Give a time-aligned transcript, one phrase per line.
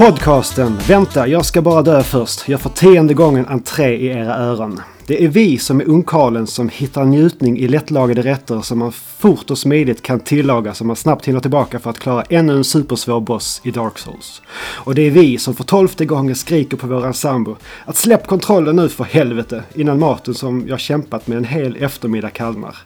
[0.00, 2.48] Podcasten Vänta, jag ska bara dö först.
[2.48, 4.80] Jag får tionde gången entré i era öron.
[5.06, 9.50] Det är vi som är ungkarlen som hittar njutning i lättlagade rätter som man fort
[9.50, 13.20] och smidigt kan tillaga så man snabbt hinner tillbaka för att klara ännu en supersvår
[13.20, 14.42] boss i Dark Souls.
[14.58, 18.76] Och det är vi som för tolfte gången skriker på våran sambo att släpp kontrollen
[18.76, 22.76] nu för helvete innan maten som jag kämpat med en hel eftermiddag kallnar.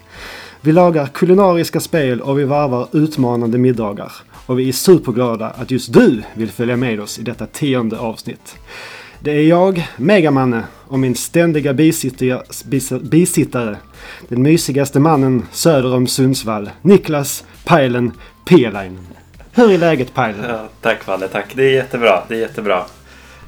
[0.60, 4.12] Vi lagar kulinariska spel och vi varvar utmanande middagar.
[4.46, 8.56] Och vi är superglada att just du vill följa med oss i detta tionde avsnitt.
[9.20, 13.76] Det är jag, Megamanne, och min ständiga bisittare, bis- bisittare,
[14.28, 18.12] den mysigaste mannen söder om Sundsvall, Niklas Pajlen
[18.44, 19.06] Pielainen.
[19.52, 20.44] Hur är läget Pajlen?
[20.48, 21.46] Ja, tack Valle, tack.
[21.54, 22.22] Det är jättebra.
[22.28, 22.84] Det är jättebra.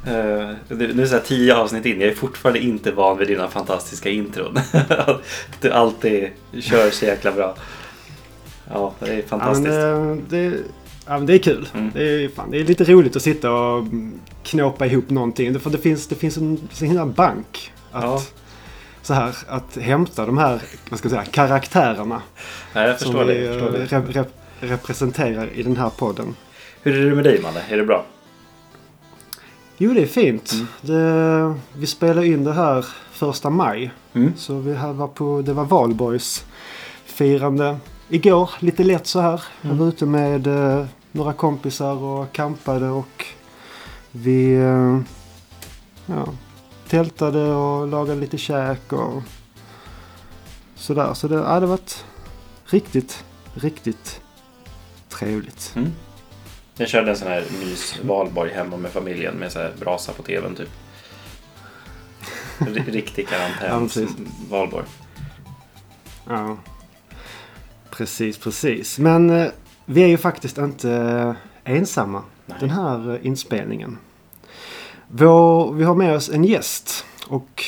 [0.07, 2.01] Uh, nu är det tio avsnitt in.
[2.01, 4.59] Jag är fortfarande inte van vid dina fantastiska intron.
[5.61, 6.29] du alltid
[6.61, 7.55] kör så jäkla bra.
[8.73, 9.75] Ja, det är fantastiskt.
[9.75, 10.57] Ja, men, det, det,
[11.07, 11.69] ja, men det är kul.
[11.75, 11.91] Mm.
[11.95, 13.85] Det, är, fan, det är lite roligt att sitta och
[14.43, 15.61] knåpa ihop någonting.
[15.61, 17.73] För det finns, det finns en himla bank.
[17.93, 18.23] Att, Ja.
[19.03, 22.23] så här, att hämta de här vad ska jag säga, karaktärerna.
[22.73, 23.41] Ja, jag som förstår vi det.
[23.41, 23.85] Jag förstår det.
[23.85, 24.29] rep, rep,
[24.61, 26.35] representerar i den här podden.
[26.83, 27.61] Hur är det med dig Malle?
[27.71, 28.05] Är det bra?
[29.79, 30.53] Jo, det är fint.
[30.53, 30.67] Mm.
[30.81, 33.91] Det, vi spelar in det här första maj.
[34.13, 34.33] Mm.
[34.37, 36.45] Så vi här var på, det var valborgs
[37.05, 37.77] firande
[38.09, 38.51] igår.
[38.61, 39.43] Lite lätt så här.
[39.61, 39.79] Jag Mm.
[39.79, 43.25] var ute med eh, några kompisar och campade och
[44.11, 44.99] vi eh,
[46.07, 46.27] ja,
[46.89, 49.23] tältade och lagade lite käk och
[50.75, 51.15] sådär.
[51.15, 52.05] Så det har varit
[52.67, 53.25] riktigt,
[53.55, 54.21] riktigt
[55.09, 55.73] trevligt.
[55.77, 55.93] Mm.
[56.79, 60.23] Jag körde en sån här mys valborg hemma med familjen med så här brasa på
[60.23, 60.71] tvn typ.
[62.87, 64.11] Riktig Ja, karantän precis.
[64.51, 64.85] valborg.
[66.29, 66.57] Ja.
[67.97, 68.99] Precis, precis.
[68.99, 69.49] Men eh,
[69.85, 70.91] vi är ju faktiskt inte
[71.65, 72.57] eh, ensamma Nej.
[72.61, 73.99] den här eh, inspelningen.
[75.09, 77.65] Vår, vi har med oss en gäst och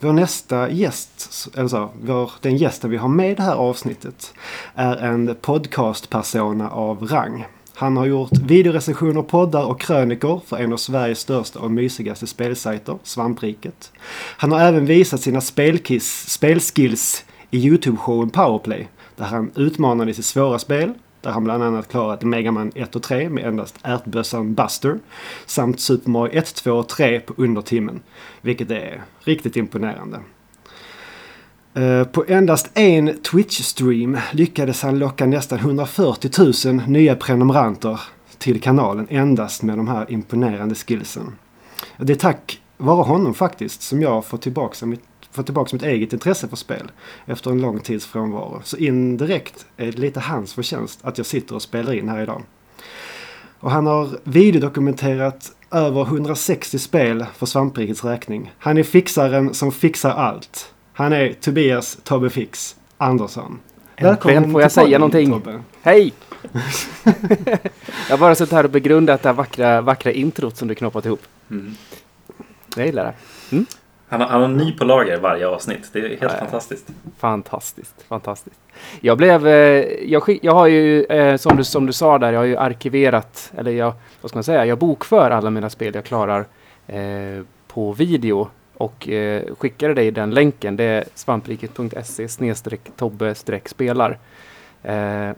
[0.00, 4.34] vår nästa gäst, eller så, vår, den gästen vi har med i det här avsnittet
[4.74, 7.46] är en podcastpersona av rang.
[7.74, 12.98] Han har gjort videorecensioner, poddar och krönikor för en av Sveriges största och mysigaste spelsajter,
[13.02, 13.92] Svampriket.
[14.36, 20.58] Han har även visat sina spelkiss, spelskills i Youtube-showen Powerplay där han utmanade sitt svåra
[20.58, 24.98] spel där han bland annat klarat Mega Man 1 och 3 med endast ärtbössan Buster
[25.46, 28.00] samt Super Mario 1, 2 och 3 på under timmen.
[28.40, 30.20] Vilket är riktigt imponerande.
[31.74, 36.30] Eh, på endast en Twitch-stream lyckades han locka nästan 140
[36.66, 38.00] 000 nya prenumeranter
[38.38, 41.32] till kanalen endast med de här imponerande skillsen.
[41.96, 45.04] Det är tack vare honom faktiskt som jag får tillbaka mitt,
[45.36, 46.90] får tillbaka mitt eget intresse för spel
[47.26, 48.60] efter en lång tids frånvaro.
[48.64, 52.42] Så indirekt är det lite hans förtjänst att jag sitter och spelar in här idag.
[53.60, 58.52] Och han har videodokumenterat över 160 spel för Svamprikets räkning.
[58.58, 60.72] Han är fixaren som fixar allt.
[60.92, 63.58] Han är Tobias Tobbe Fix Andersson.
[63.96, 65.30] Äntligen får jag säga någonting.
[65.30, 65.62] Tobbe.
[65.82, 66.12] Hej!
[68.08, 71.06] jag har bara suttit här och begrundat det här vackra, vackra introt som du knoppat
[71.06, 71.22] ihop.
[71.50, 71.74] Mm.
[72.76, 73.14] Jag gillar det.
[74.08, 75.90] Han, har, han har ny på lager varje avsnitt.
[75.92, 76.28] Det är helt Ja.
[76.28, 76.86] fantastiskt.
[77.18, 78.60] Fantastiskt, fantastiskt.
[79.00, 79.52] Jag blev, eh,
[80.12, 82.56] jag, skick, jag har ju, eh, som, du, som du sa där, jag har ju
[82.56, 86.46] arkiverat, eller jag, vad ska man säga, jag bokför alla mina spel jag klarar
[86.86, 90.76] eh, på video och eh, skickade dig den länken.
[90.76, 92.28] Det är svampriket.se
[92.96, 93.34] tobbe
[93.68, 94.18] spelar.
[94.82, 95.30] Eh,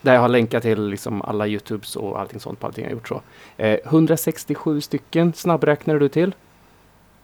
[0.00, 3.08] där jag har länkat till liksom alla Youtubes och allting sånt på allting jag gjort
[3.08, 3.20] så.
[3.56, 6.34] Eh, 167 stycken snabbräknade du till.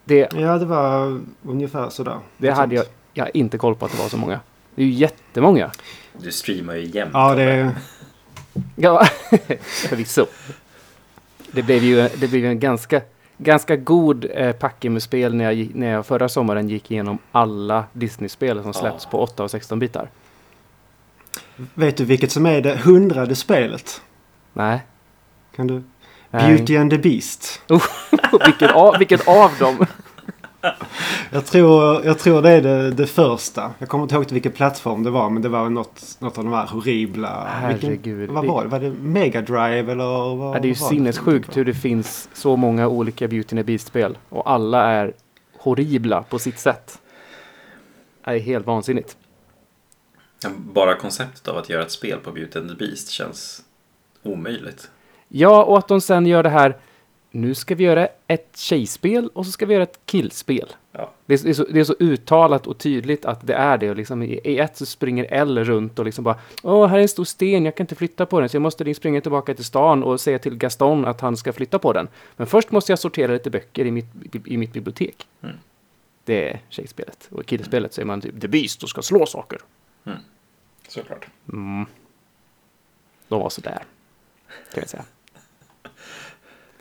[0.05, 2.19] Det, Ja, det var ungefär sådär.
[2.39, 4.41] det Något hade jag, jag har inte koll på att det var så många.
[4.75, 5.71] Det är ju jättemånga.
[6.19, 7.11] Du streamar ju jämt.
[7.15, 7.77] Ja, det...
[8.77, 9.05] Ja,
[9.89, 10.27] förvisso.
[11.53, 13.01] Det blev ju det blev ju en ganska,
[13.39, 17.85] ganska god eh, packe med spel när jag, när jag förra sommaren gick igenom alla
[17.93, 19.11] Disney-spel som släppts Ja.
[19.11, 20.09] på 8 och 16 bitar.
[21.75, 24.03] Vet du vilket som är det hundrade spelet?
[24.53, 24.81] Nej.
[25.57, 25.83] Kan du?
[26.39, 27.61] Beauty and the Beast.
[28.47, 29.87] vilket, av, vilket av dem?
[31.31, 33.73] Jag tror, jag tror det är det, det första.
[33.79, 35.31] Jag kommer inte ihåg till vilken plattform det var.
[35.31, 37.47] Men det var något, något av de här horribla...
[37.49, 38.31] Herregud.
[38.31, 38.69] vad var det?
[38.69, 40.35] Var det Mega Drive eller?
[40.37, 43.73] Vad, Ja, det är ju sinnessjukt hur det finns så många olika Beauty and the
[43.73, 44.19] Beast-spel.
[44.29, 45.13] Och alla är
[45.59, 46.99] horribla på sitt sätt.
[48.25, 49.17] Det är helt vansinnigt.
[50.57, 53.63] Bara konceptet av att göra ett spel på Beauty and the Beast känns
[54.23, 54.91] omöjligt.
[55.37, 56.77] Ja, och att de sen gör det här
[57.31, 60.73] nu ska vi göra ett tjejspel och så ska vi göra ett killspel.
[60.93, 61.11] Ja.
[61.27, 63.91] Det är, det, är så, det är så uttalat och tydligt att det är det.
[63.91, 67.03] Och liksom i, I ett så springer Elle runt och liksom bara Åh, här är
[67.03, 68.49] en stor sten, jag kan inte flytta på den.
[68.49, 71.79] Så jag måste springa tillbaka till stan och säga till Gaston att han ska flytta
[71.79, 72.09] på den.
[72.37, 74.07] Men först måste jag sortera lite böcker i mitt,
[74.47, 75.27] i mitt bibliotek.
[75.43, 75.57] Mm.
[76.25, 77.29] Det är tjejspelet.
[77.31, 79.59] Och i killspelet så är man typ The Beast och ska slå saker.
[80.89, 81.27] Såklart.
[81.53, 81.87] Mm.
[83.29, 83.85] De var sådär.
[84.49, 85.05] Kan jag säga.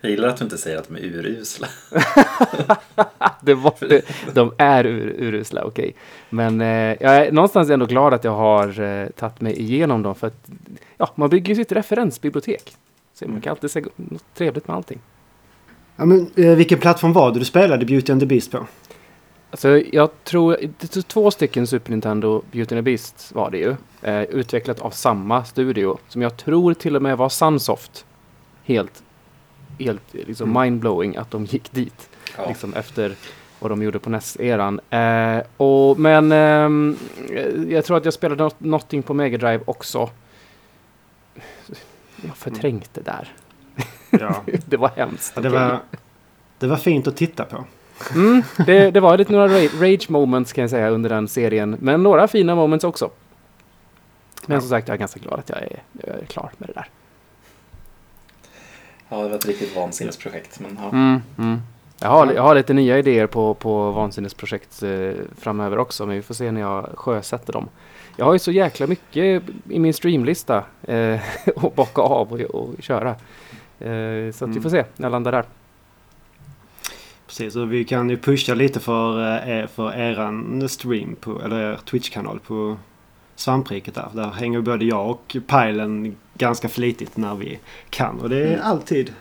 [0.03, 1.67] Jag gillar att du inte säger att de är urusla.
[3.41, 4.01] det var, det,
[4.33, 5.95] de är ur, urusla, okej.
[6.29, 6.67] Men eh,
[6.99, 10.15] jag är någonstans ändå glad att jag har eh, tagit mig igenom dem.
[10.15, 10.49] För att
[10.97, 12.75] ja, man bygger ju sitt referensbibliotek.
[13.13, 14.99] Så man kan alltid säga något trevligt med allting.
[15.95, 18.67] Ja, men, eh, vilken plattform var det du spelade Beauty and the Beast på?
[19.51, 23.57] Alltså, jag tror det är två stycken Super Nintendo Beauty and the Beast var det
[23.57, 23.75] ju.
[24.01, 25.97] Eh, utvecklat av samma studio.
[26.07, 28.05] Som jag tror till och med var Sunsoft.
[28.63, 29.03] Helt,
[29.79, 30.61] helt liksom Mm.
[30.63, 32.09] mindblowing att de gick dit.
[32.37, 32.47] Ja.
[32.47, 33.15] liksom efter
[33.59, 34.79] vad de gjorde på NES-eran.
[34.89, 36.97] Eh, och, men ehm,
[37.69, 40.09] jag tror att jag spelade något, någonting på Mega Drive också.
[42.15, 43.33] Jag förträngde det där.
[44.09, 44.41] Ja.
[44.65, 45.33] det var hemskt.
[45.35, 45.79] Ja, det, var,
[46.59, 47.63] det var fint att titta på.
[48.15, 51.77] Mm, det, det var lite några ra- rage moments kan jag säga under den serien.
[51.79, 53.09] Men några fina moments också.
[54.45, 54.61] Men Ja.
[54.61, 56.87] som sagt, jag är ganska glad att jag är, jag är klar med det där.
[59.13, 60.59] Ja, det var ett riktigt vansinnesprojekt.
[60.59, 60.89] Men ja.
[60.89, 61.59] Mm, mm.
[62.01, 66.21] Jag, har, jag har lite nya idéer på, på vansinnesprojekt eh, framöver också, men vi
[66.21, 67.69] får se när jag sjösätter dem.
[68.17, 71.19] Jag har ju så jäkla mycket i min streamlista eh,
[71.55, 73.09] att bocka av och, och köra.
[73.79, 74.61] Eh, så att vi Mm.
[74.63, 75.45] får se när jag landar där.
[77.27, 81.71] Precis, och vi kan ju pusha lite för, eh, er, för eran stream på, eller
[81.71, 82.77] er Twitch-kanal på
[83.35, 84.09] Svampriket där.
[84.13, 87.59] Där hänger både jag och Pajlen ganska flitigt när vi
[87.89, 88.19] kan.
[88.19, 88.59] Och det är Mm.
[88.63, 89.13] alltid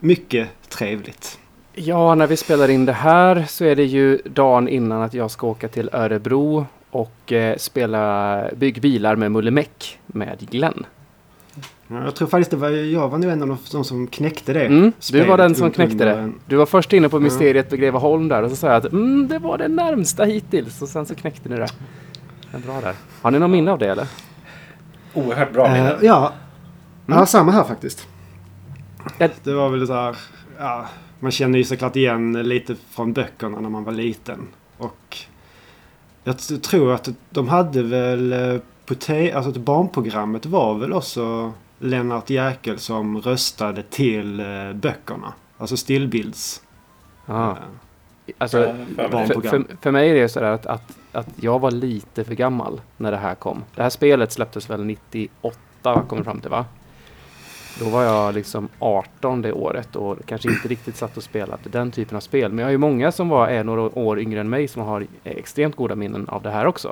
[0.00, 1.38] mycket trevligt.
[1.74, 5.30] Ja, när vi spelar in det här så är det ju dagen innan att jag
[5.30, 10.86] ska åka till Örebro och eh, spela Bygg bilar med Mulle Meck med Glenn.
[11.88, 14.66] Ja, Jag tror faktiskt det var jag var nog en av de, som knäckte det.
[14.66, 16.32] Mm, du var den som knäckte det.
[16.46, 19.28] Du var först inne på mysteriet vid Greveholm där och så sa jag att mm,
[19.28, 21.68] det var det närmsta hittills och sen så knäckte ni det.
[22.50, 22.94] Det är bra där.
[23.22, 24.06] Har ni någon minne av det eller?
[25.14, 25.96] Oerhört bra Eh, minne.
[26.02, 26.32] ja.
[27.06, 27.18] Mm.
[27.18, 28.08] ja, samma här faktiskt.
[29.42, 30.16] Det var väl så här,
[30.58, 30.86] ja,
[31.20, 34.48] man känner ju såklart igen lite från böckerna när man var liten.
[34.78, 35.18] Och
[36.24, 41.52] jag tror att de hade väl eh, på te- alltså att barnprogrammet var väl också
[41.78, 45.32] Lennart Jäkel som röstade till eh, böckerna.
[45.58, 46.62] Alltså stillbilds.
[47.26, 47.50] Ja.
[47.50, 47.56] eh,
[48.38, 52.24] Alltså, för för, för, mig är det så där att, att, att jag var lite
[52.24, 53.64] för gammal när det här kom.
[53.74, 56.64] Det här spelet släpptes väl 98 kommer fram till va?
[57.80, 61.90] Då var jag liksom 18 det året och kanske inte riktigt satt och spelade den
[61.90, 62.50] typen av spel.
[62.52, 65.06] Men jag har ju många som var är några år yngre än mig som har
[65.24, 66.88] extremt goda minnen av det här också.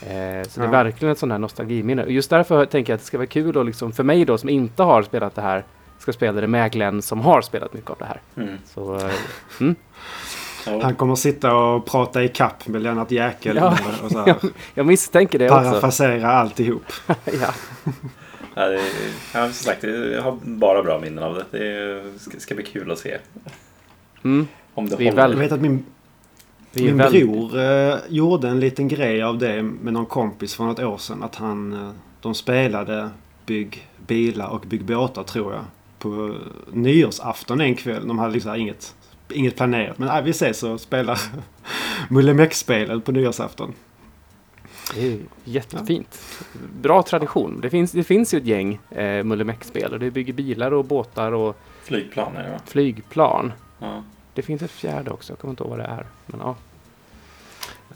[0.00, 0.70] Eh, så det är Ja.
[0.70, 2.04] verkligen ett sånt här nostalgiminne.
[2.04, 4.38] Och just därför tänker jag att det ska vara kul och liksom för mig då
[4.38, 5.64] som inte har spelat det här
[5.98, 8.20] ska spela det med Glenn som har spelat mycket av det här.
[8.36, 8.58] Mm.
[8.66, 9.10] Så eh,
[9.60, 9.74] mm.
[10.66, 10.80] Ja.
[10.82, 13.78] Han kommer sitta och prata i kapp med Lennart Jäkel Ja.
[14.04, 14.36] och så här,
[14.74, 15.70] jag misstänker det också.
[15.70, 16.84] parafrasera alltihop.
[17.24, 17.48] ja.
[18.54, 18.80] Ja, det,
[19.34, 21.58] ja, som sagt, jag har bara bra minnen av det.
[21.58, 23.18] Det ska, ska bli kul att se
[24.24, 24.46] Mm.
[24.74, 25.22] om det Vi håller.
[25.28, 25.84] Jag vet att min
[26.72, 30.98] Min bror eh, gjorde en liten grej av det med någon kompis för något år
[30.98, 31.22] sedan.
[31.22, 33.10] Att han, eh, de spelade
[33.46, 35.64] Bygg bilar och Bygg båtar tror jag.
[35.98, 36.36] På
[36.72, 38.08] nyårsafton en kväll.
[38.08, 38.94] De hade liksom inget,
[39.32, 39.98] inget planerat.
[39.98, 41.18] Men äh, vi ses och spelar
[42.10, 43.72] Mullemäck-spelet på nyårsafton.
[44.94, 46.18] Det är jättefint.
[46.80, 47.60] Bra tradition.
[47.60, 51.32] Det finns, det finns ju ett gäng eh, Mullemäck-spel och det bygger bilar och båtar
[51.32, 52.58] och Flygplaner, ja.
[52.66, 53.52] flygplan.
[53.78, 54.02] ja.
[54.34, 56.06] Det finns ett fjärde också, jag kommer inte ihåg vad det är.
[56.26, 56.56] Men ja.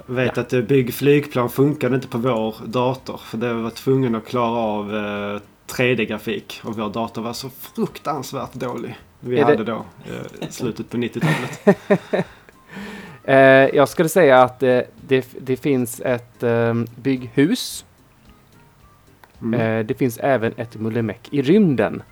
[0.07, 0.43] Jag vet Ja.
[0.43, 3.17] att Bygg flygplan funkade inte på vår dator.
[3.25, 6.61] För det var tvungen att klara av eh, 3D-grafik.
[6.65, 8.99] Och vår dator var så fruktansvärt dålig.
[9.21, 9.85] Vi Är det- hade då
[10.43, 11.79] eh, slutet på 90-talet.
[13.29, 13.37] Eh,
[13.75, 17.85] jag skulle säga att eh, det, det finns ett eh, bygghus.
[19.43, 19.61] Mm.
[19.61, 22.03] Eh, det finns även ett Mullemäck i rymden.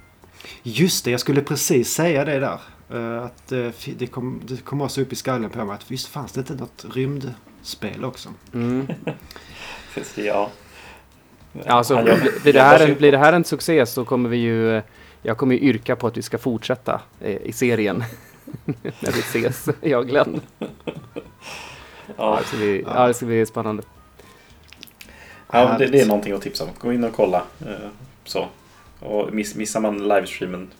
[0.63, 2.59] Just det, jag skulle precis säga det där.
[2.93, 3.69] Eh, att eh,
[3.99, 6.55] det kom, det kom också upp i skallen på mig att visst fanns det inte
[6.55, 8.29] något rymdspel också.
[8.55, 8.87] Mm.
[10.15, 10.51] ja.
[11.67, 12.03] Alltså,
[12.43, 14.83] blir, det här en, blir det här en succé så kommer vi ju...
[15.23, 18.05] Jag kommer ju yrka på att vi ska fortsätta eh, i serien.
[19.00, 20.41] När vi ses, jag och Glenn.
[20.59, 20.67] Ja,
[22.17, 23.83] Ja, det, ska bli, ja, det ska bli spännande.
[25.53, 26.71] ja det, det är någonting att tipsa om.
[26.79, 27.43] Gå in och kolla.
[27.67, 27.88] eh,
[28.25, 28.47] Så.
[29.00, 30.71] Och miss, missar man livestreamen,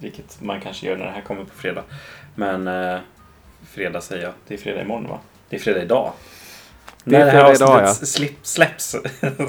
[0.00, 1.82] vilket man kanske gör när det här kommer på fredag.
[2.34, 2.98] Men eh,
[3.70, 5.18] fredag säger jag, det är fredag imorgon va?
[5.48, 6.12] Det är fredag idag.
[7.04, 8.96] Det är när det här fredag idag, avsnittet slip, släpps,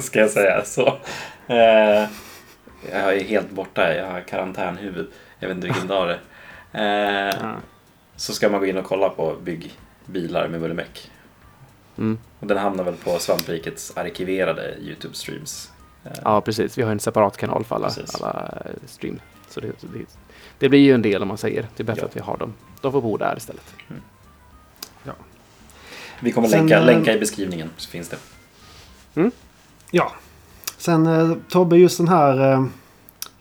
[0.00, 0.64] ska jag säga.
[0.64, 0.86] Så,
[1.46, 2.06] eh,
[2.92, 5.06] jag är helt borta, jag har karantänhuvud.
[5.38, 6.20] Jag vet inte vilken dag det är.
[6.76, 6.82] Eh,
[7.40, 7.56] Ja.
[8.16, 11.10] så ska man gå in och kolla på byggbilar med Mullemäck.
[11.98, 12.18] Mm.
[12.40, 15.68] Och den hamnar väl på Svamprikets arkiverade YouTube-streams.
[16.04, 16.78] Eh, Ja, precis.
[16.78, 18.14] Vi har en separat kanal för alla, Precis.
[18.22, 19.20] alla eh, stream.
[19.50, 20.04] Så det, det,
[20.58, 21.66] det blir ju en del om man säger.
[21.76, 22.06] Det är bättre Ja.
[22.08, 22.54] att vi har dem.
[22.80, 23.74] De får bo där istället.
[26.20, 29.30] Vi kommer Sen, länka, länka i beskrivningen så finns det.
[29.90, 30.12] Ja.
[30.76, 32.64] Sen Tobbe, just den här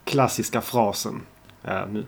[0.03, 1.21] klassiska frasen.
[1.89, 2.05] nu.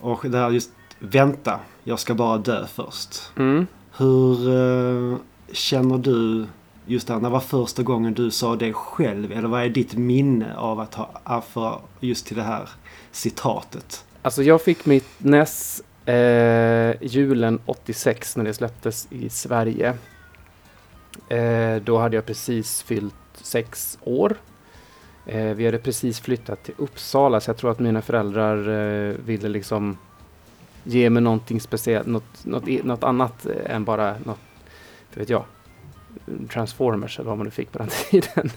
[0.00, 3.32] Och det här just vänta, jag ska bara dö först.
[3.36, 3.66] Mm.
[3.96, 5.18] Hur eh,
[5.52, 6.46] känner du
[6.86, 9.32] just det här, när var första gången du sa det själv?
[9.32, 12.68] Eller vad är ditt minne av att ha för just till det här
[13.12, 14.04] citatet?
[14.22, 19.94] Alltså jag fick mitt NES eh, julen 86 när det släpptes i Sverige.
[21.28, 24.36] Eh, då hade jag precis fyllt sex år.
[25.26, 28.56] Eh, vi hade precis flyttat till Uppsala så jag tror att mina föräldrar
[29.08, 29.98] eh, ville liksom
[30.84, 34.38] ge mig någonting speciellt, något, något, något annat eh, än bara något,
[35.14, 35.44] det vet jag,
[36.52, 38.50] Transformers eller vad man nu fick på den tiden.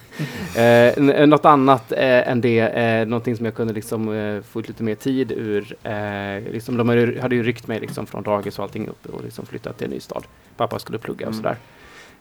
[0.57, 4.59] eh, n- något annat eh, än det, eh, någonting som jag kunde liksom eh, få
[4.59, 5.75] ut lite mer tid ur.
[5.83, 9.05] Eh, liksom, de hade, ju- hade ju ryckt mig liksom från dagis och allting upp
[9.05, 10.23] och liksom flyttat till en ny stad.
[10.57, 11.43] Pappa skulle plugga och Mm.
[11.43, 11.57] sådär.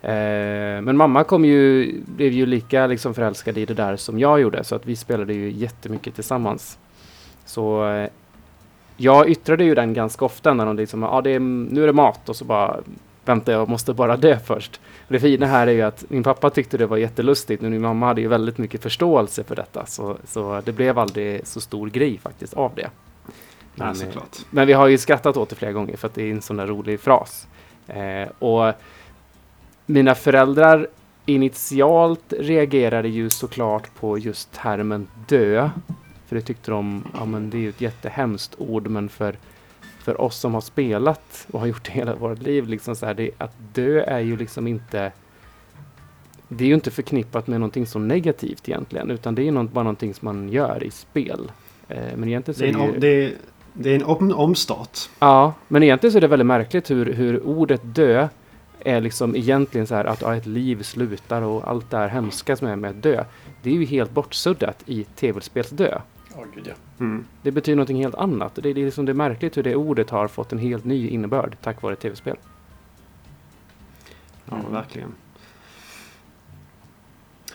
[0.01, 4.41] Eh, men mamma kom ju, blev ju lika liksom förälskad i det där som jag
[4.41, 6.77] gjorde så att vi spelade ju jättemycket tillsammans.
[7.45, 8.09] Så eh,
[8.97, 11.87] jag yttrade ju den ganska ofta när de liksom, ja ah, det är, nu är
[11.87, 12.79] det mat och så bara
[13.25, 14.79] vänta jag måste bara dö först.
[15.07, 18.05] Det fina här är ju att min pappa tyckte det var jättelustigt men min mamma
[18.05, 22.17] hade ju väldigt mycket förståelse för detta så, så det blev aldrig så stor grej
[22.17, 22.89] faktiskt av det.
[23.75, 24.37] Men, Men, såklart.
[24.49, 26.57] men vi har ju skrattat åt det flera gånger för att det är en sån
[26.57, 27.47] där rolig fras.
[27.87, 28.73] Eh, och
[29.89, 30.87] mina föräldrar
[31.25, 35.69] initialt reagerade ju såklart på just termen dö.
[36.27, 39.35] För det tyckte de, ja men det är ju ett jättehemskt ord men för,
[40.03, 43.13] för oss som har spelat och har gjort det hela vårt liv, liksom så här,
[43.13, 45.11] det, att dö är ju liksom inte
[46.47, 49.71] det är ju inte förknippat med någonting så negativt egentligen, utan det är ju något,
[49.71, 51.51] bara någonting som man gör i spel.
[51.87, 52.99] Eh, men egentligen så Det är en, ju...
[52.99, 53.33] det är,
[53.73, 54.99] det är en om, omstart.
[55.19, 58.27] Ja, men egentligen så är det väldigt märkligt hur, hur ordet dö
[58.79, 62.55] är liksom egentligen så här att ja, ett liv slutar och allt det här hemska
[62.55, 63.25] som är med att dö.
[63.61, 66.01] Det är ju helt bortsuddat i tv-spelsdö.
[66.35, 66.73] Åh gud ja.
[66.99, 67.25] Mm.
[67.41, 68.55] Det betyder någonting helt annat.
[68.55, 70.85] Det är, det är liksom det är märkligt hur det ordet har fått en helt
[70.85, 72.35] ny innebörd tack vare tv-spel.
[74.45, 74.71] Ja, Mm.
[74.73, 75.13] verkligen.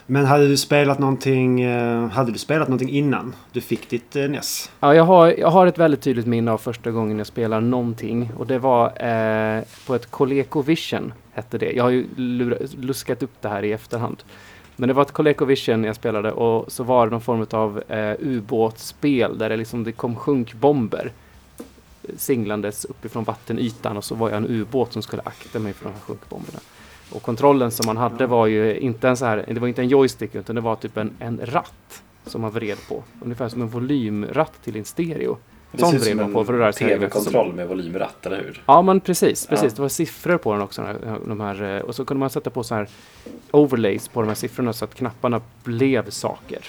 [0.07, 4.29] Men hade du spelat någonting, eh, hade du spelat någonting innan du fick ditt eh,
[4.29, 4.71] NES?
[4.79, 8.31] Ja, jag har, jag har ett väldigt tydligt minne av första gången jag spelade någonting
[8.37, 11.71] och det var eh, på ett ColecoVision hette det.
[11.71, 14.23] Jag har ju lura, luskat upp det här i efterhand.
[14.75, 18.15] Men det var ett ColecoVision jag spelade och så var det någon form av eh,
[18.19, 21.11] ubåtsspel där det liksom det kom sjunkbomber
[22.03, 25.85] eh, singlandes uppifrån vattenytan och så var jag en ubåt som skulle akta mig för
[25.85, 26.59] de här sjunkbomberna.
[27.11, 29.87] Och kontrollen som man hade var ju inte en så här, det var inte en
[29.87, 33.03] joystick utan det var typ en, en ratt som man vred på.
[33.21, 35.37] Ungefär som en volymratt till en stereo.
[35.71, 38.63] Det Sån vred som man på för att tv-kontroll med volymratt, eller hur?
[38.65, 39.71] Ja men precis, precis.
[39.71, 39.75] Ja.
[39.75, 40.85] Det var siffror på den också.
[41.25, 42.87] De här, eh, och så kunde man sätta på så här
[43.51, 46.59] overlays på de här siffrorna så att knapparna blev saker.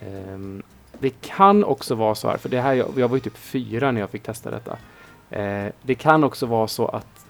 [0.00, 0.62] Ehm,
[0.98, 3.92] det kan också vara så här, för det här, jag, jag var ju typ fyra
[3.92, 4.78] när jag fick testa detta.
[5.30, 7.26] Eh, det kan också vara så att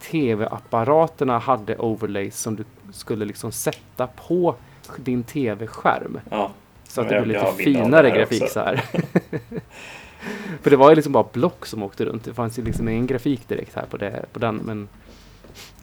[0.00, 4.54] tv-apparaterna hade overlays som du skulle liksom sätta på
[4.96, 6.20] din tv-skärm.
[6.30, 6.50] Ja.
[6.88, 8.52] Så att det blev lite finare grafik också.
[8.52, 8.84] så här.
[10.62, 12.24] För det var ju liksom bara block som åkte runt.
[12.24, 14.56] Det fanns ju liksom ingen grafik direkt här på, det, på den.
[14.56, 14.88] Men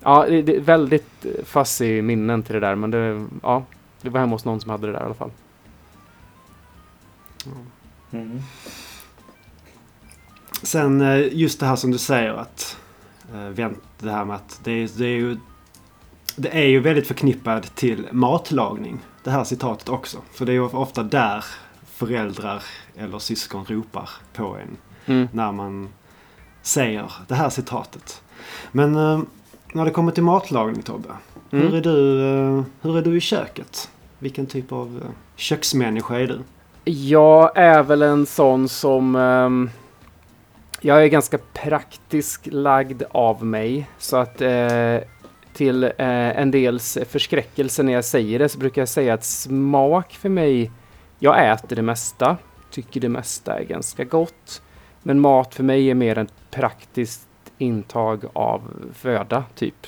[0.03, 2.75] ja, det, det är väldigt fuzzy minnen till det där.
[2.75, 3.63] Men det, ja,
[4.01, 5.31] det var hemma hos någon som hade det där i alla fall.
[8.11, 8.41] Mm.
[10.63, 12.77] Sen eh, just det här som du säger att
[13.39, 15.37] vänt, det här med att det är, det är ju
[16.35, 18.99] det är ju väldigt förknippad till matlagning.
[19.23, 20.17] Det här citatet också.
[20.33, 21.45] För det är ju ofta där
[21.85, 22.63] föräldrar
[22.95, 25.27] eller syskon ropar på en Mm.
[25.31, 25.89] när man
[26.61, 28.21] säger det här citatet.
[28.71, 29.21] Men eh,
[29.73, 31.09] när det kommer till matlagning Tobbe.
[31.51, 31.67] Mm.
[31.67, 33.89] Hur, är du, eh, hur är du i köket?
[34.19, 36.39] Vilken typ av eh, köksmänniska är du?
[36.91, 39.15] Jag är väl en sån som...
[39.15, 39.69] ehm,
[40.85, 43.89] jag är ganska praktisk lagd av mig.
[43.97, 44.97] Så att eh,
[45.53, 45.91] till eh,
[46.39, 50.71] en dels förskräckelse när jag säger det så brukar jag säga att smak för mig
[51.19, 52.37] jag äter det mesta,
[52.71, 54.61] tycker det mesta är ganska gott.
[55.03, 58.61] Men mat för mig är mer ett praktiskt intag av
[58.93, 59.87] föda, typ.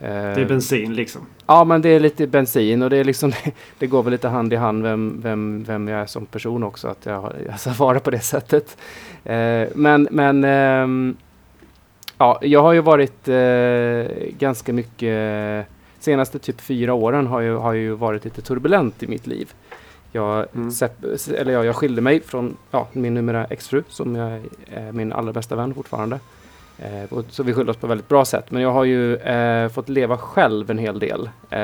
[0.00, 0.06] Det
[0.40, 1.22] är bensin liksom.
[1.46, 3.32] Ja, men det är lite bensin och det är liksom
[3.78, 6.88] det går väl lite hand i hand vem, vem, vem jag är som person också
[6.88, 8.76] att jag, jag svarar på det sättet.
[9.24, 11.14] Eh, men men eh,
[12.18, 15.66] ja, jag har ju varit eh, ganska mycket
[15.98, 19.52] senaste typ fyra åren har ju, har ju varit lite turbulent i mitt liv.
[20.12, 20.70] Jag, Mm.
[20.70, 21.04] sepp,
[21.38, 25.32] eller ja, jag skilde mig från ja, min numera exfru som jag är min allra
[25.32, 26.18] bästa vän fortfarande.
[26.78, 28.50] Eh, och- så vi skyller oss på väldigt bra sätt.
[28.50, 31.58] Men jag har ju eh, fått leva själv en hel del eh,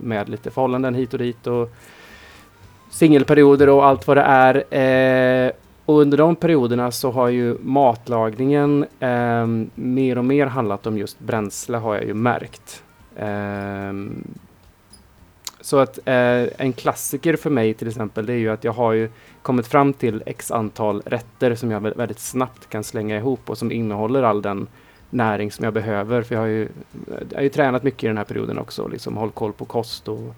[0.00, 1.70] med lite förhållanden hit och dit och
[2.90, 4.74] singelperioder och allt vad det är.
[5.46, 5.50] Eh,
[5.84, 11.18] och under de perioderna så har ju matlagningen eh, mer och mer handlat om just
[11.20, 12.82] bränsle har jag ju märkt.
[13.16, 13.92] Eh,
[15.64, 18.92] så att eh, en klassiker för mig till exempel det är ju att jag har
[18.92, 19.08] ju
[19.42, 23.58] kommit fram till x antal rätter som jag vä- väldigt snabbt kan slänga ihop och
[23.58, 24.66] som innehåller all den
[25.10, 26.22] näring som jag behöver.
[26.22, 26.68] För jag har ju,
[27.30, 28.88] jag har ju tränat mycket i den här perioden också.
[28.88, 30.34] Liksom håll koll på kost och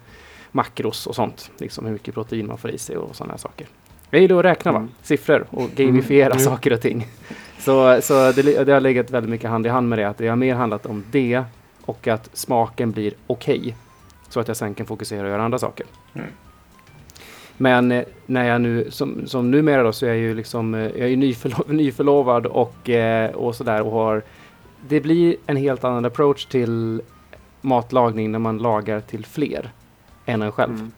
[0.51, 1.51] makros och sånt.
[1.57, 3.67] Liksom hur mycket protein man får i sig och sådana här saker.
[4.09, 4.77] Jag gillar att räkna va?
[4.77, 4.91] Mm.
[5.01, 6.39] siffror och gamifiera Mm.
[6.39, 7.07] saker och ting.
[7.59, 10.09] Så, så det, det har legat väldigt mycket hand i hand med det.
[10.09, 11.43] Att det har mer handlat om det
[11.85, 13.75] och att smaken blir okej.
[14.35, 15.85] Så att jag sen kan fokusera och göra andra saker.
[16.13, 16.27] Mm.
[17.57, 20.81] Men eh, när jag nu, som, som numera då, så är jag ju liksom, eh,
[20.81, 24.23] jag är ju nyförlo nyförlovad och, eh, och sådär och har,
[24.87, 27.01] det blir en helt annan approach till
[27.61, 29.71] matlagning när man lagar till fler
[30.25, 30.73] än en själv.
[30.73, 30.91] Mm.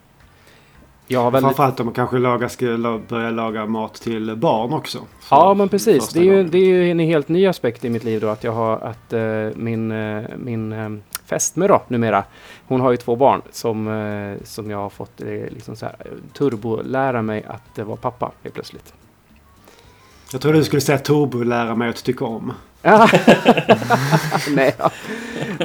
[1.06, 4.98] Jag har väldigt, Framförallt om man kanske lagar, ska börja laga mat till barn också.
[5.30, 8.04] Ja men precis, det är, ju, det är ju en helt ny aspekt i mitt
[8.04, 10.88] liv då att jag har att eh, min, eh, min eh,
[11.28, 12.24] fästmö då numera,
[12.66, 15.96] hon har ju två barn som, eh, som jag har fått eh, liksom så här,
[16.04, 18.92] eh, turbolära mig att vara pappa helt plötsligt.
[20.32, 22.52] Jag trodde du skulle säga turbo lära mig att tycka om.
[24.50, 24.90] Nej, ja.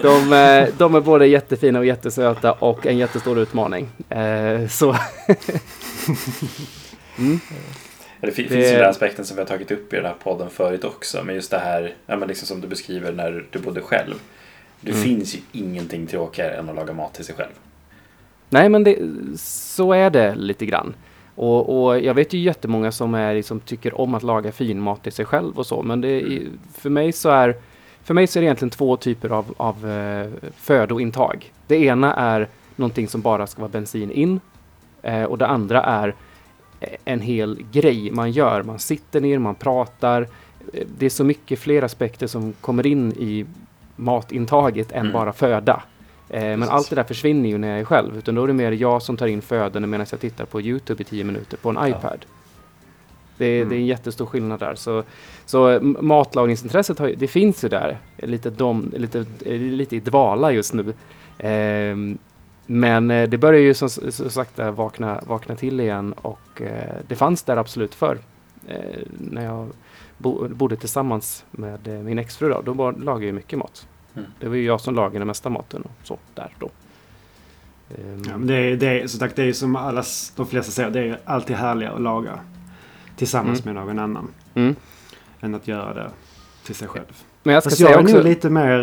[0.01, 3.89] de, eh, de är både jättefina och jättesöta och en jättestor utmaning.
[4.69, 4.89] Så
[7.17, 7.39] mm.
[8.21, 10.15] Det, fin- Det- finns ju den aspekten som vi har tagit upp i den här
[10.23, 11.23] podden förut också.
[11.23, 14.15] Men just det här ja, men liksom som du beskriver när du bodde själv.
[14.83, 15.03] Det Mm.
[15.03, 17.51] finns ju ingenting tråkigare än att laga mat till sig själv.
[18.49, 18.97] Nej, men det,
[19.39, 20.93] så är det lite grann.
[21.35, 25.03] Och, och jag vet ju jättemånga som är, liksom, tycker om att laga fin mat
[25.03, 25.81] till sig själv och så.
[25.83, 27.55] Men det, är- för, mig så är,
[28.03, 31.51] för mig så är det egentligen två typer av, av eh, födointag.
[31.67, 34.39] Det ena är någonting som bara ska vara bensin in.
[35.01, 36.15] Eh, och det andra är
[36.79, 38.63] eh, en hel grej man gör.
[38.63, 40.21] Man sitter ner, man pratar.
[40.73, 43.45] Eh, Det är så mycket fler aspekter som kommer in i
[43.95, 45.13] matintaget än Mm.
[45.13, 45.83] bara föda.
[46.29, 48.17] Eh, men allt det där försvinner ju när jag är själv.
[48.17, 51.01] Utan då är det mer jag som tar in födan medan jag tittar på Youtube
[51.01, 51.87] i tio minuter på en Ja.
[51.87, 52.25] iPad.
[53.37, 53.69] Det, är- Mm.
[53.69, 54.75] det är en jättestor skillnad där.
[54.75, 55.03] Så,
[55.45, 57.97] så matlagningsintresset har, det finns ju där.
[58.17, 60.93] Lite, dom, lite, lite i dvala just nu.
[61.37, 62.17] Ehm,
[62.65, 67.15] men eh, det börjar ju som, som sagt vakna, vakna till igen och eh, det
[67.15, 68.17] fanns där absolut förr.
[68.67, 69.67] Eh, när jag
[70.17, 73.87] bo, bodde tillsammans med eh, min exfru då, då var, lagade jag mycket mat.
[74.15, 74.27] Mm.
[74.39, 76.69] Det var ju jag som lagade den mesta maten och så där då.
[77.89, 80.03] Ehm, Ja, men det, är, det, är, som sagt, det är som alla,
[80.35, 82.39] de flesta säger, det är alltid härligare att laga
[83.17, 84.27] tillsammans med någon annan.
[84.53, 84.75] mm.
[85.41, 86.11] Än att göra det
[86.65, 87.23] till sig själv.
[87.43, 88.15] Men jag ska Fast jag säga är också...
[88.15, 88.79] nog lite mer...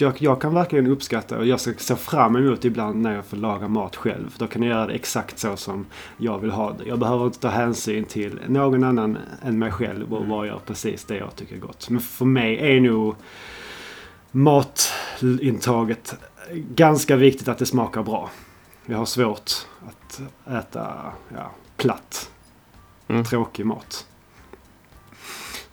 [0.00, 3.36] jag, jag kan verkligen uppskatta och jag ska se fram emot ibland när jag får
[3.36, 4.34] laga mat själv.
[4.38, 6.84] Då kan jag göra det exakt så som jag vill ha det.
[6.84, 10.28] Jag behöver inte ta hänsyn till någon annan än mig själv och Mm.
[10.30, 11.90] bara göra precis det jag tycker är gott.
[11.90, 13.14] Men för mig är nog
[14.30, 16.14] matintaget
[16.54, 18.30] ganska viktigt att det smakar bra.
[18.86, 19.50] Jag har svårt
[19.88, 20.20] att
[20.58, 22.30] äta ja, platt
[23.10, 23.24] Mm.
[23.24, 24.06] tråkig mat.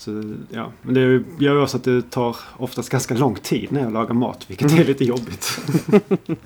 [0.06, 0.72] Så, ja.
[0.82, 1.02] Men det
[1.46, 4.72] gör ju också att det tar oftast ganska lång tid när jag lagar mat, vilket
[4.80, 5.60] är lite jobbigt.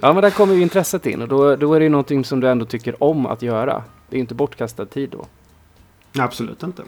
[0.00, 2.40] Ja, men där kommer ju intresset in och då, då är det ju någonting som
[2.40, 3.82] du ändå tycker om att göra.
[4.08, 5.26] Det är ju inte bortkastad tid då.
[6.22, 6.82] Absolut inte.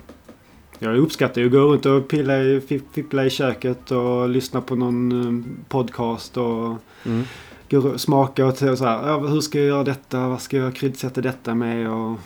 [0.79, 4.61] Jag uppskattar ju att gå runt och pilla i, fi- fippla i köket och lyssna
[4.61, 6.75] på någon eh, podcast och
[7.07, 7.25] Mm.
[7.71, 9.29] gå smaka och så här.
[9.29, 10.29] Hur ska jag göra detta?
[10.29, 11.91] Vad ska jag kryddsätta detta med?
[11.91, 12.17] Och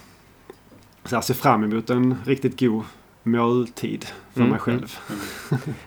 [1.04, 2.82] så här, se fram emot en riktigt god
[3.30, 4.98] måltid för Mm, mig själv.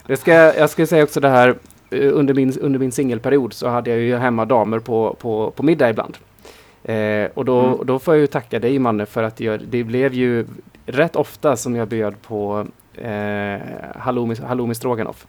[0.08, 1.56] Det ska, jag ska säga också det här,
[1.89, 5.63] eh, under min, under min singelperiod så hade jag ju hemma damer på, på, på
[5.63, 6.17] middag ibland.
[6.84, 7.86] Eh, och då, Mm.
[7.86, 10.45] då får jag ju tacka dig Manne för att jag, det blev ju
[10.86, 13.60] rätt ofta som jag bjöd på eh,
[13.95, 15.27] halloumi, halloumi stroganoff.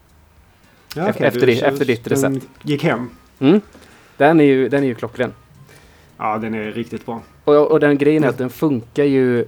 [0.97, 2.47] Ja, Efter- efter di- efter ditt den recept.
[2.63, 3.11] gick hem.
[3.39, 3.61] Mm.
[4.17, 5.33] Den, är ju, den är ju klockren.
[6.19, 7.21] Ja, den är riktigt bra.
[7.45, 9.45] Och, och den grejen är att den funkar ju...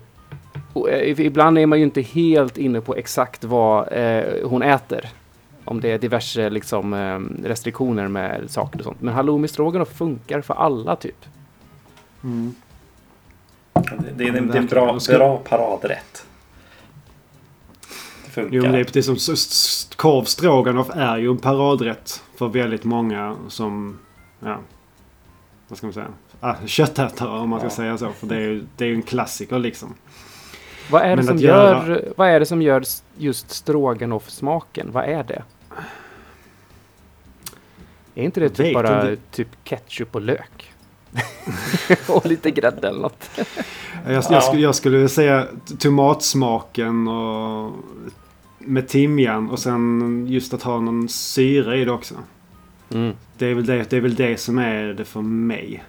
[0.77, 5.09] och, eh, Ibland är man ju inte helt inne på exakt vad eh, hon äter.
[5.65, 9.01] Om det är diverse liksom, eh, restriktioner med saker och sånt.
[9.03, 11.25] Men halloumi stroganoff funkar för alla typ.
[12.25, 12.55] Mm.
[13.75, 13.83] Det,
[14.17, 16.27] det, är en- det är en bra, bra paradrätt.
[18.25, 18.57] Det funkar.
[18.57, 19.37] Jo, men det är precis som
[19.97, 23.99] korv stroganoff är ju en paradrätt för väldigt många som,
[24.41, 24.59] ja,
[25.69, 26.07] vad ska man säga,
[26.41, 27.71] ah, köttätare om man ska Ja.
[27.71, 28.09] säga så.
[28.11, 29.95] För det är ju det är en klassiker liksom.
[30.91, 32.85] Vad är, det Men som gör, göra- vad är det som gör
[33.17, 34.93] just stroganoff-smaken?
[34.93, 35.43] Vad är det?
[38.15, 39.23] Är inte det typ bara inte.
[39.31, 40.73] typ ketchup och lök?
[42.09, 43.31] och lite grädde eller något.
[44.07, 45.47] Jag, jag, jag skulle säga
[45.79, 47.73] tomatsmaken och
[48.59, 52.15] med timjan och sen just att ha någon syra i det också.
[52.91, 53.17] Mm.
[53.39, 55.85] Det är väl det, det, är väl det som är det för mig.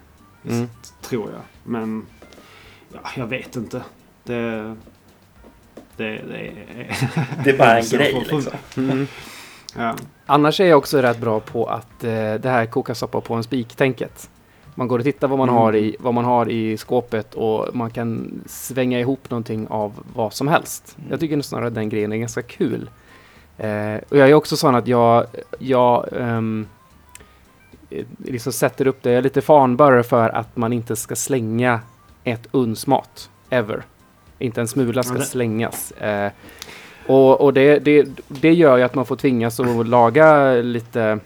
[0.49, 0.67] Mm.
[1.01, 1.41] Tror jag.
[1.63, 2.05] Men
[2.93, 3.81] ja, jag vet inte.
[4.27, 4.75] Det,
[5.97, 6.53] det, det är...
[7.43, 8.53] Det är bara en grej liksom.
[8.77, 9.07] Mm.
[9.75, 9.95] Ja.
[10.25, 13.43] Annars är jag också rätt bra på att eh, det här koka soppa på en
[13.43, 14.29] spik-tänket.
[14.75, 15.61] Man går och tittar vad man, Mm.
[15.61, 20.33] har i, vad man har i skåpet och man kan svänga ihop någonting av vad
[20.33, 20.95] som helst.
[20.97, 21.11] Mm.
[21.11, 22.89] Jag tycker snarare att den grejen är ganska kul.
[23.57, 25.25] Eh, och jag är också sån att jag,
[25.59, 26.41] jag eh,
[28.17, 29.09] liksom sätter upp det.
[29.09, 31.79] Jag är lite fanbörare för att man inte ska slänga
[32.23, 33.29] ett uns mat.
[33.49, 33.83] Ever.
[34.39, 35.91] Inte en smula ska slängas.
[35.91, 36.31] Eh,
[37.07, 41.19] och och det, det, det gör ju att man får tvingas att laga lite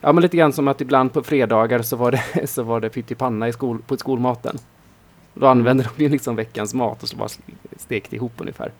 [0.00, 2.88] Ja men lite grann som att ibland på fredagar så var det, så var det
[2.90, 4.58] pyttipanna i skol, på skolmaten.
[5.34, 7.28] Då använder de ju liksom veckans mat och så bara
[7.76, 8.72] stekt ihop ungefär.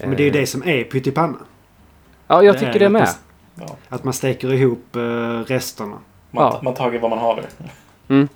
[0.00, 1.38] Men det är ju Eh, det som är pyttipanna.
[2.26, 3.08] Ja jag det tycker det med.
[3.54, 3.76] Ja.
[3.88, 5.00] Att man steker ihop eh,
[5.46, 5.98] resterna.
[6.30, 6.60] Man, Ja.
[6.62, 7.44] man tager vad man har.
[8.08, 8.28] Mm.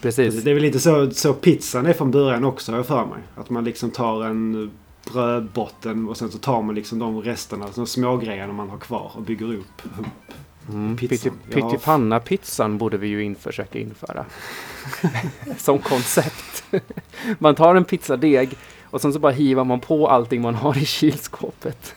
[0.00, 0.42] Precis.
[0.44, 3.18] Det är väl lite så, så pizzan är från början också har jag för mig.
[3.34, 4.70] Att man liksom tar en
[5.12, 9.10] brödbotten och sen så tar man liksom de resterna, de små grejerna man har kvar
[9.14, 9.82] och bygger upp.
[10.68, 10.96] Mm.
[10.96, 11.32] pizzan.
[11.50, 11.70] Pytti- Ja.
[11.70, 14.24] Pyttipanna-pizzan borde vi ju in, försöka införa.
[15.58, 16.64] som koncept.
[17.38, 20.84] man tar en pizzadeg och sen så bara hivar man på allting man har i
[20.84, 21.94] kylskåpet.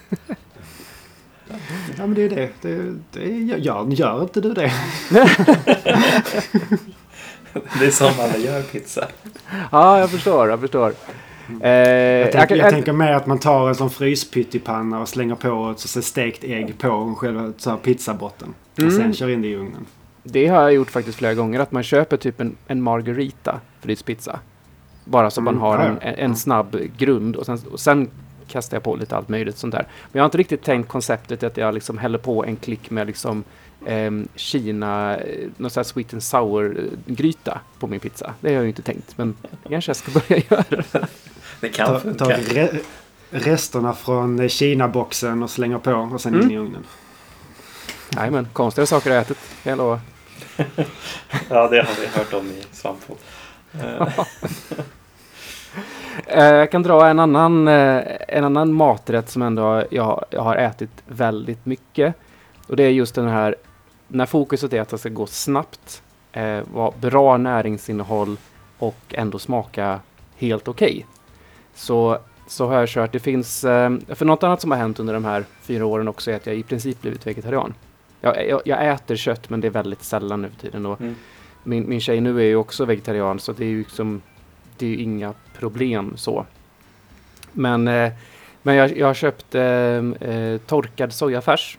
[1.98, 2.50] Ja men det är det.
[2.62, 4.74] det, det gör, gör inte du det?
[7.80, 9.08] Det är som alla gör pizza.
[9.72, 10.94] Ja, jag förstår, jag förstår.
[11.62, 15.36] Eh, Jag, tänker, kan- jag tänker mer att man tar en sån fryspyttipanna och slänger
[15.36, 18.54] på ett så stekt ägg på själva så här pizzabotten.
[18.74, 18.92] Och Mm.
[18.96, 19.86] sen kör in det i ugnen.
[20.24, 24.40] Det har jag gjort faktiskt flera gånger, att man köper typ en, en margarita fryspizza.
[25.06, 26.08] Bara så Mm, man har ja, en, ja.
[26.08, 28.10] en snabb grund och sen, och sen
[28.48, 29.82] kastar jag på lite allt möjligt sånt där.
[29.82, 33.08] Men jag har inte riktigt tänkt konceptet att jag liksom häller på en klick med
[33.08, 33.44] liksom
[33.86, 36.90] ehm, Kina, eh, någon sån här sweet and sour
[37.46, 38.34] eh, på min pizza.
[38.42, 39.36] Det har jag ju inte tänkt, men
[39.70, 41.08] kanske jag ska börja göra det.
[41.62, 42.26] Det kan Ta, funka.
[42.26, 42.70] ta re,
[43.30, 46.46] resterna från eh, Kina-boxen och slänger på och sen Mm.
[46.46, 46.84] in i ugnen.
[48.16, 50.00] Nej men konstiga saker har jag ätit, kan jag lova.
[51.50, 53.20] Ja, det har vi hört om i Svampfot.
[53.74, 54.08] Eh,
[56.28, 60.56] Eh, Jag kan dra en annan, eh, en annan maträtt som ändå jag, jag har
[60.56, 62.16] ätit väldigt mycket.
[62.68, 63.56] Och det är just den här,
[64.10, 68.38] när fokuset är att det ska gå snabbt, eh, vara bra näringsinnehåll
[68.78, 70.00] och ändå smaka
[70.38, 71.06] helt okej.
[71.74, 72.18] Så,
[72.48, 75.26] så har jag kört, det finns, eh, för något annat som har hänt under de
[75.26, 77.74] här fyra åren också är att jag i princip blivit vegetarian.
[78.22, 80.86] Jag, jag, jag äter kött men det är väldigt sällan nu för tiden.
[80.86, 81.16] Och Mm.
[81.64, 84.22] min, min tjej nu är ju också vegetarian så det är ju liksom
[84.78, 86.46] det är ju inga problem så.
[87.52, 88.12] Men, eh,
[88.62, 91.78] men jag, jag har köpt eh, eh, torkad sojafärs.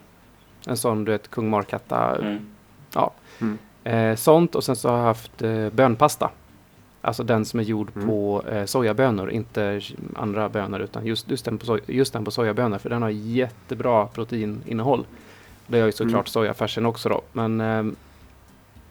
[0.66, 2.16] En sån du vet kung Markatta.
[3.40, 3.58] Mm.
[3.84, 6.30] Eh, sånt och sen så har jag haft eh, bönpasta.
[7.02, 8.08] Alltså den som är gjord Mm.
[8.08, 9.80] på eh, sojabönor, inte
[10.16, 13.08] andra bönor utan just, just, den på soj, just den på sojabönor för den har
[13.10, 15.04] jättebra proteininnehåll.
[15.66, 16.26] Det har ju såklart Mm.
[16.26, 17.20] sojafärsen också då.
[17.32, 17.82] Men, eh,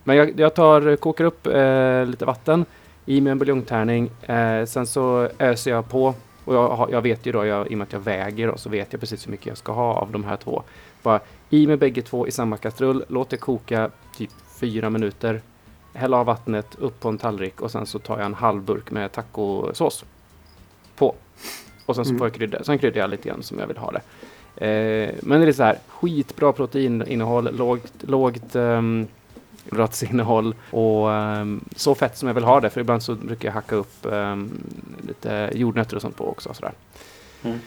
[0.03, 2.65] men jag, jag tar, kokar upp eh, lite vatten
[3.05, 4.10] i med en buljongtärning.
[4.21, 6.13] Eh, sen så öser jag på
[6.45, 8.69] och jag, jag vet ju då, jag, i och med att jag väger då, så
[8.69, 10.63] vet jag precis hur mycket jag ska ha av de här två.
[11.03, 11.19] Bara
[11.50, 15.42] i med bägge två i samma kastrull, låt det koka typ fyra minuter.
[15.94, 18.92] Häll av vattnet upp på en tallrik och sen så tar jag en halv burk
[18.92, 20.06] med tacosås
[20.96, 21.16] på.
[21.86, 22.20] Och sen så Mm.
[22.20, 22.64] får jag krydda.
[22.64, 24.02] Sen kryddar jag lite grann som jag vill ha det.
[24.68, 29.08] Eh, men det är så här, skitbra proteininnehåll, lågt, lågt um,
[30.10, 32.70] innehåll och ehm, så fett som jag vill ha det.
[32.70, 34.52] För ibland så brukar jag hacka upp ehm,
[35.08, 36.54] lite jordnötter och sånt på också.
[36.54, 36.74] Sådär.
[37.44, 37.60] Mm.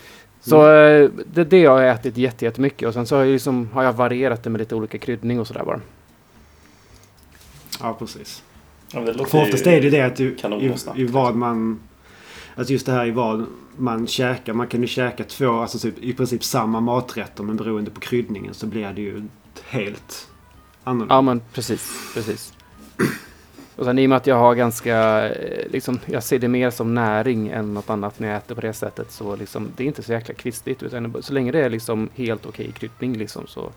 [0.42, 3.68] Så eh, det, det har jag ätit jätte- jättemycket och sen så har jag, liksom,
[3.72, 5.80] har jag varierat det med lite olika kryddning och sådär bara.
[7.80, 8.42] Ja, precis.
[8.92, 10.36] Ja, det För oftast är det det att du,
[10.96, 11.80] i, i vad man...
[12.56, 14.52] Alltså just det här i vad man käkar.
[14.52, 18.54] Man kan ju käka två, alltså typ, i princip samma maträtter men beroende på kryddningen
[18.54, 19.22] så blir det ju
[19.64, 20.28] helt
[20.84, 21.14] annorlunda.
[21.14, 22.52] Ja men precis, precis.
[23.82, 26.70] Och sen i och med att jag har ganska, eh, liksom, jag ser det mer
[26.70, 29.10] som näring än något annat när jag äter på det sättet.
[29.10, 30.82] Så liksom, det är inte så jäkla kvistigt.
[30.82, 33.70] Utan så länge det är liksom helt okej kryddning liksom så,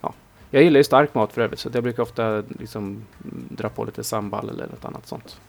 [0.00, 0.14] ja.
[0.50, 3.84] Jag gillar ju stark mat för övrigt så jag brukar ofta liksom mm, dra på
[3.84, 5.40] lite sambal eller något annat sånt.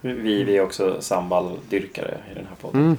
[0.00, 2.80] Vi, vi är också sambaldyrkare i den här podden.
[2.80, 2.96] Mm.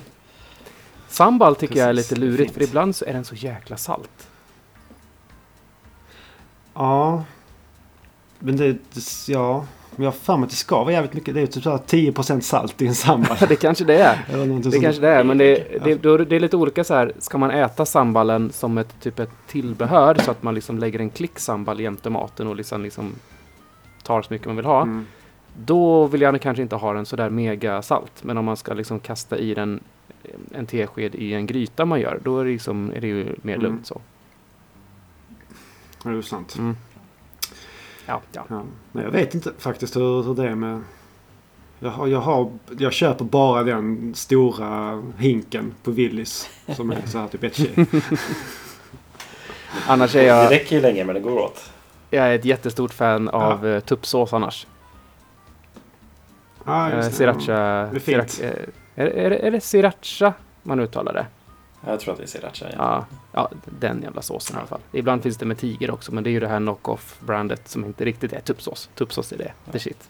[1.07, 4.29] Sambal tycker jag är Precis, lite lurigt för ibland så är den så jäkla salt.
[6.73, 7.23] Ja.
[8.39, 9.65] Men det, det ja.
[9.95, 11.33] Men jag har för mig att det ska vara jävligt mycket.
[11.33, 13.37] Det är ju typ så här 10% salt i en sambal.
[13.47, 14.25] det kanske det är.
[14.27, 14.81] Det sånt.
[14.81, 17.13] kanske det är, men det, det, då, det är lite olika så här.
[17.19, 21.09] Ska man äta sambalen som ett typ ett tillbehör så att man liksom lägger en
[21.09, 23.15] klick sambal jämte maten och liksom, liksom
[24.03, 24.81] tar så mycket man vill ha.
[24.81, 25.05] Mm.
[25.65, 28.23] Då vill jag kanske inte ha den sådär mega salt.
[28.23, 29.79] Men om man ska liksom kasta i den
[30.51, 33.53] en tesked i en gryta man gör, då är det, liksom, är det ju mer
[33.53, 33.61] Mm.
[33.61, 34.01] lugnt så.
[36.03, 36.55] Ja, det är sant.
[36.57, 36.75] Mm.
[38.07, 38.45] Ja, ja.
[38.49, 38.63] Ja.
[38.91, 40.81] Nej, jag vet inte faktiskt hur, hur det är med...
[41.79, 46.49] Jag, har, jag, har, jag köper bara den stora hinken på Willys.
[46.75, 47.85] Som är så här typ ett kilo.
[49.87, 51.71] Annars är Det jag, räcker ju länge men det går åt.
[52.09, 53.81] jag är ett jättestort fan av ja.
[53.81, 54.67] tuppsås annars.
[56.63, 57.15] Ah, Eh, just det.
[57.15, 57.53] sriracha.
[57.55, 58.17] Det är fint.
[58.27, 58.43] sriracha-
[58.95, 61.25] eh, är, är, det- är det sriracha man uttalar det?
[61.85, 62.65] Jag tror att det är sriracha.
[62.71, 62.75] Ja.
[62.77, 64.79] Ja, ja, den jävla såsen i alla fall.
[64.91, 68.05] Ibland finns det med tiger också, men det är ju det här knock-off-brandet som inte
[68.05, 68.89] riktigt är tuppsås.
[68.95, 70.09] Tuppsås är det, the shit.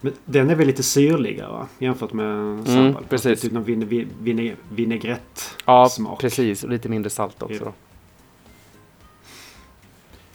[0.00, 1.68] Men den är väl lite syrligare va?
[1.78, 2.86] Jämfört med sambal.
[2.86, 3.40] Mm, precis.
[3.40, 5.56] Typ någon vine, vine, vine, vinägrett.
[5.64, 6.20] Ja, Smak.
[6.20, 6.64] precis.
[6.64, 7.64] Och lite mindre salt också.
[7.64, 7.72] Ja.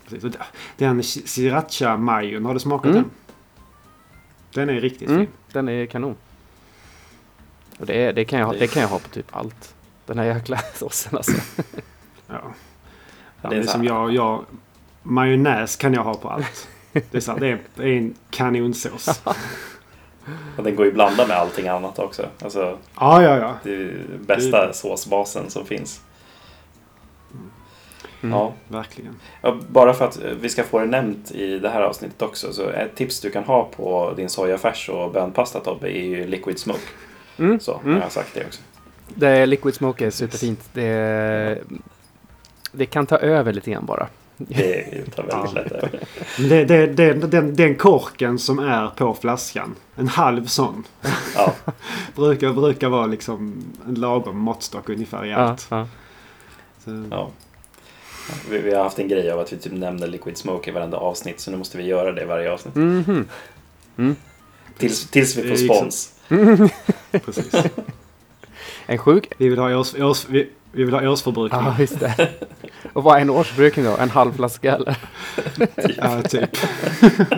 [0.10, 0.34] Precis.
[0.78, 2.96] Den sriracha majon, har du smakat Mm.
[3.04, 3.12] den?
[4.54, 5.30] Den är riktigt Mm, fin.
[5.54, 6.16] den är kanon.
[7.80, 9.76] Och det, det, kan jag, ha- det kan jag ha på typ allt.
[10.12, 11.32] Den här jäkla såsen alltså.
[12.28, 12.42] Ja.
[13.42, 14.46] Ja, Det det är som jag, jag...
[15.04, 16.68] Majonnäs kan jag ha på allt.
[16.92, 19.22] Det är, så här, det är det är en kanonsås.
[20.58, 22.26] Och den går ju att blanda med allting annat också.
[22.44, 23.56] Alltså, Ja, ja, ja.
[23.64, 26.02] det är ju bästa såsbasen som finns.
[28.24, 28.38] Mm.
[28.38, 28.54] Ja.
[28.68, 29.16] Verkligen.
[29.42, 32.54] Ja, Bara för att eh, vi ska få det nämnt i det här avsnittet också.
[32.54, 36.60] Så ett tips du kan ha på din sojafärs och bönpasta Tobbe är ju liquid
[36.60, 36.80] smoke.
[37.38, 37.60] Mm.
[37.60, 37.94] Så Mm.
[37.96, 38.62] har jag sagt det också.
[39.16, 40.60] Det liquid smoke är superfint.
[40.74, 41.60] Det,
[42.72, 44.08] det kan ta över lite grann bara.
[44.38, 45.62] Det tar väldigt Ja.
[45.62, 46.00] lätt över.
[46.38, 49.76] Det, det, det, den, den korken som är på flaskan.
[49.96, 50.84] En halv sån.
[51.36, 51.54] Ja,
[52.16, 55.68] Brukar, brukar vara liksom en lagom måttstock ungefär i Ja, allt.
[55.70, 55.88] ja.
[56.86, 57.30] Så, ja.
[58.50, 60.98] Vi, vi har haft en grej av att vi typ nämner liquid smoke i varenda
[60.98, 61.40] avsnitt.
[61.40, 62.76] Så nu måste vi göra det i varje avsnitt.
[62.76, 63.28] Mhm.
[63.98, 64.16] Mm.
[64.78, 66.14] Tills, tills vi får är liksom- spons.
[67.26, 67.52] precis.
[68.86, 69.32] En sjuk...
[69.38, 71.62] Vi vill ha, års, års, vi, vi vill ha årsförbrukning.
[71.62, 72.30] Ja, just det.
[72.94, 73.98] Och vad är en årsbrukning då?
[73.98, 74.98] En halv flaska eller?
[75.98, 76.58] Ja, typ.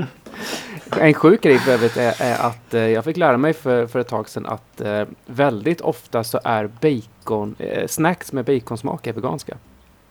[1.00, 4.00] En sjuk grej för övrigt är, är att eh, jag fick lära mig för, för
[4.00, 9.14] ett tag sedan att eh, väldigt ofta så är bacon, eh, snacks med baconsmak är
[9.14, 9.58] veganska.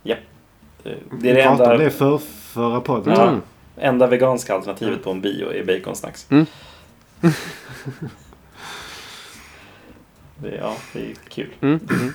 [0.02, 0.18] Det
[0.82, 2.18] det är Vi det om enda, det för
[2.52, 3.14] förra podden.
[3.16, 3.28] Ja.
[3.28, 3.40] Mm.
[3.76, 6.26] enda veganska alternativet på en bio är baconsnacks.
[6.30, 6.46] Mm.
[10.42, 11.54] Det, ja, det är kul.
[11.60, 11.80] Mm.
[11.90, 12.12] Mm.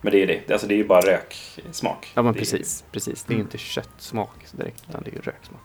[0.00, 0.50] Men det är det.
[0.52, 2.12] Alltså det är ju bara röksmak.
[2.14, 3.24] Ja men Det är- precis, precis.
[3.24, 5.60] Det är ju inte köttsmak direkt utan det är ju röksmak.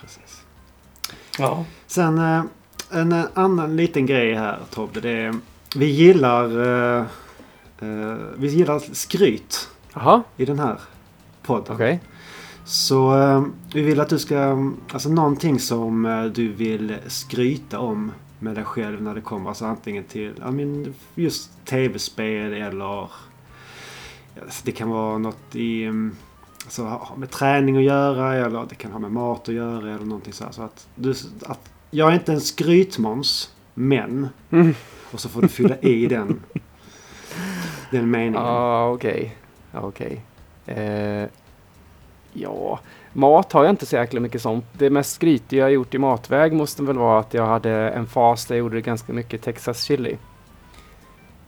[0.00, 0.42] Precis.
[1.38, 1.64] Ja.
[1.86, 2.44] Sen eh,
[2.90, 5.00] en eh, annan liten grej här Tobbe.
[5.00, 5.34] Det är,
[5.76, 6.44] vi gillar
[6.98, 7.04] eh,
[8.36, 10.80] vi gillar skryt Jaha, i den här
[11.42, 11.74] podden.
[11.74, 12.00] okej.
[12.64, 13.12] Så
[13.74, 14.56] vi vill att du ska,
[14.92, 18.12] alltså någonting som du vill skryta om
[18.44, 19.48] med dig själv när det kommer.
[19.48, 23.08] Alltså antingen till, ja men just tv-spel eller
[24.42, 26.16] alltså det kan vara något i, mm,
[26.64, 30.04] alltså ha med träning att göra eller det kan ha med mat att göra eller
[30.04, 30.52] någonting så här.
[30.52, 31.10] Så att du,
[31.46, 34.74] att jag är inte en skrytmåns, men Mm.
[35.12, 36.42] och så får du fylla i den,
[37.90, 38.34] den meningen.
[38.42, 39.36] Ja, okej.
[39.72, 40.20] Ja, Okej.
[40.66, 41.28] Eh,
[42.32, 42.80] ja,
[43.14, 44.64] mat har jag inte så jäkla mycket sånt.
[44.72, 48.46] Det mest skrytiga jag gjort i matväg måste väl vara att jag hade en fas
[48.46, 50.16] där jag gjorde ganska mycket Texas chili.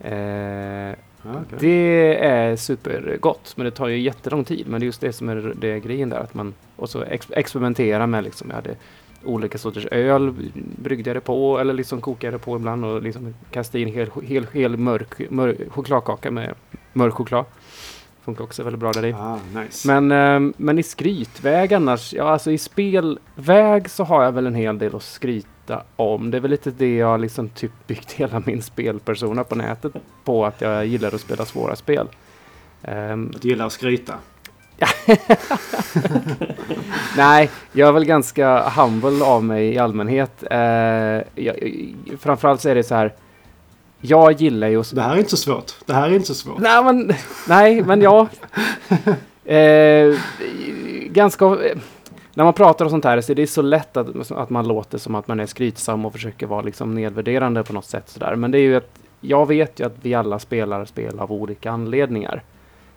[0.01, 1.59] Eh, okej.
[1.59, 4.67] Det är supergott, men det tar ju jättelång tid.
[4.69, 6.21] Men det är just det som är det är grejen där.
[6.21, 8.77] Att man, och så ex experimentera med liksom, jag hade
[9.25, 10.35] olika sorters öl,
[10.83, 14.11] bryggde jag det på eller liksom kokade det på ibland och liksom kastade in hel,
[14.23, 16.55] hel, hel mörk, mörk chokladkaka med
[16.93, 17.45] mörk choklad.
[18.27, 19.13] Funkar också väldigt bra där i.
[19.13, 19.89] Ah, nice.
[19.89, 24.55] Men, ehm, men i skrytväg annars, ja alltså i spelväg så har jag väl en
[24.55, 26.31] hel del att skryta om.
[26.31, 29.93] Det är väl lite det jag liksom typ byggt hela min spelpersona på nätet
[30.25, 30.47] på.
[30.47, 32.09] Att jag gillar att spela svåra spel.
[32.83, 34.15] Ehm, Du gillar att skryta.
[37.17, 40.45] Nej, jag är väl ganska humble av mig i allmänhet.
[40.51, 40.59] Eh,
[41.35, 41.57] jag,
[42.19, 43.13] framförallt så är det så här.
[44.07, 44.83] Jag gillar ju.
[44.93, 45.73] Det här är inte så svårt.
[45.87, 46.59] Det här är inte så svårt.
[46.59, 47.13] Nej, men,
[47.49, 48.29] nej, men ja.
[49.45, 50.15] Eh,
[51.11, 51.45] ganska...
[51.45, 51.79] eh,
[52.35, 54.99] När man pratar och sånt här så är det så lätt att, att man låter
[54.99, 58.09] som att man är skrytsam och försöker vara liksom nedvärderande på något sätt.
[58.09, 58.35] Sådär.
[58.37, 58.91] Men det är ju att
[59.21, 62.43] jag vet ju att vi alla spelar spel av olika anledningar.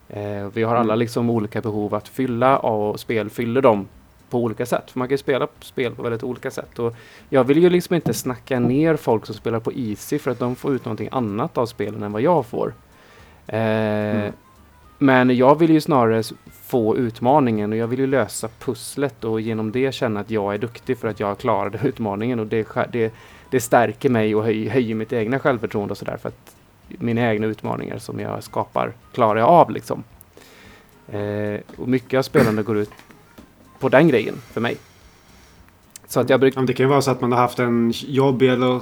[0.09, 0.99] Eh, vi har alla Mm.
[0.99, 3.87] liksom olika behov att fylla och spel fyller dem
[4.29, 4.91] på olika sätt.
[4.91, 6.79] För man kan ju spela spel på väldigt olika sätt.
[6.79, 6.95] Och
[7.29, 10.55] jag vill ju liksom inte snacka ner folk som spelar på Easy för att de
[10.55, 12.73] får ut någonting annat av spelen än vad jag får.
[13.47, 14.33] Eh, Mm.
[15.01, 16.23] Men jag vill ju snarare
[16.63, 20.57] få utmaningen och jag vill ju lösa pusslet och genom det känna att jag är
[20.57, 23.13] duktig för att jag klarade utmaningen och det, det,
[23.49, 26.55] det stärker mig och höj, höjer mitt egna självförtroende och sådär för att
[26.87, 30.03] mina egna utmaningar som jag skapar klarar jag av liksom.
[31.11, 32.91] Eh, och mycket av spelande går ut
[33.79, 34.77] på den grejen för mig.
[36.07, 38.49] Så att jag men Det kan ju vara så att man har haft en jobbig
[38.49, 38.81] eller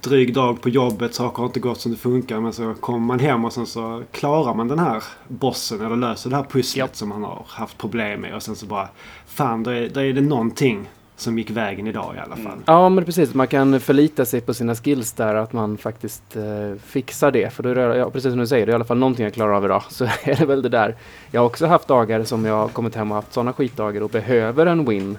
[0.00, 1.14] dryg dag på jobbet.
[1.14, 2.40] Saker har inte gått som det funkar.
[2.40, 6.30] Men så kommer man hem och sen så klarar man den här bossen eller löser
[6.30, 6.96] det här pusslet Japp.
[6.96, 8.34] som man har haft problem med.
[8.34, 8.88] Och sen så bara
[9.26, 12.52] Fan, då är, då är det någonting som gick vägen idag i alla fall.
[12.52, 12.62] Mm.
[12.66, 13.34] Ja, men precis.
[13.34, 17.52] Man kan förlita sig på sina skills där, att man faktiskt eh, fixar det.
[17.52, 19.24] För då är det, ja, precis som du säger, det är i alla fall någonting
[19.24, 19.82] jag klarar av idag.
[19.88, 20.96] Så är det väl det där.
[21.30, 24.10] Jag har också haft dagar som jag har kommit hem och haft sådana skitdagar och
[24.10, 25.18] behöver en win.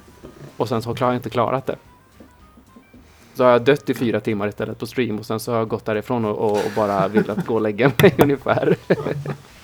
[0.58, 1.76] Och sen så har jag inte klarat det.
[3.34, 5.68] Så har jag dött i fyra timmar istället på stream och sen så har jag
[5.68, 8.76] gått därifrån och, och, och bara velat gå och lägga mig ungefär.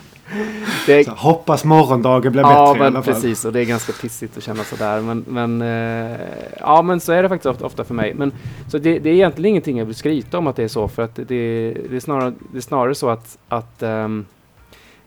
[0.86, 3.14] det, Så, hoppas morgondagen blir Ja, bättre i alla men fall.
[3.14, 3.46] precis.
[3.46, 5.02] Och det är ganska pissigt att känna sådär.
[5.02, 6.20] Men, men, eh,
[6.60, 8.14] ja, men så är det faktiskt ofta, för mig.
[8.14, 8.32] Men,
[8.68, 10.88] så det, det är egentligen ingenting jag vill skryta om att det är så.
[10.88, 14.26] För att det, det, är, snarare, det är snarare så att, att ehm,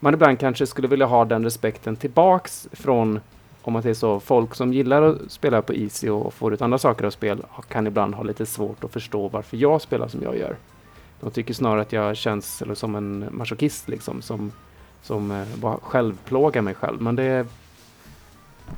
[0.00, 3.20] man ibland kanske skulle vilja ha den respekten tillbaks från
[3.62, 6.78] om man säger så, folk som gillar att spela på Easy och får ut andra
[6.78, 10.38] saker av spel kan ibland ha lite svårt att förstå varför jag spelar som jag
[10.38, 10.56] gör.
[11.20, 14.52] De tycker snarare att jag känns eller, som en masochist liksom, som,
[15.02, 17.02] som eh, bara självplågar mig själv.
[17.02, 17.46] Men det...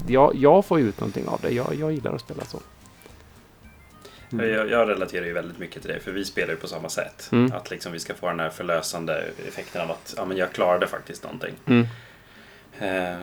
[0.06, 1.50] Jag, jag får ju ut någonting av det.
[1.50, 2.60] Jag, jag gillar att spela så.
[4.32, 4.50] Mm.
[4.50, 7.28] Jag, jag relaterar ju väldigt mycket till det, för vi spelar ju på samma sätt.
[7.32, 7.52] Mm.
[7.52, 10.86] Att liksom vi ska få den här förlösande effekten av att ja, men jag klarade
[10.86, 11.54] faktiskt någonting.
[11.66, 11.86] Mm.
[12.78, 13.18] Eh,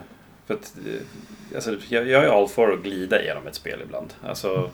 [0.47, 4.13] för att, eh, alltså, jag, jag är all för att glida igenom ett spel ibland.
[4.23, 4.69] Alltså,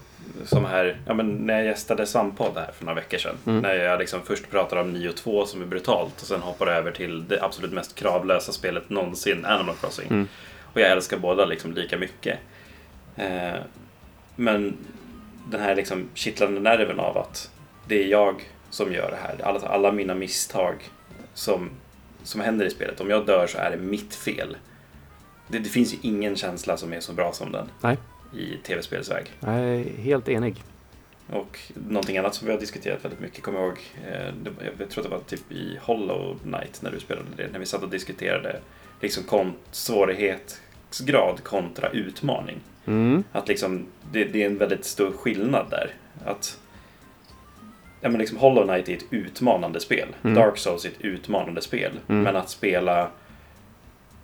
[0.45, 3.35] som här, ja, men när jag gästade Svamppodd här för några veckor sedan.
[3.45, 3.61] Mm.
[3.61, 6.71] När jag liksom först pratade om 9 och 2 som är brutalt och sen hoppade
[6.71, 10.07] över till det absolut mest kravlösa spelet någonsin, Animal Crossing.
[10.09, 10.27] Mm.
[10.73, 12.39] Och jag älskar båda liksom lika mycket.
[13.15, 13.59] Eh,
[14.35, 14.77] men
[15.51, 17.51] den här liksom kittlande nerven av att
[17.87, 19.47] det är jag som gör det här.
[19.47, 20.75] Alla, alla mina misstag
[21.33, 21.69] som,
[22.23, 23.01] som händer i spelet.
[23.01, 24.57] Om jag dör så är det mitt fel.
[25.47, 27.69] Det, det finns ju ingen känsla som är så bra som den.
[27.81, 27.97] Nej.
[28.35, 29.25] I tv-spelsväg.
[29.41, 30.63] Är helt enig.
[31.29, 35.03] Och någonting annat som vi har diskuterat väldigt mycket, kommer jag ihåg, eh, jag tror
[35.03, 37.89] att det var typ i Hollow Knight när du spelade det, när vi satt och
[37.89, 38.59] diskuterade
[39.01, 42.59] liksom svårighetsgrad kontra utmaning.
[42.85, 43.23] Mm.
[43.31, 45.91] Att liksom, det, det är en väldigt stor skillnad där.
[46.25, 46.59] Att
[48.01, 50.07] ja, men liksom Hollow Knight är ett utmanande spel.
[50.23, 50.35] Mm.
[50.35, 51.91] Dark Souls är ett utmanande spel.
[52.07, 52.23] Mm.
[52.23, 53.09] Men att spela,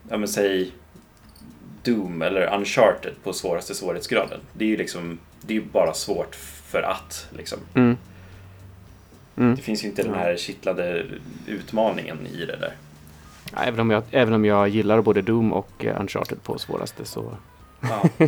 [0.10, 0.72] ja men säg
[1.84, 4.40] Doom eller Uncharted på svåraste svårighetsgraden.
[4.54, 7.60] Det är ju liksom, det är bara svårt för att liksom.
[7.74, 7.98] Mm.
[9.38, 9.56] Mm.
[9.56, 11.06] Det finns ju inte den här kittlade
[11.48, 12.74] utmaningen i det där.
[13.54, 17.06] Ja, Även, om jag, även om jag gillar både Doom och eh, Uncharted på svåraste
[17.06, 17.32] så...
[17.82, 18.04] Ja,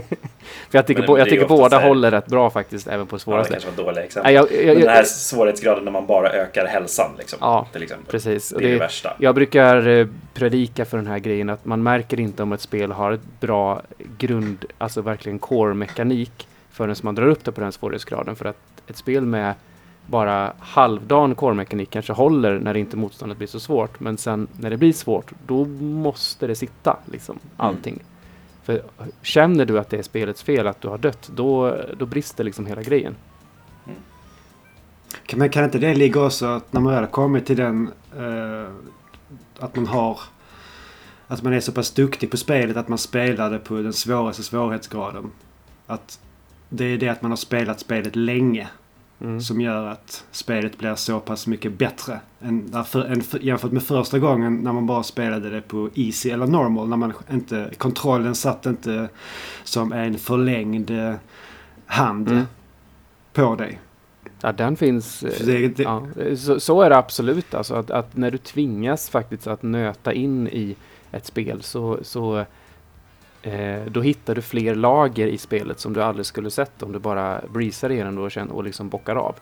[0.70, 3.20] För jag tycker, det jag tycker båda här- håller rätt bra faktiskt, även på det
[3.20, 3.54] svåraste.
[3.54, 4.34] kanske var dåliga Nej, exempel.
[4.34, 7.40] jag, jag, Men den här jag, svårighetsgraden när man bara ökar hälsan liksom.
[7.42, 8.12] Ja, till exempel.
[8.12, 8.50] precis.
[8.50, 9.14] Det är det det, värsta.
[9.20, 12.92] jag brukar eh, predika för den här grejen att man märker inte om ett spel
[12.92, 13.82] har ett bra
[14.18, 18.36] grund, alltså verkligen core-mekanik förrän man drar upp det på den svårighetsgraden.
[18.36, 19.54] För att ett spel med
[20.08, 24.00] bara halvdan core-mekanik kanske håller när inte motståndet blir så svårt.
[24.00, 28.00] Men sen när det blir svårt, då måste det sitta liksom allting.
[28.64, 28.84] För
[29.22, 32.66] känner du att det är spelets fel att du har dött, då, då brister liksom
[32.66, 33.16] hela grejen.
[33.88, 34.00] Mm.
[35.36, 38.72] Men kan inte det ligga också att när man väl har kommit till den eh,
[39.60, 40.20] att man har
[41.28, 44.44] att man är så pass duktig på spelet att man spelar det på den svåraste
[44.44, 45.32] svårighetsgraden.
[45.88, 46.20] Att
[46.70, 48.68] det är det att man har spelat spelet länge.
[49.22, 49.42] Mm.
[49.42, 52.20] som gör att spelet blir så pass mycket bättre.
[52.42, 56.30] Än, därför, än för, jämfört med första gången när man bara spelade det på easy
[56.30, 56.88] eller normal.
[56.90, 59.10] När man inte, kontrollen satt inte
[59.64, 61.14] som en förlängd eh,
[61.86, 62.44] hand Mm.
[63.34, 63.80] på dig.
[64.42, 65.24] Ja, den finns.
[65.24, 66.08] eh, det, det, Ja,
[66.38, 67.54] så, så är det absolut.
[67.54, 70.76] Alltså att, att när du tvingas faktiskt att nöta in i
[71.12, 72.46] ett spel så, så
[73.42, 77.00] eh, då hittar du fler lager i spelet som du aldrig skulle sett om du
[77.00, 79.36] bara breezar igenom och, känner, och liksom bockar av.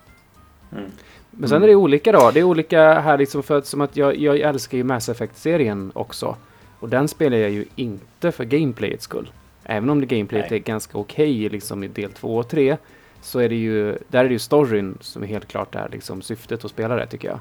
[0.72, 0.84] Mm.
[1.32, 1.64] Men sen Mm.
[1.64, 2.32] är det olika då.
[2.34, 5.92] Det är olika här liksom för att, som att jag, jag älskar ju Mass Effect-serien
[5.96, 6.36] också.
[6.80, 9.32] Och den spelar jag ju inte för gameplayets skull.
[9.64, 10.60] Även om det gameplayet Nej.
[10.60, 12.78] är ganska okej liksom i del 2 och 3
[13.22, 16.22] så är det ju, där är det ju storyn som är helt klart är liksom
[16.22, 17.40] syftet att spela det tycker jag.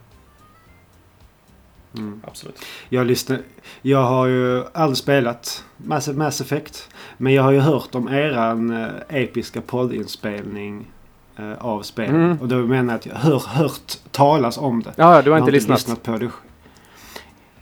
[1.97, 2.21] Mm.
[2.27, 2.59] Absolut.
[2.89, 3.39] Jag, lyssnar,
[3.83, 6.89] jag har ju aldrig spelat Mass, Mass Effect.
[7.17, 10.87] Men jag har ju hört om eran eh, episka poddinspelning
[11.37, 12.11] eh, av spelet.
[12.11, 12.39] Mm.
[12.41, 14.93] Och då menar jag att jag har hört talas om det.
[14.97, 16.03] Ja, du har Jag inte lyssnat?
[16.03, 16.31] på det.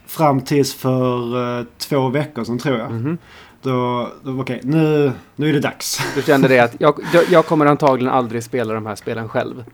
[0.07, 2.91] Fram tills för eh, två veckor sedan tror jag.
[2.91, 3.19] Mhm.
[3.63, 6.01] Då, då okej, nu, nu är det dags.
[6.15, 9.65] Du kände det att jag, jag- jag kommer antagligen aldrig spela de här spelen själv.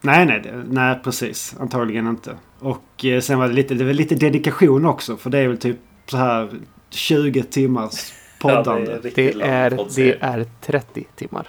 [0.00, 1.56] nej, nej, det- nej, precis.
[1.60, 2.34] Antagligen inte.
[2.62, 5.16] Och eh, sen var det lite, det var lite dedikation också.
[5.16, 6.50] För det är väl typ så här
[6.90, 8.92] 20 timmars poddande.
[8.92, 10.18] Ja, Det är, poddserie.
[10.20, 11.48] det är 30 timmar.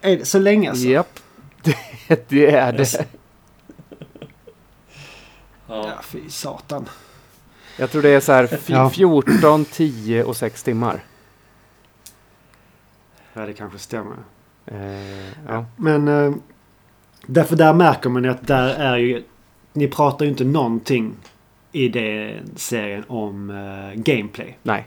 [0.00, 0.86] är det så länge alltså?
[0.86, 1.20] Japp.
[2.08, 2.78] Det, det är det.
[2.78, 2.96] Yes.
[5.68, 6.02] Ja, Ja.
[6.02, 6.88] fy satan.
[7.78, 8.90] Jag tror det är så här f- Ja.
[8.90, 11.04] 14, 10 och 6 timmar.
[13.32, 14.16] Ja, det kanske stämmer.
[14.66, 15.64] Eh, ja.
[15.76, 16.32] Men eh,
[17.26, 19.22] därför där märker man ju att där är ju...
[19.72, 21.14] Ni pratar ju inte någonting
[21.72, 24.58] i den serien om eh, gameplay.
[24.62, 24.86] Nej.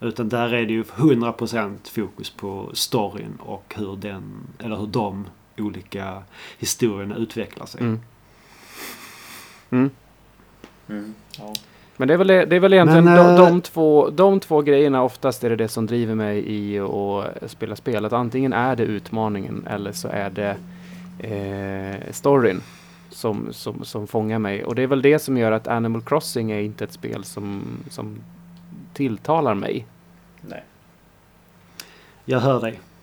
[0.00, 5.26] Utan där är det ju 100% fokus på storyn och hur den, eller hur de
[5.58, 6.22] olika
[6.58, 7.80] historierna utvecklar sig.
[7.80, 8.00] Mm.
[9.70, 9.90] Mm.
[10.88, 11.14] Mm.
[11.38, 11.54] Ja.
[11.96, 14.62] Men det är väl, det är väl egentligen Men, de, eh, de, två, de två
[14.62, 18.04] grejerna oftast är det det som driver mig i att spela spel.
[18.04, 20.56] Att antingen är det utmaningen eller så är det
[21.18, 22.62] eh, storyn
[23.10, 24.64] som, som, som fångar mig.
[24.64, 27.64] Och det är väl det som gör att Animal Crossing är inte ett spel som,
[27.90, 28.18] som
[28.94, 29.86] tilltalar mig.
[30.40, 30.62] Nej,
[32.24, 32.80] Jag hör dig.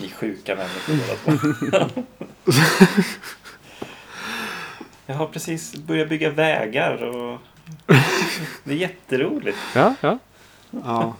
[0.00, 2.02] ni sjuka människor båda två.
[5.06, 7.38] Jag har precis börjat bygga vägar och
[8.64, 9.58] det är jätteroligt.
[9.74, 10.18] Ja, ja.
[10.70, 11.14] Ja.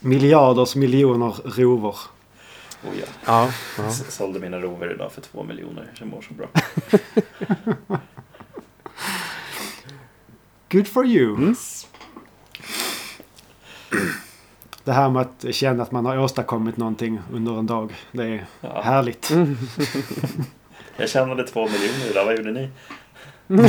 [0.00, 1.96] Miljarders miljoner rovor.
[2.84, 3.06] Oh, ja.
[3.78, 5.90] ja, Sålde mina rover idag för två miljoner.
[5.98, 6.46] Jag mår så bra.
[10.70, 11.34] Good for you.
[11.34, 11.54] Mm.
[14.84, 17.94] Det här med att känna att man har åstadkommit någonting under en dag.
[18.12, 18.82] Det är Ja.
[18.82, 19.30] härligt.
[19.30, 19.56] Mm.
[20.96, 22.24] Jag tjänade två miljoner idag.
[22.24, 22.70] Vad gjorde ni?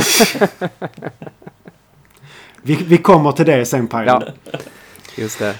[2.62, 4.22] Vi, vi kommer till det sen Pajlen.
[4.52, 4.58] Ja,
[5.16, 5.54] just det.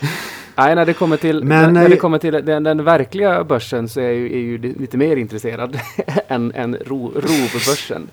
[0.59, 3.89] Nej, när det kommer till, Men, när det eh, kommer till den, den verkliga börsen
[3.89, 5.79] så är jag ju, är ju lite mer intresserad
[6.29, 8.09] än, än ro, rovbörsen.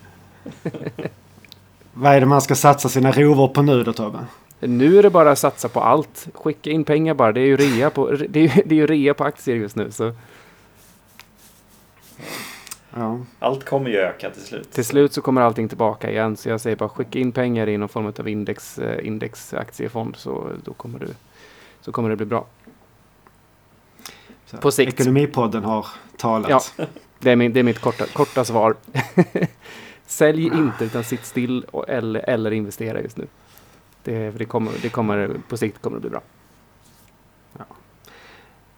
[1.93, 4.19] Vad är det man ska satsa sina rovor på nu då Tobbe?
[4.59, 6.27] Nu är det bara att satsa på allt.
[6.33, 7.31] Skicka in pengar bara.
[7.31, 9.75] Det är ju rea på, det är, ju- det är ju rea på aktier just
[9.75, 9.91] nu.
[9.91, 10.11] Så
[12.97, 13.19] Ja.
[13.39, 14.71] Allt kommer ju öka till slut.
[14.71, 16.37] till slut så kommer allting tillbaka igen.
[16.37, 20.47] Så jag säger bara skicka in pengar i någon form av index, eh, indexaktiefond så
[20.63, 21.07] då kommer, du,
[21.85, 22.45] så kommer det bli bra.
[24.45, 24.93] Så, På sikt.
[24.93, 26.49] Ekonomipodden har talat.
[26.49, 26.85] Ja.
[27.19, 28.75] Det är, min, det är mitt korta, korta svar.
[30.05, 33.27] Sälj inte utan sitt still och, eller, eller investera just nu.
[34.03, 36.21] Det, det, kommer, det kommer, på sikt kommer det bli bra.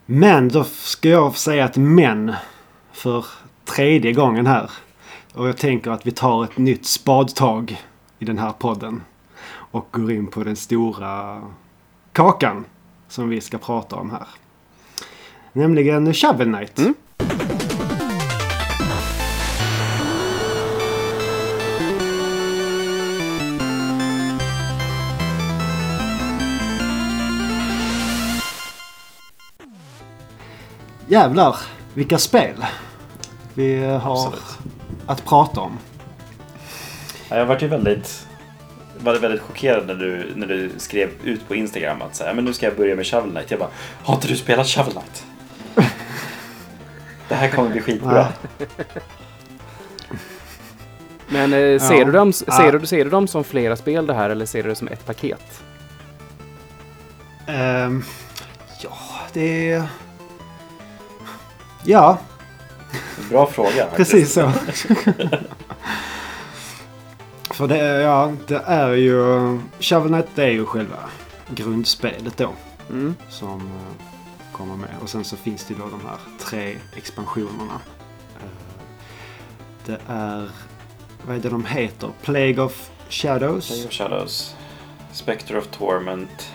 [0.05, 2.33] Men då ska jag säga ett men
[2.91, 3.25] för
[3.65, 4.71] tredje gången här.
[5.33, 7.81] Och jag tänker att vi tar ett nytt spadtag
[8.19, 9.01] i den här podden.
[9.49, 11.41] Och går in på den stora
[12.11, 12.65] kakan
[13.07, 14.27] som vi ska prata om här.
[15.53, 16.77] Nämligen Shovel Knight.
[16.79, 16.93] Mm.
[31.07, 31.55] Jävlar,
[31.93, 32.65] vilka spel
[33.53, 34.57] vi har Absolut.
[35.05, 35.77] att prata om.
[37.29, 38.26] Ja, Jag var ju väldigt,
[38.99, 42.45] var väldigt chockerad när du, när du skrev ut på Instagram att så här, men
[42.45, 43.51] nu ska jag börja med Shovel Knight.
[43.51, 43.69] Jag bara,
[44.03, 45.25] har inte du spelat Shovel Knight?
[47.29, 48.27] Det här kommer bli skitbra.
[51.29, 52.05] Men eh, ser, Ja.
[52.05, 52.71] du dem, ser, Ja.
[52.71, 55.05] du, ser du dem som flera spel det här eller ser du det som ett
[55.05, 55.61] paket?
[57.47, 58.03] Ehm,
[58.83, 58.97] ja,
[59.33, 59.83] det är...
[61.83, 62.17] Ja,
[63.29, 63.87] Bra fråga.
[63.95, 64.51] precis så.
[67.57, 69.19] För det är, ja, det är ju...
[69.79, 70.97] Shovel Knight det är ju själva
[71.49, 72.49] grundspelet då.
[72.89, 73.15] Mm.
[73.29, 74.05] som eh,
[74.51, 74.89] kommer med.
[75.01, 77.79] Och sen så finns det då de här tre expansionerna.
[78.39, 78.49] Eh,
[79.85, 80.49] Det är,
[81.27, 82.09] vad är det de heter?
[82.21, 84.55] Plague of Shadows, Plague of Shadows.
[85.11, 86.51] Spectre of Torment.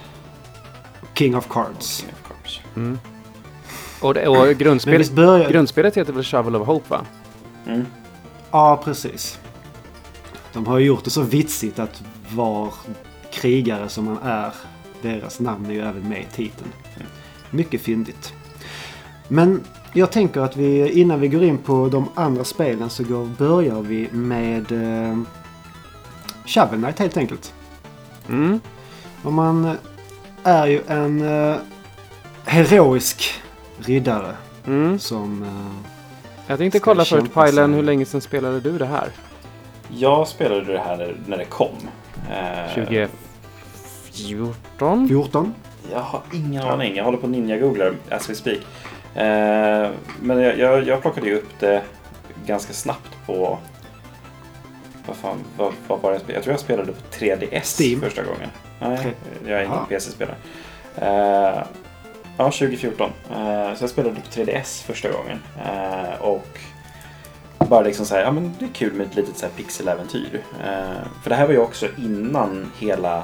[1.14, 1.96] King of Cards.
[2.00, 2.60] King of Cards.
[2.76, 2.98] Mm.
[4.00, 5.50] Och, det, och grundspel, börjar...
[5.50, 7.06] grundspelet heter väl Shovel of Hope va?
[7.66, 7.86] Mm.
[8.50, 9.38] Ja, precis.
[10.52, 12.02] De har ju gjort det så vitsigt att
[12.34, 12.74] var
[13.32, 14.52] krigare som man är,
[15.02, 16.70] deras namn är ju även med i titeln.
[17.50, 18.32] Mycket fyndigt.
[19.28, 19.60] Men
[19.92, 23.80] jag tänker att vi innan vi går in på de andra spelen så går, börjar
[23.80, 25.18] vi med eh,
[26.46, 27.54] Shovel Knight helt enkelt.
[28.28, 28.60] Mm.
[29.22, 29.76] Och man
[30.42, 31.56] är ju en eh,
[32.44, 33.40] heroisk
[33.78, 34.36] riddare
[34.66, 34.98] Mm.
[34.98, 35.42] som...
[35.42, 35.88] Eh,
[36.46, 39.08] Jag tänkte kolla först, Pajlen, hur länge sedan spelade du det här?
[39.98, 41.76] Jag spelade det här när, det kom.
[42.30, 45.08] Eh, 2014?
[45.08, 45.54] 14.
[45.92, 46.96] Jag har ingen aning.
[46.96, 48.58] Jag håller på ninja-googlar as we speak.
[49.14, 49.90] Eh,
[50.20, 51.82] men jag, jag, jag plockade ju upp det
[52.46, 53.58] ganska snabbt på...
[55.06, 56.34] Vad fan, vad, vad var det jag spelade?
[56.38, 58.00] Jag tror jag spelade på 3DS Steam.
[58.00, 58.48] första gången.
[58.80, 59.14] Nej,
[59.46, 59.86] jag är ingen Ah.
[59.88, 60.36] PC-spelare.
[60.96, 61.62] Eh,
[62.36, 63.10] ja, 2014.
[63.30, 65.38] Eh, så jag spelade på 3DS första gången.
[65.64, 66.48] Eh, och
[67.68, 70.42] bara liksom så här, ja men det är kul med ett litet så här pixeläventyr.
[70.64, 73.22] Eh, för det här var ju också innan hela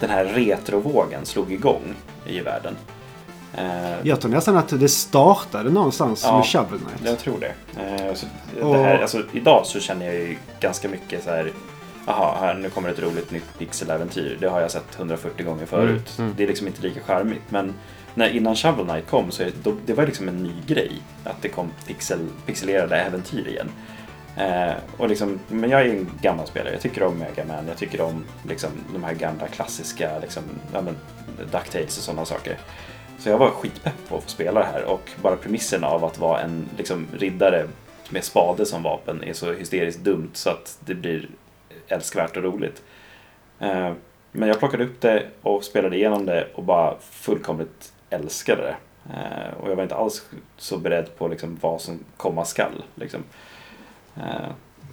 [0.00, 1.94] den här retrovågen slog igång
[2.26, 2.76] i världen.
[3.54, 6.36] Eh, Jag tror nästan att det startade någonstans Ja.
[6.36, 7.00] med Shovel Knight.
[7.04, 7.80] jag tror det.
[7.82, 8.26] Eh, så
[8.60, 11.52] det här, alltså, idag så känner jag ju ganska mycket så här.
[12.06, 14.36] Jaha, här, nu kommer ett roligt nytt pixeläventyr.
[14.40, 16.14] Det har jag sett 140 gånger förut.
[16.18, 16.34] Mm, mm.
[16.36, 17.42] Det är liksom inte lika charmigt.
[17.48, 17.74] Men
[18.16, 20.92] när, innan Shovel Knight kom så då, det var liksom en ny grej.
[21.24, 23.70] Att det kom pixel, pixelerade äventyr igen.
[24.36, 26.72] Eh, och liksom, men jag är en gammal spelare.
[26.72, 27.68] Jag tycker om Mega Man.
[27.68, 30.42] Jag tycker om liksom, de här gamla klassiska liksom,
[30.72, 30.96] ja, men,
[31.52, 32.58] Ducktails och sådana saker.
[33.18, 36.18] Så jag var skitpepp på att få spela det här och bara premissen av att
[36.18, 37.66] vara en liksom, riddare
[38.10, 41.28] med spade som vapen är så hysteriskt dumt så att det blir
[41.88, 42.82] älskvärt och roligt.
[43.60, 43.92] Eh,
[44.32, 48.76] Men jag plockade upp det och spelade igenom det och bara fullkomligt älskade det.
[49.14, 50.26] Eh, Och jag var inte alls
[50.56, 52.82] så beredd på liksom vad som komma skall.
[52.94, 53.22] Liksom.
[54.16, 54.22] Eh,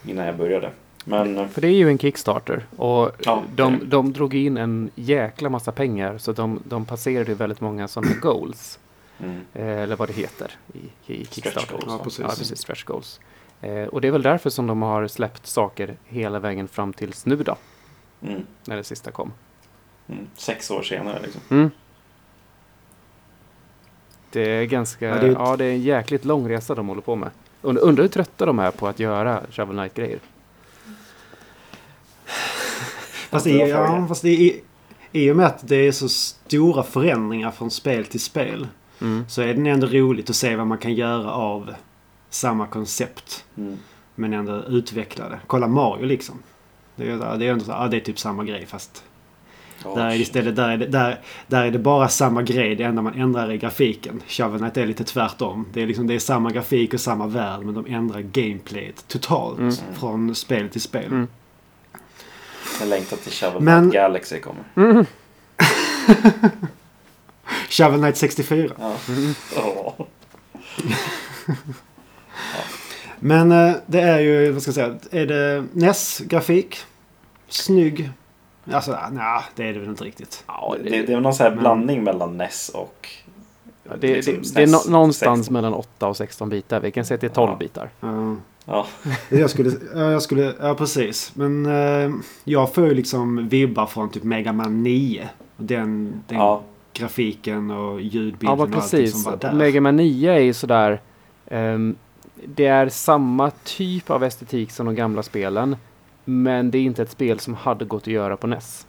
[0.06, 0.72] Innan jag började.
[1.06, 4.90] Men eh, För det är ju en Kickstarter och Ja, de, de drog in en
[4.96, 8.80] jäkla massa pengar så de, de passerade ju väldigt många sådana goals.
[9.20, 11.72] mm, Eh, eller vad det heter i, i Kickstarter.
[11.72, 12.20] goals, Ja, precis.
[12.20, 12.60] Ja, precis.
[12.60, 13.20] Stretch goals.
[13.62, 17.26] Eh, och det är väl därför som de har släppt saker hela vägen fram tills
[17.26, 17.56] nu då,
[18.22, 19.34] mm, när det sista kom.
[20.08, 21.72] mm, sex år senare liksom.
[24.34, 26.88] Det är ganska, Ja, ja, det är ett- det är en jäkligt lång resa de
[26.88, 27.30] håller på med.
[27.62, 30.20] Und- Undrar hur trötta de är på att göra Shovel Knight-grejer.
[33.30, 34.62] Fast, i, ja, fast i,
[35.12, 38.68] i och med att det är så stora förändringar från spel till spel
[39.02, 39.26] Mm.
[39.30, 41.74] så är det ändå roligt att se vad man kan göra av
[42.30, 43.46] samma koncept.
[43.58, 43.78] Mm.
[44.16, 45.40] Men ändå utveckla det.
[45.48, 46.36] Kolla Mario liksom.
[46.96, 49.04] Det är, det är ändå så, ja, det är typ samma grej fast
[49.84, 52.76] Där är det istället där är det, där, där är det bara samma grej.
[52.76, 54.22] Det enda man ändrar är grafiken.
[54.28, 55.68] Shovel Knight är lite tvärtom.
[55.74, 59.60] Det är, liksom, det är samma grafik och samma värld men de ändrar gameplayet totalt
[59.60, 59.74] Mm.
[60.00, 61.06] från spel till spel.
[61.06, 61.28] Mm.
[62.80, 64.64] Jag längtar till Shovel Men- Galaxy kommer.
[64.76, 65.06] Mm.
[67.70, 68.70] Shovel Knight 64.
[69.56, 69.96] Ja.
[73.20, 76.78] Men eh, det är ju, vad ska jag säga, är det NES-grafik?
[77.50, 78.10] Snygg?
[78.72, 80.44] Alltså, nej, det är det väl inte riktigt.
[80.48, 83.08] Ja, det, det är någon sån här Men- blandning mellan NES och...
[83.84, 85.54] Ja, det, liksom det, det är nå- någonstans 16.
[85.54, 86.80] mellan 8 och 16 bitar.
[86.80, 87.58] Vi kan säga att det är 12 Ja.
[87.58, 87.90] bitar.
[88.00, 88.36] Ja.
[88.66, 88.86] Ja.
[89.30, 91.32] jag skulle, ja, jag skulle, ja precis.
[91.36, 92.12] Men eh,
[92.44, 95.30] jag får ju liksom vibbar från typ Mega Man 9.
[95.58, 96.62] Den, den ja.
[96.94, 99.12] grafiken och ljudbilden Ja, och allting precis.
[99.24, 99.54] som var där.
[99.54, 101.02] Mega Man 9 är ju sådär...
[101.48, 101.96] ehm,
[102.46, 105.76] det är samma typ av estetik som de gamla spelen.
[106.26, 108.88] Men det är inte ett spel som hade gått att göra på NES.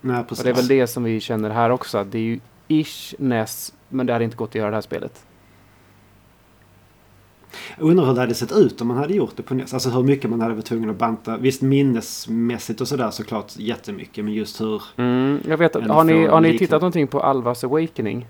[0.00, 0.44] Nej, Och precis.
[0.44, 1.98] det är väl det som vi känner här också.
[1.98, 4.80] att Det är ju ish NES, men det hade inte gått att göra det här
[4.80, 5.26] spelet.
[7.78, 9.74] Undrar hur det hade sett ut om man hade gjort det på NES.
[9.74, 11.36] Alltså hur mycket man hade varit tvungen att banta.
[11.36, 14.24] Visst minnesmässigt och sådär såklart jättemycket.
[14.24, 14.82] Men just hur...
[14.96, 18.26] Mm, jag vet att, har ni, har ni tittat någonting på Alvas Awakening?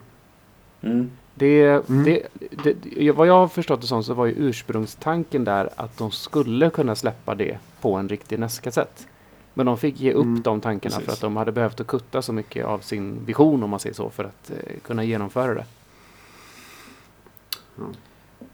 [0.80, 1.11] Mm.
[1.39, 2.05] Det, Mm.
[2.05, 2.22] det,
[2.62, 6.70] det, vad jag har förstått det som så var ju ursprungstanken där att de skulle
[6.70, 9.07] kunna släppa det på en riktig NES-kassett.
[9.55, 11.14] Men de fick ge upp Mm, de tankarna för precis.
[11.14, 14.11] att de hade behövt att kutta så mycket av sin vision om man säger så
[14.11, 15.64] för att eh, kunna genomföra det.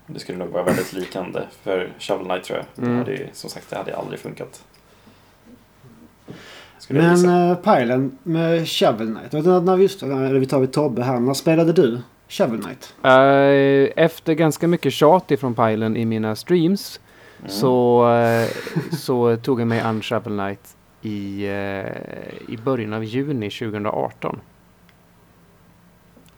[0.07, 2.85] Det skulle nog vara väldigt likande för Shovel Knight tror jag.
[2.85, 2.93] Mm.
[2.93, 4.65] Det hade, ju- som sagt, det hade aldrig funkat.
[6.79, 9.35] Skulle jag Men uh, Pilen med Shovel Knight.
[9.35, 11.21] Vet du, när vi just, eller vi tar vid Tobbe här.
[11.21, 12.01] När spelade du
[12.33, 12.95] Shovel Knight?
[13.03, 17.01] Eh, efter ganska mycket tjat ifrån Pilen i mina streams
[17.39, 17.51] Mm.
[17.51, 18.49] så, eh,
[18.93, 24.41] så tog jag mig an Shovel Knight i, eh, i början av juni 2018.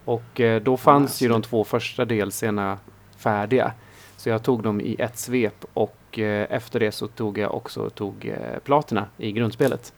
[0.05, 2.79] Och då fanns ju de två första delserna
[3.17, 3.73] färdiga.
[4.17, 6.19] Så jag tog dem i ett svep och
[6.49, 8.35] efter det så tog jag också tog,
[8.65, 9.93] platina i grundspelet.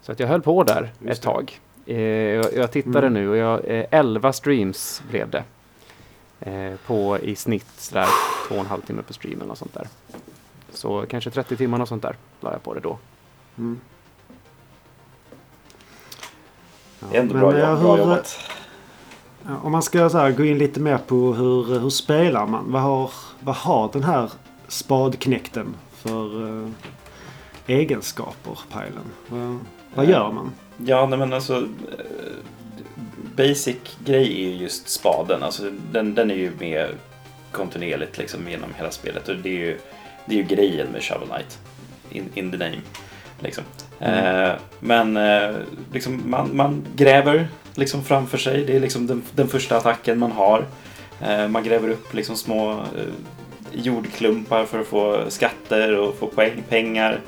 [0.00, 1.28] Så att jag höll på där Just ett det.
[1.28, 1.60] tag.
[1.86, 3.12] Eh, jag, jag tittade Mm.
[3.12, 5.44] nu och jag, eh, 11 streams blev det.
[6.40, 8.08] Eh, på i snitt sådär
[8.48, 9.88] två och en halv timme per stream eller något sånt där.
[10.72, 12.98] Så kanske 30 timmar och sånt där la jag på det då.
[13.58, 13.80] Mm.
[17.00, 18.38] Ja, ändå bra, jobb, bra jobbat.
[19.62, 22.72] Om man ska så här, gå in lite mer på hur, hur spelar man?
[22.72, 23.10] Vad har,
[23.40, 24.30] vad har den här
[24.68, 26.68] spadknäkten för eh,
[27.66, 29.04] egenskaper, Pilen?
[29.28, 29.58] Vad,
[29.94, 30.52] vad Eh, gör man?
[30.76, 32.34] Ja, nej, men alltså eh,
[33.36, 35.42] basic grej är ju just spaden.
[35.42, 35.62] Alltså,
[35.92, 36.88] den, den är ju med
[37.52, 39.78] kontinuerligt liksom genom hela spelet och det är ju,
[40.26, 41.58] det är ju grejen med Shovel Knight.
[42.10, 42.80] In, in the name.
[43.40, 43.64] Liksom.
[43.98, 44.44] Mm.
[44.44, 45.56] Eh, men eh,
[45.92, 48.64] liksom, man, man gräver liksom framför sig.
[48.64, 50.66] Det är liksom den, den första attacken man har.
[51.20, 53.12] Eh, man gräver upp liksom små eh,
[53.72, 57.20] jordklumpar för att få skatter och få poäng, pengar.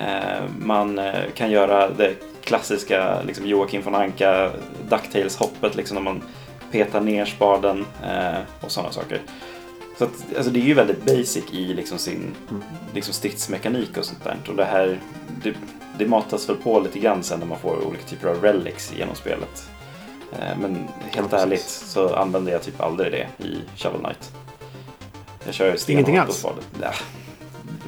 [0.00, 1.00] Eh, man
[1.34, 2.14] kan göra det
[2.50, 4.50] klassiska liksom Joakim von Anka
[4.88, 6.22] Ducktails-hoppet liksom när man
[6.70, 9.20] petar ner spaden eh, och sådana saker.
[9.98, 12.62] Så att, alltså det är ju väldigt basic i liksom sin Mm.
[12.94, 14.36] liksom stridsmekanik och sånt där.
[14.48, 15.00] Och det här
[15.42, 15.54] det,
[15.98, 19.14] det matas väl på lite grann sen när man får olika typer av relics genom
[19.14, 19.70] spelet.
[20.32, 24.30] Eh, men helt Ja, ärligt så använder jag typ aldrig det i Shovel Knight.
[25.44, 26.36] Jag kör stenhårt Ingenting på alls?
[26.36, 26.64] spaden.
[26.82, 26.92] Ja,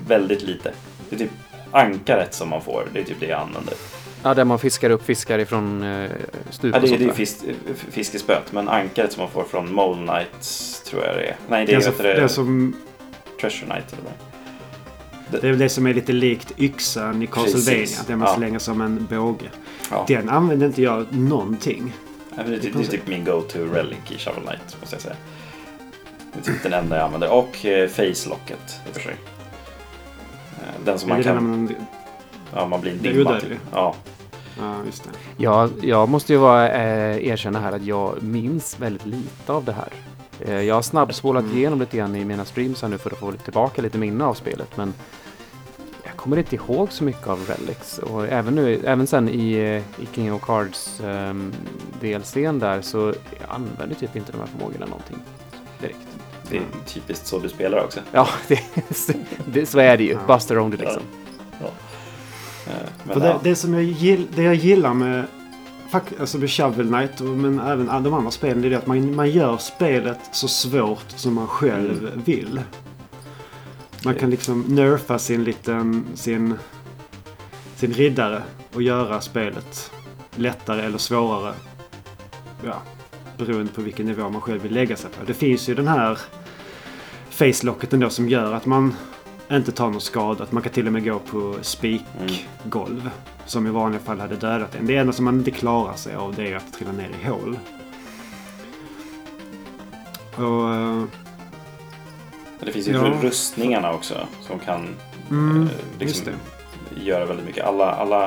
[0.06, 0.72] väldigt lite.
[1.10, 1.30] Det är typ
[1.70, 2.88] ankaret som man får.
[2.92, 3.74] Det är typ det jag använder.
[4.22, 6.10] Ja, där man fiskar upp fiskar ifrån eh,
[6.50, 7.38] stup Ja, det, är- det är fisk,
[7.90, 11.36] fiskespöet, men ankaret som man får från Mole Knight tror jag det är.
[11.48, 12.76] Nej, det Det är, så, heter det, det, är som,
[13.40, 14.12] Treasure Knight eller vad
[15.30, 15.40] det är.
[15.42, 17.86] det är det som är lite likt yxan i Castlevania.
[18.06, 18.36] Den man Ja.
[18.36, 19.50] slänger som en båge.
[19.90, 20.04] Ja.
[20.08, 21.92] Den använder inte jag någonting.
[22.36, 25.16] Ja, det, det är typ min go-to relic i Shovel Knight, måste jag säga.
[26.32, 27.30] Det är typ den enda jag använder.
[27.32, 29.14] Och eh, Face Locket, i och för sig.
[30.60, 31.34] Eh, Den som Är man kan...
[31.50, 31.74] man,
[32.54, 33.52] Ja, man blir en Det är dimma typ.
[33.72, 33.94] Ja.
[34.58, 35.10] Ja, just det.
[35.36, 39.72] Ja, jag måste ju vara, eh, erkänna här att jag minns väldigt lite av det
[39.72, 39.88] här.
[40.40, 41.56] Eh, jag har snabbspolat Mm.
[41.56, 44.34] igenom lite grann i mina streams här nu för att få tillbaka lite minne av
[44.34, 44.76] spelet.
[44.76, 44.94] Men
[46.04, 47.98] jag kommer inte ihåg så mycket av Relics.
[47.98, 51.52] Och även, nu, även sen i, eh, i King of Cards um,
[52.00, 52.98] DLCn där så
[53.40, 55.16] jag använder typ inte de här förmågorna någonting
[55.80, 55.98] direkt.
[56.50, 58.00] Det är typiskt så du spelar också.
[58.12, 58.60] Ja, det,
[59.46, 60.12] det, så är det ju.
[60.12, 60.34] Ja.
[60.36, 61.02] Buster only liksom.
[61.60, 61.66] Eh,
[63.04, 63.40] Men För det, ja.
[63.42, 65.24] det, som jag gill, det jag gillar med,
[66.20, 69.30] alltså med Shovel Knight och, men även de andra spelen det är att man, man
[69.30, 72.22] gör spelet så svårt som man själv Mm.
[72.24, 72.60] vill.
[74.04, 76.54] Man kan liksom nerfa sin liten sin,
[77.76, 78.42] sin riddare
[78.74, 79.90] och göra spelet
[80.36, 81.54] lättare eller svårare.
[82.64, 82.82] Ja,
[83.38, 85.24] beroende på vilken nivå man själv vill lägga sig på.
[85.26, 86.18] Det finns ju den här
[87.30, 88.94] faclocket ändå som gör att man
[89.56, 90.46] inte tar någon skada.
[90.50, 93.10] Man kan till och med gå på spikgolv.
[93.46, 94.86] Som i vanliga fall hade dödat en.
[94.86, 97.58] Det enda som man inte klarar sig av det är att trilla ner i hål.
[100.36, 101.08] Och...
[102.60, 103.18] det finns ju Ja.
[103.22, 104.88] rustningarna också som kan
[105.30, 106.32] Mm, eh, liksom,
[106.96, 107.64] göra väldigt mycket.
[107.64, 108.24] Alla, alla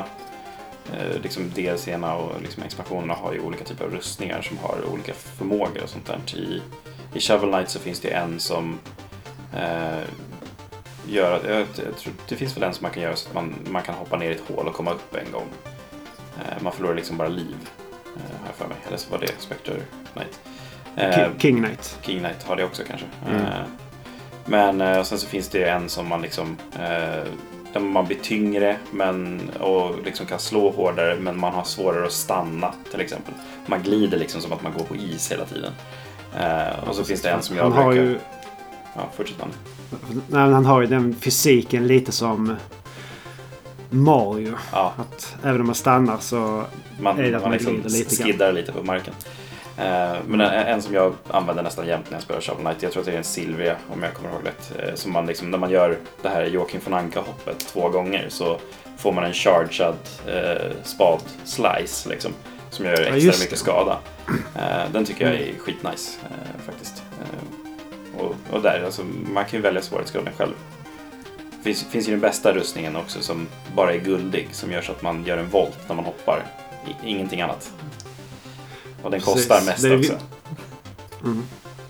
[0.94, 5.14] eh, liksom DLC-erna och liksom expansionerna har ju olika typer av rustningar som har olika
[5.14, 6.38] förmågor och sånt där.
[6.40, 6.62] I,
[7.14, 8.80] i Shovel Knight så finns det en som
[9.54, 10.00] eh,
[11.08, 13.36] gör att, jag, jag tror, det finns väl en som man kan göra så att
[13.36, 15.48] man, man kan hoppa ner i ett hål och komma upp en gång.
[16.38, 17.56] Eh, man förlorar liksom bara liv,
[18.16, 18.78] eh, har jag för mig.
[18.88, 19.74] Eller så var det Spectre
[20.14, 20.40] Knight.
[20.96, 22.00] Eh, Ki- King Knight.
[22.02, 23.08] King Knight har det också kanske.
[23.30, 23.42] Mm.
[23.42, 23.48] Eh,
[24.46, 27.24] Men eh, sen så finns det en som man liksom eh,
[27.74, 32.12] där man blir tyngre men, och liksom kan slå hårdare men man har svårare att
[32.12, 33.34] stanna till exempel.
[33.66, 35.72] Man glider liksom som att man går på is hela tiden.
[36.40, 38.02] Eh, och så finns det en som jag Han brukar...
[38.04, 38.20] ju...
[38.96, 39.50] Ja, fortsätt man.
[40.32, 42.56] Han har ju den fysiken lite som
[43.90, 44.54] Mario.
[44.72, 46.64] Ja, Att även om man stannar så...
[47.00, 49.14] man, Är det att man man liksom lite skiddar lite på marken.
[49.78, 52.92] Eh, men en, en som jag använder nästan jämt när jag spelar Shovel Knight, jag
[52.92, 54.74] tror att det är en Silvia om jag kommer ihåg rätt.
[54.80, 58.60] Eh, som man liksom, när man gör det här Joakim von Anka-hoppet två gånger så
[58.98, 59.96] får man en chargead
[60.28, 62.32] eh, spad slice liksom.
[62.70, 63.98] Som gör Ja, extra just mycket skada.
[64.56, 67.04] Eh, den tycker jag är skitnice eh, faktiskt.
[68.20, 69.04] Och, och där, alltså,
[69.34, 70.54] man kan ju välja svårighetsgraden själv.
[71.58, 74.92] Det finns, finns ju den bästa rustningen också som bara är guldig som gör så
[74.92, 76.44] att man gör en volt när man hoppar.
[76.88, 77.72] I, ingenting annat.
[79.04, 79.34] Och den Precis.
[79.34, 80.20] kostar mest Det vi- också.
[81.24, 81.44] Mm.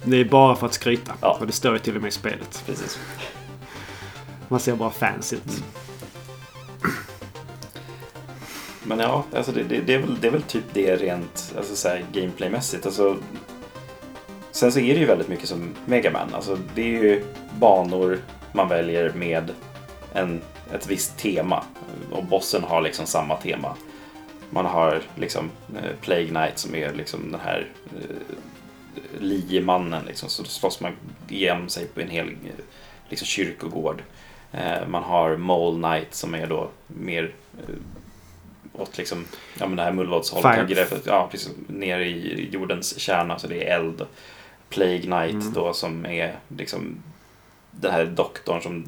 [0.03, 1.13] Det är bara för att skryta.
[1.21, 1.37] Ja.
[1.39, 2.63] Och det står ju till och med i spelet.
[2.65, 2.99] Precis.
[4.47, 5.43] Man ser bara fancy ut.
[5.47, 5.63] Mm.
[8.83, 11.75] Men ja, alltså det, det, det, är väl, det är väl typ det rent alltså
[11.75, 12.85] så här, gameplaymässigt.
[12.85, 13.17] Alltså,
[14.55, 16.33] sen så är det ju väldigt mycket som Mega Man.
[16.33, 17.23] Alltså, det är ju
[17.59, 18.19] banor
[18.51, 19.51] man väljer med
[20.13, 20.41] en,
[20.73, 21.63] ett visst tema.
[22.11, 23.75] Och bossen har liksom samma tema.
[24.49, 30.05] Man har liksom eh, Plague Knight som är liksom den här eh, liemannen.
[30.05, 30.91] Liksom, så då slåss man
[31.29, 32.63] igen sig på en hel eh,
[33.09, 34.03] liksom, kyrkogård.
[34.51, 37.75] Eh, man har Mole Knight som är då mer eh,
[38.81, 39.25] åt liksom,
[39.59, 40.45] ja men det här mullvadshållet.
[41.05, 41.51] Ja, precis.
[41.67, 44.05] Ner i jordens kärna så det är eld.
[44.75, 45.53] Plague Knight Mm.
[45.53, 46.97] då som är liksom
[47.71, 48.85] den här doktorn som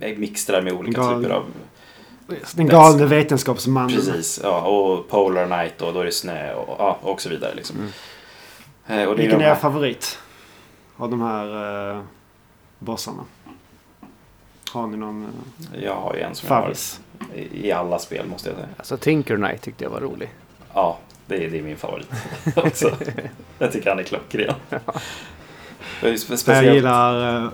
[0.00, 1.44] eh, mixtrar med olika Gal- typer av
[2.54, 3.96] Den galne vetenskapsmannen.
[3.96, 7.54] Precis, ja, och Polar Night och då är det snö och, ja, och så vidare.
[7.54, 7.76] Liksom.
[7.76, 7.90] Mm.
[9.02, 10.18] Eh, och Vilken är er favorit?
[10.96, 12.02] Av de här uh,
[12.78, 13.24] bossarna?
[14.72, 16.74] Har ni någon uh, jag har ju en som jag har
[17.52, 18.68] i alla spel måste jag säga.
[18.76, 20.30] Alltså Tinker Knight tyckte jag var rolig.
[20.74, 20.98] Ja,
[21.30, 22.08] det är, det är min favorit
[22.56, 22.96] också.
[23.58, 24.54] jag tycker han är klockren.
[24.68, 24.78] Det
[26.08, 26.74] är spe- Jag Speciellt...
[26.74, 27.42] gillar...
[27.44, 27.50] Uh,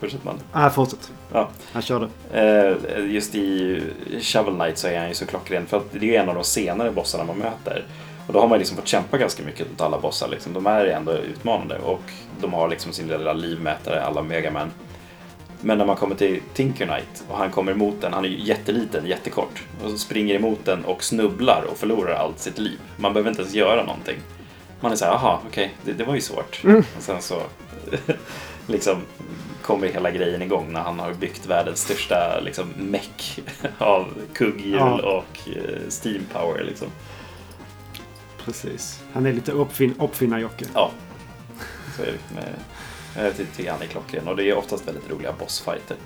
[0.00, 0.40] Fortsätt man.
[0.52, 1.12] Nej, fortsätt.
[1.32, 1.48] Ja.
[1.72, 2.08] Jag körde.
[2.32, 3.82] Eh, just i
[4.20, 5.66] Shovel Knight så är han ju så klockren.
[5.66, 7.84] För det är ju en av de senare bossarna man möter.
[8.26, 10.28] Och då har man liksom fått kämpa ganska mycket mot alla bossar.
[10.28, 10.52] Liksom.
[10.52, 12.02] De är ändå utmanande och
[12.40, 14.70] de har liksom sin lilla livmätare, alla Megaman.
[15.60, 18.40] Men när man kommer till Tinker Knight och han kommer emot den, han är ju
[18.40, 19.62] jätteliten, jättekort.
[19.84, 22.78] Och springer emot den och snubblar och förlorar allt sitt liv.
[22.96, 24.16] Man behöver inte ens göra någonting.
[24.80, 26.62] Man är så här, aha, okej, det, det var ju svårt.
[26.96, 27.42] Och sen så
[28.66, 28.96] liksom
[29.62, 33.40] kommer hela grejen igång när han har byggt världens största liksom, meck
[33.78, 35.00] av kugghjul Ja.
[35.02, 36.64] och eh, steam power.
[36.64, 36.88] Liksom.
[38.44, 39.00] Precis.
[39.12, 40.64] Han är lite uppfin uppfinnar-Jocke.
[40.74, 40.90] Ja,
[41.96, 42.34] så är det.
[42.34, 42.54] Med,
[43.16, 45.96] jag ty- tycker han är klockren och det är oftast väldigt roliga bossfighter.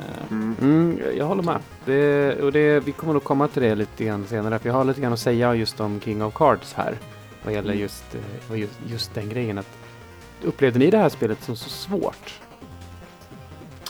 [0.00, 0.56] Eh, Mm.
[0.60, 1.58] Mm, jag håller med.
[1.84, 4.58] Det, och det, vi kommer nog komma till det lite grann senare.
[4.58, 6.94] För jag har lite grann att säga just om King of Cards här.
[7.44, 7.80] Vad gäller Mm.
[7.82, 8.04] just,
[8.50, 9.58] eh, just, just den grejen.
[9.58, 9.68] Att,
[10.42, 12.40] upplevde ni det här spelet som så svårt?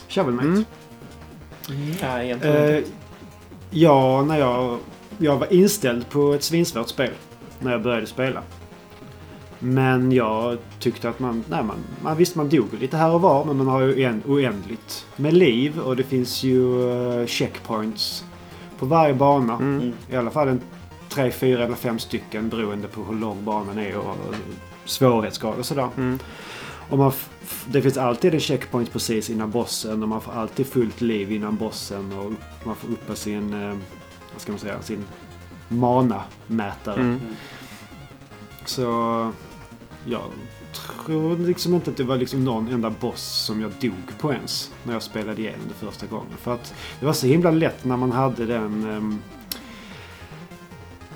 [0.09, 0.67] Shovel Knight.
[1.69, 1.95] Mm.
[2.01, 2.91] Ja, egentligen Eh, inte.
[3.71, 4.79] ja, när jag,
[5.19, 7.11] jag var inställd på ett svinsvårt spel
[7.59, 8.43] när jag började spela.
[9.65, 13.45] Men jag tyckte att man, nej man, man visst man dog lite här och var
[13.45, 16.91] men man har ju en, oändligt med liv och det finns ju
[17.21, 18.25] eh, checkpoints
[18.79, 19.55] på varje bana.
[19.55, 19.81] Mm.
[19.81, 19.93] Mm.
[20.11, 20.61] I alla fall en
[21.09, 24.35] tre, fyra eller fem stycken beroende på hur lång banan är och och
[24.85, 25.89] svårighetsgrad och sådär.
[25.97, 26.19] Mm.
[26.89, 27.13] Och man
[27.67, 31.57] det finns alltid en checkpoint precis innan bossen och man får alltid fullt liv innan
[31.57, 33.77] bossen och upp- man får uppa sin, eh,
[34.33, 35.05] vad ska man säga, sin
[35.69, 37.01] mana-mätare.
[37.01, 37.21] Mm.
[38.65, 39.33] Så
[40.05, 40.23] jag
[40.97, 44.71] tror liksom inte att det var liksom någon enda boss som jag dog på ens
[44.85, 46.37] när jag spelade igenom det första gången.
[46.39, 49.23] För att det var så himla lätt när man hade den Um,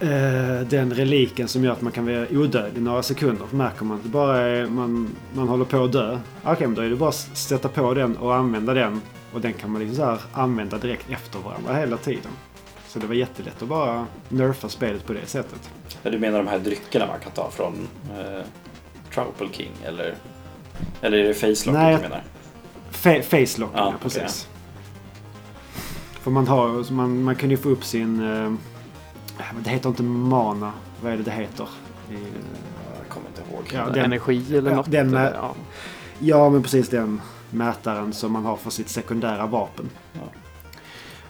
[0.03, 3.47] uh, den reliken som gör att man kan vara odödlig några sekunder.
[3.51, 6.19] Märker man att det bara är, man, man håller på att dö.
[6.45, 9.01] Okej, men då är det bara att sätta på den och använda den.
[9.33, 12.33] Och den kan man liksom så här använda direkt efter varandra hela tiden.
[12.87, 15.71] Så det var jättelätt att bara nerfa spelet på det sättet.
[16.03, 18.45] Ja, Du menar de här dryckerna man kan ta från eh,
[19.17, 20.15] Trouble King eller,
[21.01, 22.23] eller är det Facelock Nej, du menar?
[22.93, 24.49] Fa- Facelock, Ja, precis.
[26.21, 28.31] För man har, man, man kan ju få upp sin...
[28.45, 28.53] Eh,
[29.65, 30.73] det heter inte mana.
[31.03, 31.69] Vad är det det heter?
[32.11, 32.21] I, eh,
[32.99, 33.71] Jag kommer inte ihåg.
[33.75, 34.91] Ja, den- Energi eller ja, något?
[34.91, 35.55] den eller, ja.
[36.19, 39.91] ja, men precis den mätaren som man har för sitt sekundära vapen.
[40.13, 40.21] Ja.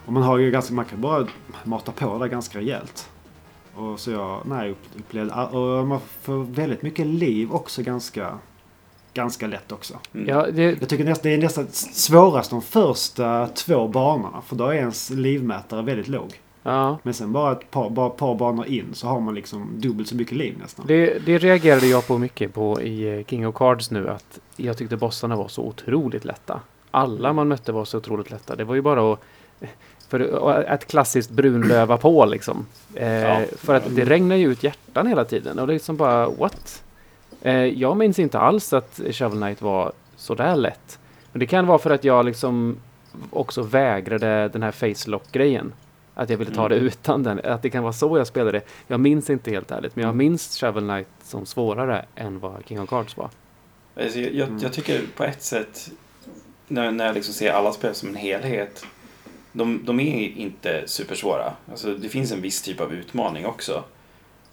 [0.06, 1.26] Och man har ju ganska, man kan bara
[1.64, 3.08] mata på det ganska rejält.
[3.76, 8.38] Och så jag, nej, upp- upplevde, och man får väldigt mycket liv också ganska,
[9.14, 9.94] ganska lätt också.
[10.14, 10.28] Mm.
[10.28, 14.40] Ja, det, Jag tycker nästan, det är nästan svårast de första två banorna.
[14.46, 16.40] För då är ens livmätare väldigt låg.
[16.62, 16.98] ja.
[17.02, 20.08] Men sen bara ett par, bara ett par banor in så har man liksom dubbelt
[20.08, 20.86] så mycket liv nästan.
[20.86, 24.08] Det, det reagerade jag på mycket på i eh, King of Cards nu.
[24.08, 26.60] Att jag tyckte bossarna var så otroligt lätta.
[26.90, 28.56] Alla man mötte var så otroligt lätta.
[28.56, 29.20] Det var ju bara att...
[30.08, 32.66] För ett klassiskt brunlöva på liksom.
[32.94, 33.40] Eh, Ja.
[33.56, 35.58] För att det regnar ju ut hjärtan hela tiden.
[35.58, 36.82] Och det är liksom bara what?
[37.42, 40.98] Eh, jag minns inte alls att Shovel Knight var sådär lätt.
[41.32, 42.76] Men det kan vara för att jag liksom
[43.30, 45.72] också vägrade den här face-lock-grejen.
[46.14, 46.86] Att jag ville ta det Mm.
[46.86, 47.40] utan den.
[47.44, 48.60] Att det kan vara så jag spelade.
[48.86, 49.96] Jag minns inte helt ärligt.
[49.96, 50.18] Men jag Mm.
[50.18, 53.30] minns Shovel Knight som svårare än vad King of Cards var.
[54.00, 54.60] Alltså, jag, jag, Mm.
[54.62, 55.90] jag tycker på ett sätt,
[56.68, 58.86] när, när jag liksom ser alla spel som en helhet,
[59.56, 61.52] de, de är inte supersvåra.
[61.70, 63.84] Alltså, det finns en viss typ av utmaning också.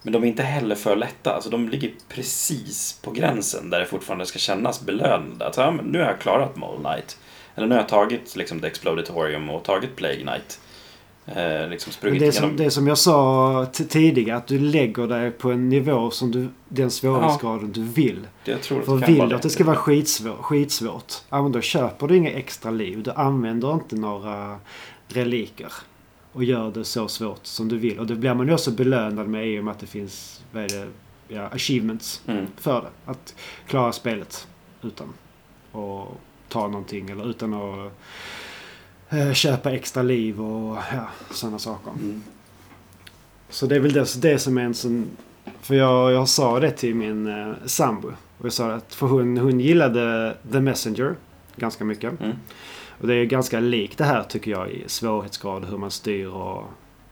[0.02, 1.34] Men de är inte heller för lätta.
[1.34, 5.48] Alltså, de ligger precis på gränsen där det fortfarande ska kännas belönande.
[5.48, 7.18] Att, ja, nu har jag klarat Mole Knight.
[7.56, 10.60] Eller nu har jag tagit liksom, The Exploditorium och tagit Plague Knight.
[11.26, 15.08] Eh, liksom sprungit det, är som, det är som jag sa tidigare, att du lägger
[15.08, 18.28] dig på en nivå som du, den svårighetsgraden du vill.
[18.44, 22.08] Jag tror För vill du att det ska vara skitsvår, skitsvårt, ja men då köper
[22.08, 23.04] du inga extra liv.
[23.04, 24.60] Du använder inte några
[25.14, 25.74] reliker.
[26.32, 28.00] Och gör det så svårt som du vill.
[28.00, 30.64] Och det blir man ju också belönad med i och med att det finns, vad
[30.64, 30.88] är det,
[31.28, 32.46] ja, achievements Mm.
[32.58, 33.12] för det.
[33.12, 33.36] Att
[33.68, 34.48] klara spelet
[34.82, 35.08] utan
[35.72, 36.08] att
[36.50, 37.92] ta någonting eller utan att
[39.10, 41.92] eh, köpa extra liv och ja, sådana saker.
[41.92, 42.24] Mm.
[43.50, 45.08] Så det är väl det, det som är en sån...
[45.62, 48.08] För jag, jag sa det till min eh, sambo.
[48.38, 51.16] Och jag sa att för hon, hon gillade The Messenger
[51.56, 52.22] ganska mycket.
[52.22, 52.36] Mm.
[53.04, 56.64] Och det är ganska likt det här tycker jag i svårighetsgrad hur man styr och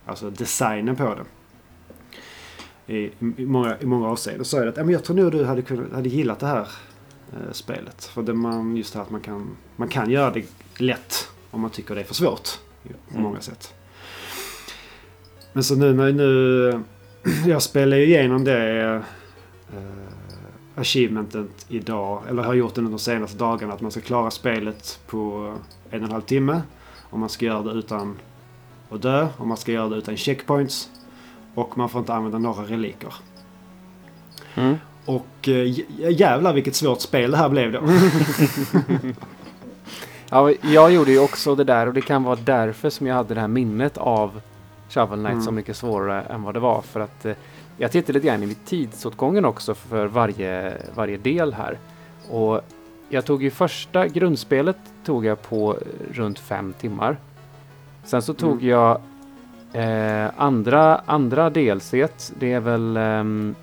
[0.05, 2.93] alltså designen på det.
[2.93, 4.45] I, i, många, i många avseenden.
[4.45, 6.45] Så är det att "Ja, men jag tror nog du hade, kunnat, hade gillat det
[6.47, 6.67] här
[7.33, 8.05] eh, spelet.
[8.05, 10.45] För det man, just det här att man kan, man kan göra det
[10.77, 12.49] lätt om man tycker det är för svårt.
[12.83, 13.23] På Mm.
[13.23, 13.73] många sätt.
[15.53, 16.83] Men så nu när nu...
[17.47, 18.93] Jag spelar ju igenom det
[19.73, 19.81] eh,
[20.75, 22.23] achievementet idag.
[22.29, 23.73] Eller har gjort det under de senaste dagarna.
[23.73, 25.53] Att man ska klara spelet på
[25.91, 26.61] en och en halv timme.
[27.09, 28.17] Och man ska göra det utan
[28.89, 29.27] att dö.
[29.37, 30.89] Och man ska göra det utan checkpoints.
[31.55, 33.13] Och man får inte använda några reliker.
[34.55, 34.75] Mm.
[35.05, 37.81] Och eh, jävlar vilket svårt spel det här blev då.
[40.33, 43.33] Ja, jag gjorde ju också det där och det kan vara därför som jag hade
[43.33, 44.41] det här minnet av
[44.89, 45.43] Shovel Knight Mm.
[45.43, 46.81] så mycket svårare än vad det var.
[46.81, 47.33] För att eh,
[47.77, 51.77] jag tittade lite grann i tidsåtgången också för varje, varje del här.
[52.29, 52.61] Och
[53.12, 57.18] jag tog ju första grundspelet tog jag på eh, runt fem timmar.
[58.03, 58.68] Sen så tog Mm.
[58.70, 59.01] jag
[59.74, 62.34] eh, andra, andra delset.
[62.39, 63.55] Det är väl ehm,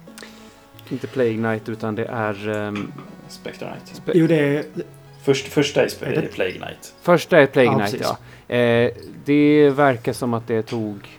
[0.89, 2.93] inte Plague Knight utan det är ehm,
[3.29, 4.03] Spectre Knight.
[4.15, 4.65] jo det är...
[5.23, 6.95] Först, första är, Är det- Plague Knight.
[7.03, 8.07] Första är Plague Ja, Knight, precis.
[8.49, 8.55] ja.
[8.57, 8.91] Eh,
[9.25, 11.18] det verkar som att det tog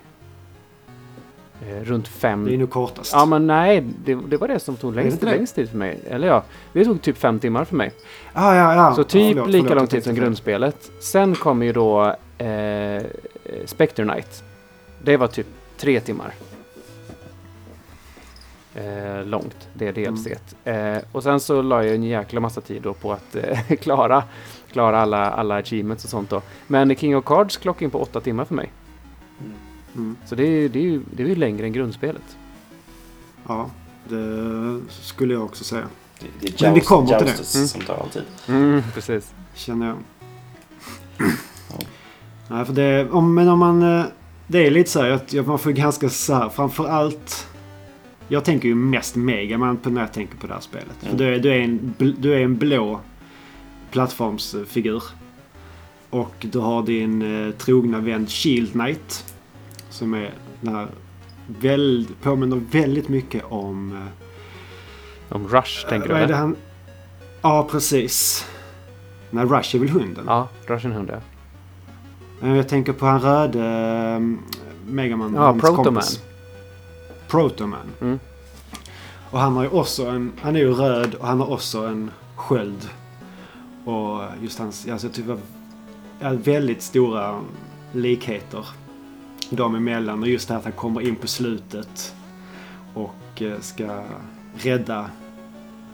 [1.84, 2.46] runt fem...
[2.46, 3.14] Det är nog kortast.
[3.14, 6.00] Ja, men nej, det, det var det som tog längst, längst tid för mig.
[6.10, 6.44] Eller ja,
[6.74, 7.92] det tog typ fem timmar för mig.
[8.34, 8.96] ah, ja, ja.
[8.96, 10.92] Så typ Förlåt, lika lång tid som grundspelet.
[11.00, 13.04] Sen kom ju då eh,
[13.66, 14.44] Spectre Knight.
[15.04, 15.48] Det var typ
[15.78, 16.34] tre timmar.
[18.76, 20.28] Eh, långt, det DLC.
[20.64, 24.24] Eh, och sen så la jag en jäkla massa tid då på att eh, klara,
[24.72, 26.42] klara alla, alla achievements och sånt då.
[26.68, 28.72] Men King of Cards klockade in på åtta timmar för mig.
[29.96, 30.16] Mm.
[30.26, 32.38] Så det är, det är, ju, det är ju längre än grundspelet.
[33.48, 33.70] Ja,
[34.10, 35.88] det skulle jag också säga.
[36.20, 37.56] Det, det är Men vi kommer till det.
[37.56, 37.68] Mm.
[37.68, 38.24] som tar all tid.
[38.48, 39.34] Mm, precis.
[39.54, 39.98] Känner jag.
[41.18, 41.26] Ja.
[42.48, 44.00] Nej, för det, om, men om man...
[44.00, 44.06] eh,
[44.48, 47.48] Det är lite så här att jag- man får ganska så här, framför allt...
[48.28, 50.88] Jag tänker ju mest Megaman på när jag tänker på det här spelet.
[51.00, 51.18] För Mm.
[51.18, 53.00] du är, du, är en, du är en blå
[53.92, 55.04] plattformsfigur.
[56.10, 59.34] Och du har din eh, trogna vän Shield Knight.
[59.90, 60.88] Som är den här
[61.48, 63.92] väl, påminner väldigt mycket om...
[65.30, 66.34] eh, Om Rush tänker du är eller?
[66.34, 66.56] han...
[67.42, 68.46] Ja, precis.
[69.30, 70.24] Nej, Rush är väl hunden?
[70.28, 71.20] Ja, Russian Hund ja.
[72.40, 74.38] Men Jag tänker på han röde
[74.88, 75.34] Megaman.
[75.36, 76.04] Ja, Protoman.
[77.28, 77.80] Protoman.
[78.02, 78.20] Mm.
[79.32, 80.32] Och han har ju också en...
[80.42, 82.90] Han är ju röd och han har också en sköld.
[83.86, 84.88] Och just hans...
[84.88, 85.10] Alltså
[86.20, 87.40] var väldigt stora
[87.94, 88.66] likheter
[89.56, 90.22] dem emellan.
[90.24, 92.16] Och just det här att han kommer in på slutet
[92.94, 94.04] och eh, ska
[94.58, 95.00] rädda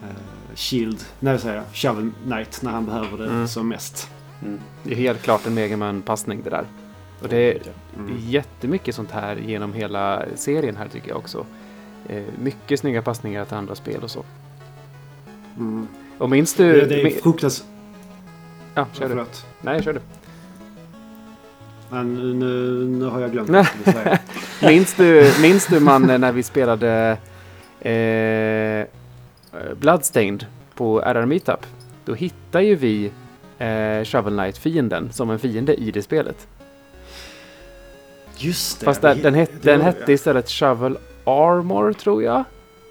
[0.04, 3.48] eh, Shield, nej säger jag, Shovel Knight när han behöver det Mm.
[3.48, 4.10] som mest.
[4.42, 4.60] Mm.
[4.84, 6.66] Det är helt klart en Megaman-passning det där.
[7.22, 7.62] Och det är
[7.98, 8.18] Mm.
[8.20, 11.46] jättemycket sånt här genom hela serien här tycker jag också.
[12.10, 14.24] Eh, mycket snygga passningar till andra spel och så.
[15.58, 15.88] Mm.
[16.18, 16.74] Och minns du...
[16.74, 17.68] Det, det är fruktansvärt...
[18.74, 19.26] ja, kör du.
[19.62, 20.00] Nej, kör du.
[21.90, 24.20] Men nu, nu, har jag glömt vad jag skulle säga.
[24.62, 27.18] minns, du, minns du man när vi spelade
[27.80, 28.86] eh,
[29.76, 31.66] Bloodstained på RR Meetup?
[32.06, 33.12] Då hittar ju vi
[33.58, 36.48] eh, Shovel Knight-fienden som en fiende i det spelet.
[38.38, 38.86] Just det.
[38.86, 42.44] Fast den, den, het, den hette istället Shovel Armor tror jag.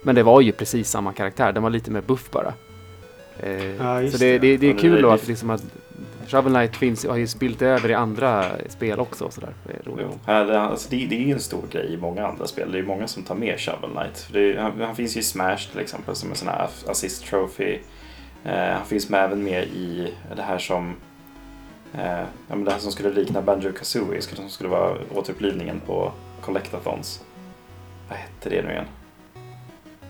[0.03, 1.53] Men det var ju precis samma karaktär.
[1.53, 2.53] Den var lite mer buff bara.
[3.41, 4.39] Eh, just så det, det.
[4.39, 5.65] det, det är kul då att, liksom att
[6.29, 9.31] Shovel Knight finns, har ju spilt över i andra spel också.
[9.31, 9.55] Så där.
[9.66, 10.07] Det är roligt.
[10.27, 10.33] Jo.
[10.33, 12.72] Alltså, det, det är ju en stor grej i många andra spel.
[12.72, 14.29] Det är många som tar med Shovel Knight.
[14.33, 17.79] Det, han, han finns ju i Smash till exempel som en sån här assist trophy.
[18.45, 20.97] Eh, han finns med även med i det här som
[21.95, 26.12] eh, ja, men det här som skulle likna Banjo Kazooie, som skulle vara återupplivningen på
[26.41, 27.25] Collectathons.
[28.09, 28.87] Vad hette det nu igen?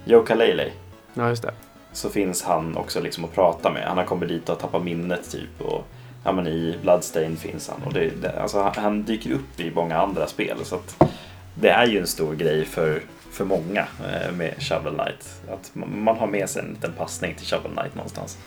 [0.04, 0.70] Joka Lele.
[1.14, 1.52] Ja, just det.
[1.92, 3.88] Så finns han också liksom att prata med.
[3.88, 5.60] Han har kommit dit och tappat minnet typ.
[5.60, 5.84] Och,
[6.24, 7.82] ja, men I Bloodstain finns han.
[7.82, 10.56] Och det, det, alltså, han, dyker upp i många andra spel.
[10.62, 11.10] Så att
[11.54, 15.42] det är ju en stor grej för, för många eh, med Shovel Knight.
[15.48, 18.38] Att man, har med sig en liten passning till Shovel Knight någonstans.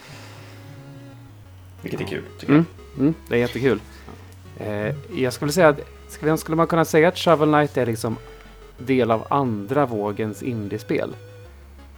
[1.81, 2.65] Vilket är kul tycker Mm.
[2.97, 3.79] Mm, det är jättekul.
[4.59, 8.17] Eh, jag skulle säga att skulle, skulle man kunna säga att Shovel Knight är liksom
[8.77, 11.15] del av andra vågens indiespel?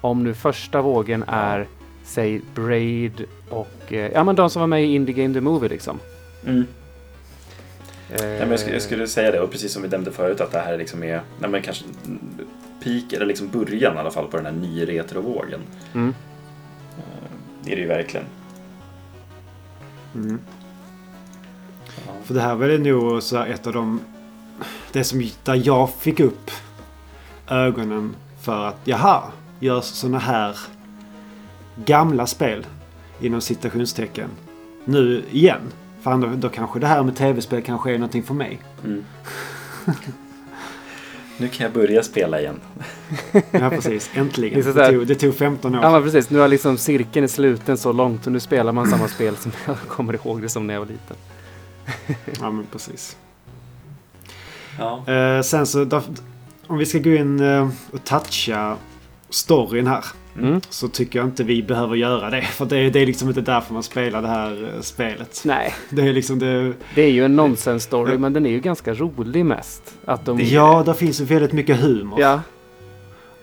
[0.01, 1.67] Om nu första vågen är,
[2.09, 5.69] säg Braid och eh, ja men de som var med i Indie Game The Movie
[5.69, 5.99] liksom.
[6.45, 6.65] Mm.
[8.09, 10.41] Eh, Ja, men jag, skulle, jag skulle säga det, och precis som vi nämnde förut,
[10.41, 11.85] att det här liksom är nej, men kanske
[12.83, 15.59] peak, eller liksom början i alla fall på den här ny-retrovågen.
[15.93, 16.13] Mm.
[16.97, 17.03] Eh,
[17.63, 18.25] Det är det ju verkligen.
[20.15, 20.39] Mm.
[21.85, 22.13] Ja.
[22.23, 24.01] För det här var det nog så här ett av de...
[24.91, 26.51] Det som där jag fick upp
[27.49, 29.23] ögonen för att jaha,
[29.59, 30.57] görs sådana här
[31.85, 32.65] gamla spel
[33.21, 34.29] inom citationstecken
[34.85, 35.61] nu igen.
[36.01, 38.59] Fan, då, då kanske det här med tv-spel kanske är någonting för mig.
[38.85, 39.03] Mm.
[41.37, 42.59] nu kan jag börja spela igen.
[43.51, 44.09] Ja, precis.
[44.13, 44.61] Det Äntligen.
[44.61, 45.81] Det där- tog, det tog 15 år.
[45.83, 48.89] Ja men precis, nu har liksom cirkeln är sluten så långt och nu spelar man
[48.89, 51.17] samma spel som jag kommer ihåg det som när jag var liten.
[52.41, 53.17] Ja, men precis.
[54.79, 55.07] Ja.
[55.13, 56.01] Eh, sen så, då,
[56.67, 58.77] om vi ska gå in eh, och toucha
[59.29, 60.05] storyn här.
[60.43, 60.61] Mm.
[60.69, 62.41] Så tycker jag inte vi behöver göra det.
[62.41, 65.41] För det, det är liksom inte därför man spelar det här eh, spelet.
[65.45, 66.73] Nej, Det är liksom det...
[66.95, 69.95] det är ju en nonsens-story men den är ju ganska rolig mest.
[70.05, 70.39] Att de...
[70.41, 72.21] Ja, där finns ju väldigt mycket humor.
[72.21, 72.41] Ja,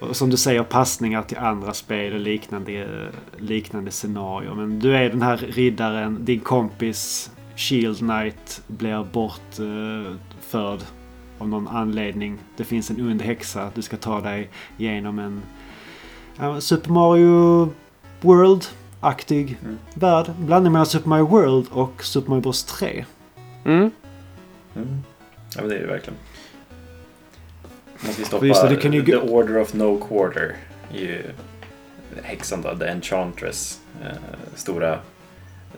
[0.01, 2.87] Och som du säger, passningar till andra spel och liknande,
[3.39, 4.55] liknande scenarier.
[4.55, 10.81] Men du är den här riddaren, din kompis Shield Knight blir bortförd
[11.39, 12.39] av någon anledning.
[12.57, 13.71] Det finns en ond häxa.
[13.75, 15.43] Du ska ta dig igenom en
[16.61, 17.73] Super Mario
[18.21, 19.79] World-aktig Mm.
[19.95, 20.27] värld.
[20.39, 23.05] Blandning mellan Super Mario World och Super Mario Bros 3.
[23.65, 23.91] mm.
[24.77, 25.03] Mm.
[25.55, 26.19] ja, men det är det verkligen.
[28.05, 30.57] Man ska stoppa just det, det kan ju The Order of No Quarter.
[30.93, 31.23] är ju
[32.23, 33.81] häxan då, The Enchantress.
[34.03, 34.11] Eh,
[34.55, 34.99] stora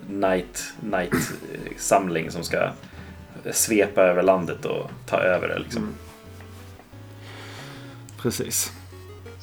[0.09, 2.71] night, night-samling som ska
[3.53, 5.59] svepa över landet och ta över det.
[5.59, 5.83] Liksom.
[5.83, 5.95] Mm.
[8.23, 8.73] Precis.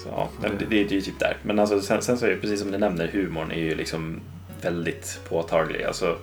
[0.05, 1.37] Så, ja, det, det, är ju typ där.
[1.43, 4.21] Men alltså, sen, sen så är det precis som ni nämner, humorn är ju liksom
[4.61, 5.83] väldigt påtaglig.
[5.83, 6.17] Alltså,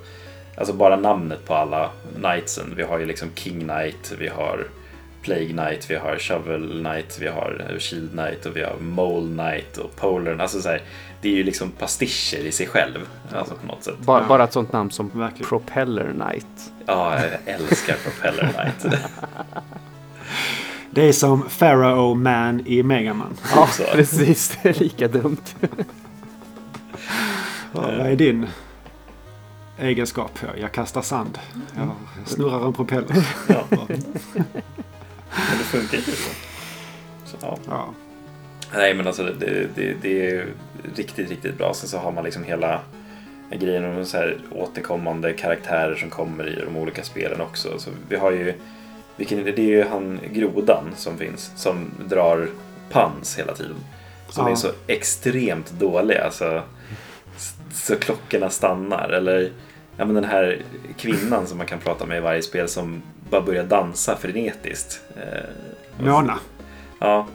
[0.56, 2.74] alltså bara namnet på alla knightsen.
[2.76, 4.66] Vi har ju liksom King Knight, vi har
[5.22, 9.78] Plague Knight, vi har Shovel Knight, vi har Shield Knight och vi har Mole Knight
[9.78, 10.38] och Polar.
[10.38, 10.82] Alltså så här,
[11.20, 13.08] det är ju liksom pastischer i sig själv.
[13.32, 13.98] Alltså på något sätt.
[13.98, 15.48] Bara, bara ett sånt namn som Verkligen.
[15.48, 16.72] Propeller Knight.
[16.86, 18.94] Ja, jag älskar Propeller Knight.
[20.94, 23.36] Det är som Pharaoh Man i Mega Man.
[23.54, 24.58] Ja, precis.
[24.62, 25.36] Det är lika dumt.
[27.74, 28.46] Ja, vad är din
[29.78, 30.30] egenskap?
[30.42, 31.38] Ja, jag kastar sand.
[31.76, 31.90] Jag
[32.28, 33.26] snurrar en propeller.
[33.48, 33.64] ja.
[33.88, 36.30] Men det funkar ju så.
[37.24, 37.58] så ja.
[37.68, 37.88] Ja.
[38.74, 40.46] Nej men alltså det, det, det är
[40.94, 41.74] riktigt, riktigt bra.
[41.74, 42.80] Sen så har man liksom hela
[43.50, 47.78] grejen om så här återkommande karaktärer som kommer i de olika spelen också.
[47.78, 48.54] Så vi har ju,
[49.22, 52.48] vilken, det är ju han grodan som finns som drar
[52.90, 53.76] pans hela tiden.
[54.28, 54.52] Som Ja.
[54.52, 56.16] är så extremt dålig.
[56.16, 56.62] Alltså,
[57.72, 59.08] så klockorna stannar.
[59.08, 59.50] Eller
[59.96, 60.62] ja, men den här
[60.98, 65.00] kvinnan som man kan prata med i varje spel som bara börjar dansa frenetiskt.
[65.16, 66.38] Eh, Mona.
[66.98, 67.26] Ja,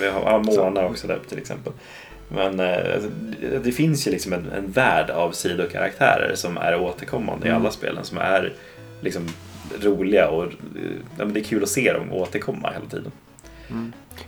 [0.00, 1.72] vi har ja, Mona också där till exempel.
[2.28, 3.10] Men eh, alltså,
[3.62, 7.62] det, finns ju liksom en, en värld av sidokaraktärer som är återkommande i Mm.
[7.62, 8.04] alla spelen.
[8.04, 8.52] Som är
[9.00, 9.28] liksom
[9.80, 10.50] roliga och eh,
[11.18, 13.12] ja, det är kul att se dem återkomma hela tiden.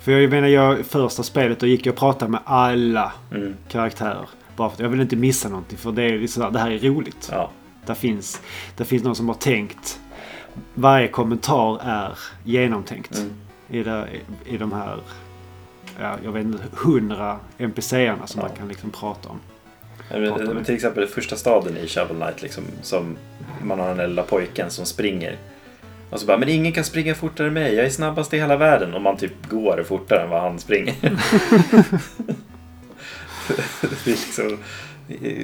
[0.01, 3.55] För jag menar, jag, första spelet då gick jag och pratade med alla Mm.
[3.69, 4.29] karaktärer.
[4.57, 5.79] Bara för att jag vill inte missa någonting.
[5.79, 7.29] För det är liksom, det här är roligt.
[7.33, 7.51] Ja,
[7.87, 8.41] Där finns,
[8.77, 10.01] där finns någon som har tänkt.
[10.75, 13.19] Varje kommentar är genomtänkt.
[13.19, 13.31] mm.
[13.71, 14.09] I, det,
[14.47, 14.99] i, de här,
[16.01, 18.47] ja, jag vet inte, hundra NPC-erna som Ja.
[18.49, 19.41] man kan liksom prata om.
[20.11, 23.17] Men, till exempel första staden i Shovel Knight liksom, som
[23.65, 25.37] man har den där lilla pojken som springer.
[26.11, 28.57] Och så bara, men ingen kan springa fortare än mig, jag är snabbast i hela
[28.57, 28.95] världen.
[28.95, 30.95] Och man typ går fortare än vad han springer.
[33.49, 34.59] det är liksom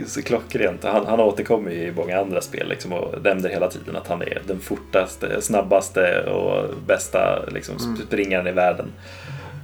[0.06, 0.84] så klockrent.
[0.84, 4.22] Han, han återkommer ju i många andra spel liksom, och nämner hela tiden att han
[4.22, 7.96] är den fortaste, snabbaste och bästa liksom, Mm.
[8.06, 8.86] springaren i världen.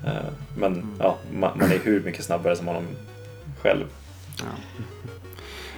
[0.06, 0.12] Eh,
[0.58, 2.84] Men ja, man, man är hur mycket snabbare som honom
[3.62, 3.84] själv.
[4.38, 4.44] Ja.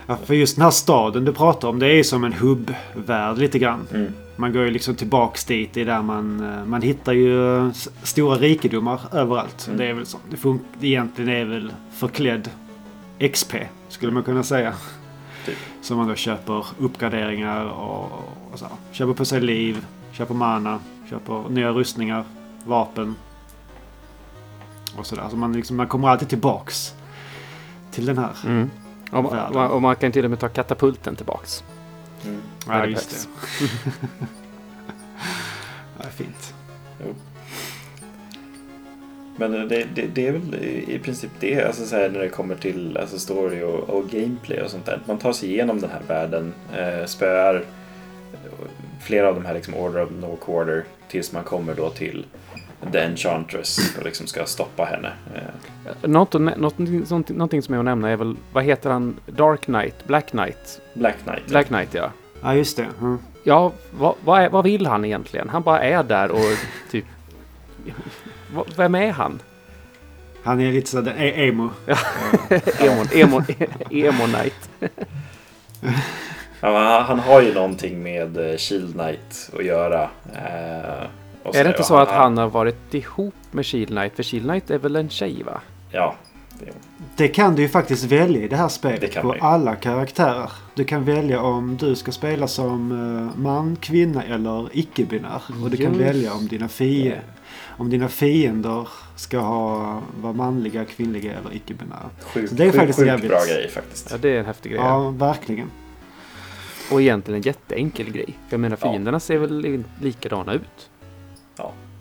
[0.07, 3.59] Ja, för just den här staden du pratar om, det är som en hubbvärld lite
[3.59, 3.87] grann.
[3.95, 4.13] Mm.
[4.37, 5.71] Man går ju liksom tillbaks dit.
[5.75, 9.67] Det är där man, eh, man hittar ju s- stora rikedomar överallt.
[9.67, 9.79] Mm.
[9.79, 10.19] Det är väl så.
[10.31, 12.51] Det fun- egentligen är väl förklädd
[13.19, 13.55] XP,
[13.89, 14.75] skulle man kunna säga.
[15.47, 15.57] Typ.
[15.83, 18.05] Som man då köper uppgraderingar och,
[18.53, 18.67] och så.
[18.93, 20.79] Köper på sig liv, köper mana,
[21.11, 22.25] köper nya rustningar,
[22.67, 23.15] vapen.
[24.99, 25.25] Och sådär.
[25.31, 26.95] Så man, liksom, man kommer alltid tillbaks
[27.93, 28.31] till den här.
[28.47, 28.71] Mm.
[29.13, 29.25] Och,
[29.57, 31.65] och, och man kan till och med ta katapulten tillbaks.
[32.25, 32.41] Mm.
[32.69, 33.11] Ja, det just
[33.61, 33.67] det.
[35.99, 36.55] ja, fint.
[37.05, 37.15] Jo.
[39.37, 42.29] Men det, det, det är väl i i princip det, alltså så här, när det
[42.29, 45.01] kommer till alltså story och, och gameplay och sånt där.
[45.05, 47.55] Man tar sig igenom den här världen, eh, spöar
[48.33, 48.69] eh,
[49.03, 52.27] flera av de här liksom Order of No Quarter tills man kommer då till
[52.93, 55.13] The Enchantress och liksom ska stoppa henne.
[55.35, 58.91] Eh, Något, att nä- något, något, någonting som jag vill nämna är väl, vad heter
[58.91, 59.17] han?
[59.27, 60.07] Dark Knight?
[60.07, 60.81] Black Knight?
[60.95, 61.47] Black Knight.
[61.47, 62.11] Black Knight ja.
[62.43, 62.87] Ja, just det.
[63.01, 63.19] Mm.
[63.45, 65.49] Ja, vad, vad, är, vad vill han egentligen?
[65.49, 66.41] Han bara är där och
[66.91, 67.05] typ...
[68.77, 69.39] Vem är han?
[70.43, 71.71] Han är lite sådär e- emo.
[72.81, 73.43] Emo, emo,
[73.91, 74.71] emo Knight.
[76.61, 80.03] Ja, han har ju någonting med eh, Shield Knight att göra.
[80.35, 81.07] Eh,
[81.55, 84.17] Är det inte så att han har varit ihop med Shield Knight?
[84.17, 85.61] För Shield Knight är väl en tjej va?
[85.91, 86.15] Ja,
[86.61, 86.73] det,
[87.17, 90.51] Det kan du ju faktiskt välja i det här Det spelet kan på alla karaktärer.
[90.75, 92.93] Du kan välja om du ska spela som
[93.37, 95.43] eh, man, kvinna eller icke-binär.
[95.65, 97.21] Och du kan Just välja om dina, fi- det.
[97.79, 102.11] om dina fiender ska ha, vara manliga, kvinnliga eller icke-binära.
[102.23, 104.09] sjukt, Så det är sjukt, faktiskt sjukt jävligt- bra grej faktiskt.
[104.11, 104.81] Ja, det är en häftig grej.
[104.81, 105.71] Ja, verkligen.
[106.93, 108.27] Och egentligen en jätteenkel grej.
[108.27, 108.91] För jag menar Ja.
[108.91, 110.91] fienderna ser väl likadana ut?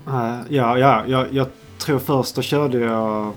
[0.07, 1.47] Eh, ja, ja, jag, jag
[1.77, 3.33] tror först då körde jag...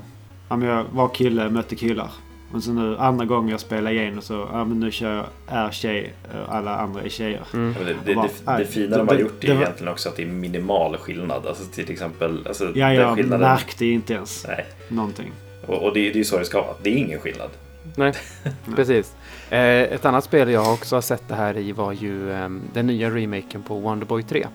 [0.49, 2.11] Ja, men jag var kille, mötte killar.
[2.53, 5.71] Men så nu andra gången jag spelade igenom så, ja men nu kör jag är
[5.71, 7.43] tjej, eh, alla andra är tjejer.
[7.55, 7.75] Mm.
[7.81, 10.17] Ja, Det, det, Va- det, det fina de har det- gjort är egentligen också att
[10.17, 11.47] det är minimal skillnad.
[11.47, 12.47] Alltså till exempel...
[12.49, 14.67] Alltså, Ja, den jag skillnaden, märkte inte ens Nej.
[14.89, 15.33] någonting.
[15.67, 16.75] Och, och det, det är ju så det ska vara.
[16.83, 17.49] Det är ingen skillnad.
[17.97, 18.13] Nej,
[18.77, 19.15] precis.
[19.51, 22.87] Eh, ett annat spel jag också har sett det här i var ju ehm, den
[22.87, 24.47] nya remaken på Wonderboy 3.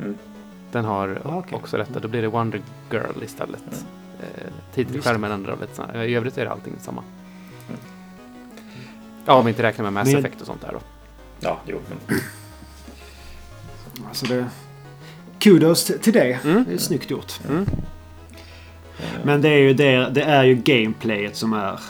[0.00, 0.14] Mm.
[0.72, 1.56] Den har Ah, okej.
[1.58, 2.00] också detta.
[2.00, 3.62] Då blir det Wonder Girl istället.
[3.62, 3.84] Mm.
[4.20, 5.94] Eh, Titelskärmen ändrar lite snabbt.
[5.94, 7.02] I övrigt är det allting samma.
[7.68, 7.80] Mm.
[9.26, 10.78] Ja, om vi inte räknar med Mass Men- Effect och sånt där då.
[11.40, 12.18] Ja, jo, men
[14.08, 14.46] Alltså det...
[15.38, 16.32] Kudos till det.
[16.44, 16.64] Mm.
[16.68, 17.40] Det är snyggt gjort.
[17.48, 17.66] Mm.
[19.24, 21.80] Men det är ju, det, det är ju gameplayet som är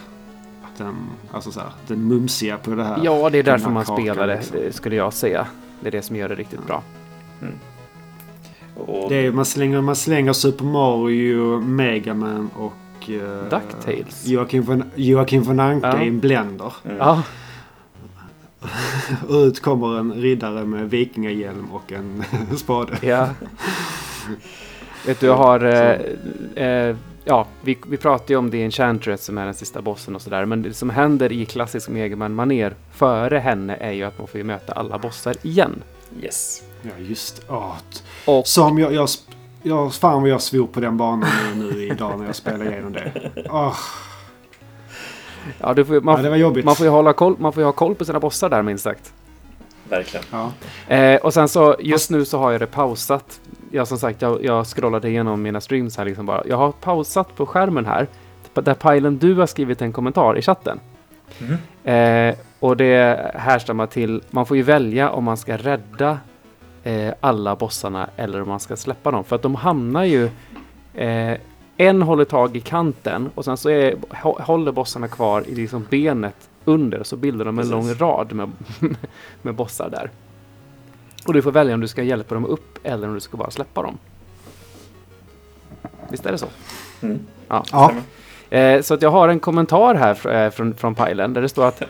[0.79, 0.97] den,
[1.33, 3.01] alltså så här, den mumsiga på det här.
[3.05, 4.59] Ja, det är därför man spelar det, liksom.
[4.73, 5.47] skulle jag säga.
[5.81, 6.83] Det är det som gör det riktigt bra.
[8.77, 12.73] Och, Det är, man, slänger, man slänger Super Mario, Mega Man och...
[13.09, 14.27] Uh, DuckTales.
[14.27, 16.03] Joakim von, Joakim von Anka Ja.
[16.03, 16.73] i en blender.
[16.85, 16.97] Mm.
[16.97, 17.23] Ja,
[19.29, 22.25] Och ut kommer en riddare med vikingahjälm och en
[22.57, 22.93] spade.
[23.03, 23.29] ja.
[25.07, 25.65] Vet du, jag har...
[25.65, 30.15] Eh, eh, ja, vi, vi pratade ju om The Enchantress som är den sista bossen
[30.15, 30.45] och sådär.
[30.45, 34.27] Men det som händer i klassisk Mega man maner före henne är ju att man
[34.29, 35.83] får ju möta alla bossar igen.
[36.23, 36.63] Yes.
[36.87, 37.43] Ja, just.
[38.25, 39.09] Och Som jag, jag,
[39.63, 39.95] jag...
[39.95, 43.33] Fan vad jag svor på den banan nu, nu idag när jag spelade igenom det.
[43.51, 43.77] Åh,
[45.59, 46.65] ja, du får, man, ja, det var jobbigt.
[46.65, 48.85] man, får ju hålla koll, man får ju ha koll på sina bossar där minst
[48.85, 49.13] sagt.
[49.89, 50.27] Verkligen.
[50.31, 50.53] Ja.
[50.95, 53.41] Eh, och sen så just nu så har jag det pausat.
[53.71, 56.43] Jag som sagt, jag, jag scrollade igenom mina streams här liksom bara.
[56.47, 58.07] Jag har pausat på skärmen här.
[58.55, 60.81] Där Pajlen, du har skrivit en kommentar i chatten.
[61.39, 61.93] Mhm.
[61.95, 66.19] Eh, och det härstammar till, man får ju välja om man ska rädda
[66.87, 69.25] eh, alla bossarna eller om man ska släppa dem.
[69.25, 70.31] För att de hamnar ju,
[70.95, 71.39] eh,
[71.77, 75.87] en håller tag i kanten och sen så är, hå- håller bossarna kvar i liksom
[75.91, 78.01] benet under så bildar de en Precis.
[78.01, 78.51] lång rad med,
[79.43, 80.11] med bossar där.
[81.27, 83.51] Och du får välja om du ska hjälpa dem upp eller om du ska bara
[83.51, 83.99] släppa dem.
[86.11, 86.47] Visst är det så?
[87.03, 87.19] Mm.
[87.49, 87.65] Ja.
[87.73, 87.93] Ja.
[88.59, 91.67] Eh, så att jag har en kommentar här eh, från, från Pajlen där det står
[91.67, 91.83] att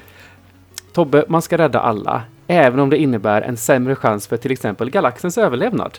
[0.93, 4.91] Tobbe, man ska rädda alla, även om det innebär en sämre chans för till exempel
[4.91, 5.99] galaxens överlevnad.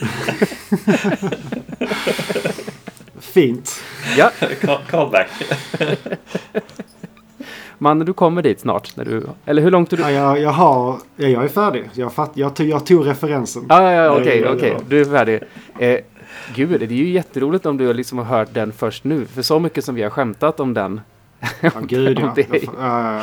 [3.20, 3.82] Fint.
[4.16, 4.30] Ja,
[4.60, 5.28] Call- Callback.
[7.78, 8.96] man, du kommer dit snart.
[8.96, 10.02] När du, eller hur långt är du?
[10.02, 10.98] Ja, jag, jag har...
[11.16, 11.90] Ja, jag är färdig.
[11.92, 13.66] Jag, fatt, jag, tog, jag tog referensen.
[13.68, 14.70] Ja, ja, ja, Det är okej, väldigt okej.
[14.70, 14.80] bra.
[14.88, 15.40] Du är färdig.
[15.78, 15.98] Eh,
[16.54, 19.26] gud, det är ju jätteroligt om du liksom har hört den först nu.
[19.26, 21.00] För så mycket som vi har skämtat om den.
[21.60, 22.32] Ja, gud ja.
[22.34, 23.22] Det- ja, ja.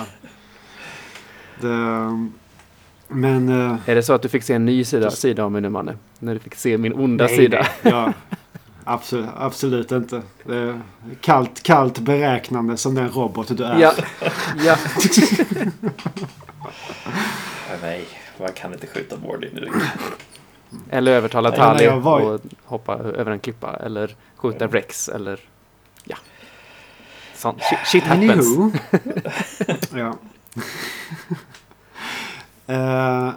[1.61, 2.27] Det,
[3.07, 3.49] men...
[3.49, 5.69] eh, Är det så att du fick se en ny sida, sida av mig nu,
[5.69, 5.97] Manne?
[6.19, 7.67] När du fick se min onda nej, sida?
[7.81, 7.93] nej.
[7.93, 8.13] Ja,
[8.87, 10.21] Absolut, absolut inte.
[10.43, 10.79] Det är
[11.21, 13.79] kallt, kallt beräknande som den robot du är.
[13.79, 13.93] Ja,
[14.65, 14.77] ja.
[17.81, 18.05] Nej,
[18.39, 19.69] man kan inte skjuta Morty nu.
[20.89, 23.75] Eller övertala Tali var och hoppa över en klippa.
[23.75, 25.09] Eller skjuta Rex.
[25.09, 25.39] Eller
[26.03, 26.17] ja.
[27.35, 27.61] Sånt.
[27.85, 28.47] Shit, happens.
[29.95, 30.17] Ja.
[32.67, 33.29] Eh,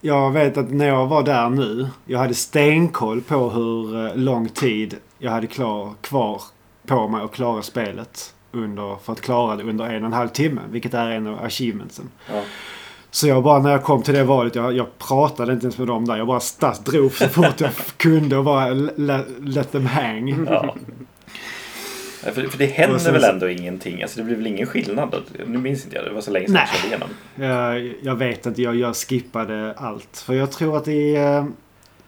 [0.00, 1.88] jag vet att när jag var där nu.
[2.04, 6.42] Jag hade stenkoll på hur eh, lång tid jag hade klar, kvar
[6.86, 8.34] på mig att klara spelet.
[8.52, 10.60] Under, för att klara det under en och en halv timme.
[10.70, 12.08] Vilket är en av achievementsen.
[12.32, 12.42] Ja.
[13.10, 15.88] Så jag bara när jag kom till det valet, jag, jag pratade inte ens med
[15.88, 16.16] dem där.
[16.16, 18.68] Jag bara statt, drog så fort jag kunde och bara
[19.38, 20.46] let them hang.
[20.50, 20.74] Ja.
[22.26, 24.02] Ja, För, för det händer sen väl så- ändå ingenting?
[24.02, 25.10] Alltså det blir väl ingen skillnad?
[25.10, 25.18] Då?
[25.46, 26.76] Nu minns inte jag, det var så länge sedan jag Nej.
[26.76, 27.08] körde igenom.
[27.34, 30.16] Jag, jag vet inte, jag, jag skippade allt.
[30.18, 31.46] För jag tror att det är,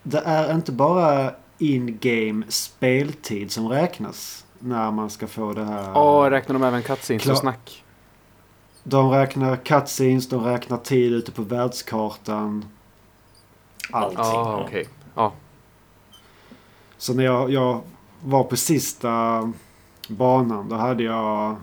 [0.02, 4.44] det är inte bara in-game speltid som räknas.
[4.58, 5.96] När man ska få det här.
[5.98, 7.84] Och räknar de även cutscenes Klar- och snack?
[8.84, 12.64] De räknar cutscenes, de räknar tid ute på världskartan.
[13.92, 14.04] Allt.
[14.18, 14.64] Allting, Ja, ja.
[14.68, 14.86] okej.
[15.14, 15.32] Ja.
[16.98, 17.80] Så när jag, jag
[18.24, 19.52] var på sista
[20.08, 21.56] banan då hade jag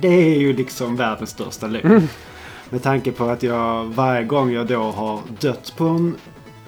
[0.00, 2.08] Det är ju liksom världens största lögn.
[2.70, 6.16] Med tanke på att jag varje gång jag då har dött på en...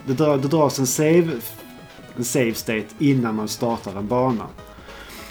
[0.04, 1.30] Det, drar, det dras en save,
[2.20, 4.46] en save state innan man startar en bana.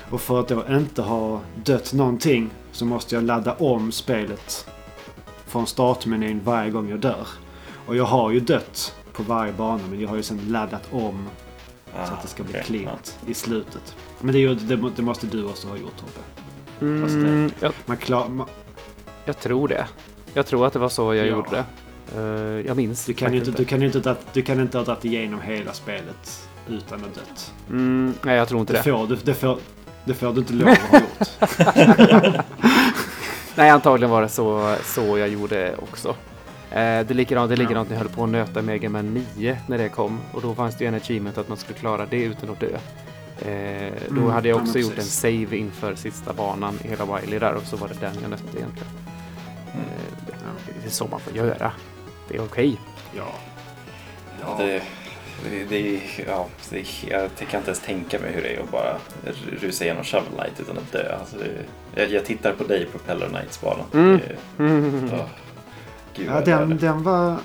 [0.09, 4.67] Och för att då inte ha dött någonting så måste jag ladda om spelet
[5.47, 7.27] från startmenyn varje gång jag dör.
[7.85, 11.27] Och jag har ju dött på varje bana men jag har ju sen laddat om
[12.07, 13.95] så att det ska bli cleant i slutet.
[14.21, 16.91] Men det, det, det måste du också ha gjort Tobbe.
[17.05, 18.47] Mm, jag, Man klar, man,
[19.25, 19.87] jag tror det.
[20.33, 21.31] Jag tror att det var så jag Ja.
[21.31, 21.63] gjorde det.
[22.15, 24.85] Eh, jag minns Du kan ju inte, du kan ju inte, du kan inte ha
[24.85, 27.53] dragit igenom hela spelet utan att dött.
[27.69, 28.83] Mm, nej, jag tror inte Det det.
[28.83, 29.57] får, det, får,
[30.05, 32.45] det får du inte lov att ha gjort.
[33.55, 36.09] Nej, antagligen var det så, så jag gjorde också.
[36.09, 36.15] Eh,
[36.75, 39.57] det är likadant, det är likadant när jag höll på att nöta Mega Man 9
[39.67, 40.19] när det kom.
[40.31, 42.67] Och då fanns det ju en achievement att man skulle klara det utan att dö.
[43.39, 47.05] Eh, då Mm, hade jag ja, också gjort en save inför sista banan i hela
[47.05, 48.91] Wiley där och så var det den jag nötte egentligen.
[49.73, 49.85] Mm.
[49.85, 50.33] Eh, det,
[50.81, 51.71] det är så man får göra.
[52.27, 52.77] Det är okej.
[53.17, 53.27] Ja.
[54.41, 54.81] Ja, det,
[55.69, 58.97] det, ja, det, jag kan inte ens tänka mig hur det är att bara
[59.61, 61.15] rusa igenom Shovel Knight utan att dö.
[61.19, 61.35] Alltså
[61.95, 63.85] jag, jag tittar på dig Propeller Knights-banan.
[63.93, 64.19] Mm.
[64.59, 65.09] Mm.
[66.25, 67.37] Ja, den, den var...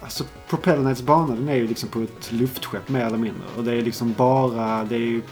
[0.00, 3.42] Alltså Propeller Knights bana den är ju liksom på ett luftskepp mer eller mindre.
[3.56, 4.84] Och det är liksom bara...
[4.84, 5.22] Det är ju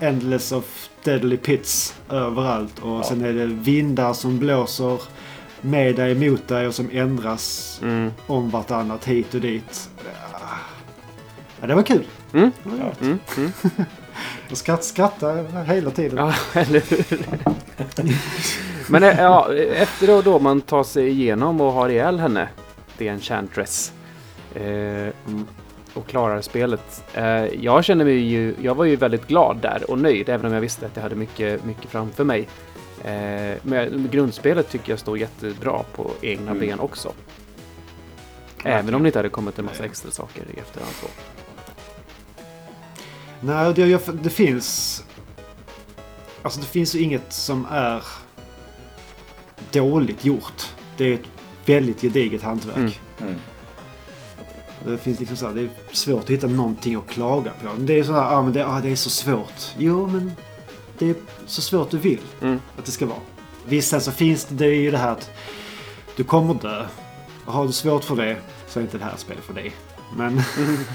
[0.00, 2.78] endless of deadly pits överallt.
[2.78, 3.02] Och Ja.
[3.04, 5.02] sen är det vindar som blåser
[5.60, 8.10] med dig, emot dig och som ändras Mm.
[8.26, 9.90] om vartannat hit och dit.
[11.60, 12.04] Ja, det var kul.
[12.32, 12.50] Mm.
[12.62, 12.84] Det var Ja.
[12.84, 13.00] roligt.
[13.02, 13.18] Mm.
[13.36, 13.86] Mm.
[14.48, 16.18] Jag skratt, skrattade hela tiden.
[16.18, 17.18] Ja, eller hur?
[18.88, 22.48] Men eh, ja, efter då, då man tar sig igenom och har ihjäl henne,
[22.98, 23.92] The Enchantress,
[24.54, 25.08] eh,
[25.94, 27.04] och klarar spelet.
[27.14, 30.52] Eh, jag känner mig ju, jag var ju väldigt glad där och nöjd, även om
[30.52, 32.48] jag visste att jag hade mycket, mycket framför mig.
[33.04, 36.58] Eh, men grundspelet tycker jag står jättebra på egna Mm.
[36.60, 37.12] ben också.
[38.64, 40.92] Även om det inte hade kommit en massa extra saker i efterhand.
[41.00, 41.06] Så.
[43.40, 45.02] Nej, det, jag, det finns...
[46.42, 48.02] Alltså det finns ju inget som är
[49.72, 50.66] dåligt gjort.
[50.96, 51.26] Det är ett
[51.66, 52.76] väldigt gediget hantverk.
[52.76, 52.92] Mm.
[53.20, 53.34] Mm.
[54.84, 57.68] Det finns liksom så här, det är svårt att hitta någonting att klaga på.
[57.78, 59.74] Det är så här, ah, men det, ah, det är så svårt.
[59.78, 60.32] Jo, men
[60.98, 61.14] det är
[61.46, 62.60] så svårt du vill Mm.
[62.78, 63.18] att det ska vara.
[63.66, 65.30] Visst, sen så finns det, det är ju det här att
[66.16, 66.86] du kommer dö.
[67.44, 68.36] Har du svårt för det
[68.68, 69.72] så är inte det här spelet för dig.
[70.16, 70.42] Men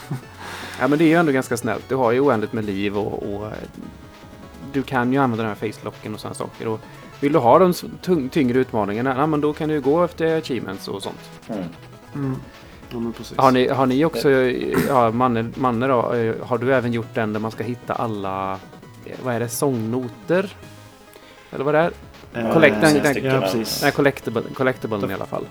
[0.79, 1.89] Ja, men det är ju ändå ganska snällt.
[1.89, 3.51] Du har ju oändligt med liv och, och eh,
[4.73, 6.67] du kan ju använda den här facelocken och sådana saker.
[6.67, 6.79] Och
[7.19, 7.73] vill du ha de
[8.29, 11.29] tyngre utmaningarna, ja, men då kan du gå efter achievements och sånt.
[11.47, 11.63] Mm.
[12.15, 12.35] Mm.
[12.89, 13.43] Ja.
[13.43, 14.29] Har ni, har ni också,
[14.87, 18.59] ja, Manne, Manne då, eh, har du även gjort den där man ska hitta alla,
[19.05, 20.55] eh, vad är det, sångnoter?
[21.51, 21.91] Eller vad det är?
[22.33, 23.85] Eh, collect- den- den- ja, precis.
[24.53, 25.45] Collectible, i alla fall.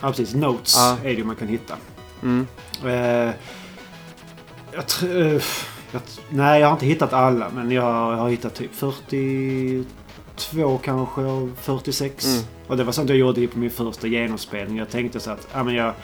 [0.00, 0.34] Ja, precis.
[0.34, 0.96] Notes Ja.
[1.00, 1.74] är det ju man kan hitta.
[2.22, 2.46] Mm.
[2.84, 3.34] Eh,
[4.72, 5.20] jag tror...
[5.20, 5.42] eh,
[5.92, 7.50] jag, nej, jag har inte hittat alla.
[7.54, 12.26] Men jag, har hittat typ 42 kanske och 46.
[12.26, 12.42] Mm.
[12.66, 14.76] Och det var sånt jag gjorde på min första genomspelning.
[14.76, 15.94] Jag tänkte så att ja, men jag,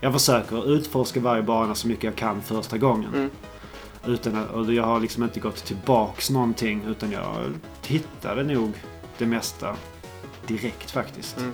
[0.00, 3.14] jag försöker utforska varje bana så mycket jag kan första gången.
[3.14, 3.30] Mm.
[4.06, 6.84] Utan att, och jag har liksom inte gått tillbaks någonting.
[6.88, 7.34] Utan jag
[7.86, 8.72] hittade nog
[9.18, 9.76] det mesta
[10.46, 11.38] direkt faktiskt.
[11.38, 11.52] Mm.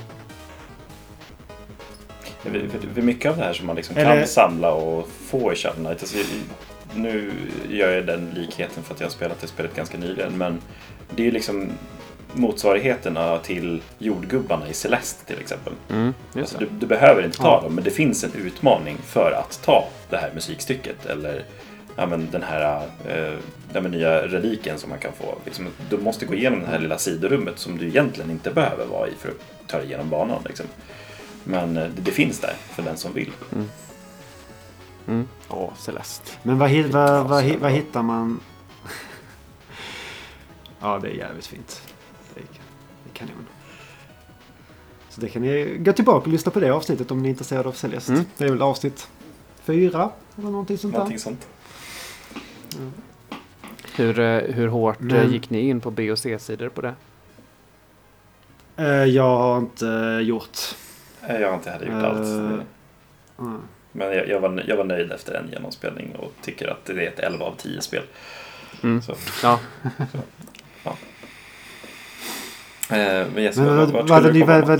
[2.94, 5.76] För, mycket av det här som man liksom Eller- kan samla och få i Shovel
[5.76, 6.00] Knight.
[6.00, 6.16] Alltså,
[6.94, 7.30] nu
[7.68, 10.38] gör jag den likheten för att jag har spelat det spelet ganska nyligen.
[10.38, 10.60] Men
[11.16, 11.68] det är liksom
[12.34, 15.72] motsvarigheterna till jordgubbarna i Celeste till exempel.
[15.90, 16.14] Mm.
[16.36, 17.60] Alltså, du, du behöver inte ta Ja.
[17.62, 21.06] dem, men det finns en utmaning för att ta det här musikstycket.
[21.06, 21.44] Eller
[21.96, 22.76] ja, men den här
[23.08, 23.34] eh,
[23.72, 25.38] den nya reliken som man kan få.
[25.44, 29.08] Liksom, du måste gå igenom det här lilla sidorummet som du egentligen inte behöver vara
[29.08, 30.42] i för att ta dig igenom banan.
[30.46, 30.66] Liksom.
[31.44, 33.32] Men eh, det, det finns där för den som vill.
[35.06, 35.28] Mm.
[35.48, 36.30] Åh, Celeste.
[36.42, 37.68] Men vad, vad, vad, vad bra.
[37.68, 38.40] hittar man?
[40.80, 41.82] ja, det är jävligt fint.
[42.34, 42.46] Det är,
[43.12, 43.46] kanon.
[45.08, 47.68] Så det kan ni gå tillbaka och lyssna på det avsnittet om ni är intresserade
[47.68, 48.12] av Celeste.
[48.12, 48.24] Mm.
[48.36, 49.08] Det är väl avsnitt
[49.64, 50.98] fyra eller någonting sånt där.
[50.98, 51.46] Någonting sånt.
[53.96, 56.94] Hur, eh, hur hårt eh, Men- gick ni in på B och C-sidor på det?
[59.06, 60.58] Jag har inte gjort.
[61.28, 62.26] Nej, Jag har inte heller gjort Eh, allt.
[63.38, 63.60] Mm.
[63.92, 67.08] Men jag, jag, var, jag var nöjd efter en genomspelning och tycker att det är
[67.08, 68.02] ett 11 av 10 spel.
[68.82, 69.02] Mm.
[69.02, 69.58] Så, Ja,
[72.90, 74.76] eh, men Jesper, Men vart vad, vart skulle det, du komma?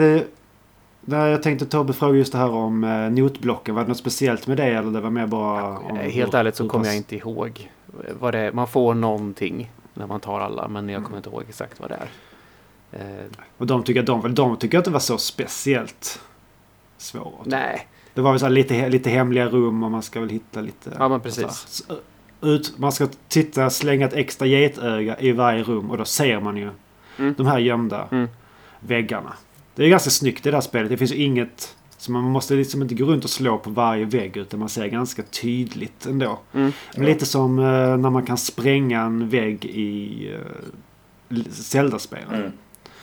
[1.05, 3.75] det, jag tänkte Tobbe fråga just det här om eh, notblocken.
[3.75, 6.57] Var det något speciellt med det eller det var mer bara om Eh, Helt ärligt
[6.57, 7.71] så kommer jag inte ihåg
[8.21, 8.53] vad det.
[8.53, 11.95] Man får någonting när man tar alla, men jag kommer inte ihåg exakt vad det
[11.95, 12.09] är.
[13.01, 13.27] Eh,
[13.59, 16.21] Och de tycker, de, de tycker att det var så speciellt
[17.03, 17.45] svårt.
[17.47, 20.61] nej, Det var väl så här lite, lite hemliga rum och man ska väl hitta
[20.61, 20.91] lite...
[20.99, 21.85] Ja, men precis.
[22.41, 26.57] ut, man ska titta, slänga ett extra getöga i varje rum och då ser man
[26.57, 26.71] ju
[27.19, 27.35] Mm.
[27.39, 28.29] de här gömda Mm.
[28.81, 29.33] väggarna.
[29.75, 30.89] Det är ganska snyggt i det här spelet.
[30.91, 31.77] Det finns ju inget...
[31.97, 34.87] Så man måste liksom inte gå runt och slå på varje vägg utan man ser
[34.87, 36.39] ganska tydligt ändå.
[36.53, 36.73] Mm.
[36.97, 37.65] Men Lite som eh,
[37.97, 40.29] när man kan spränga en vägg i
[41.31, 42.53] uh, Zelda-spelen.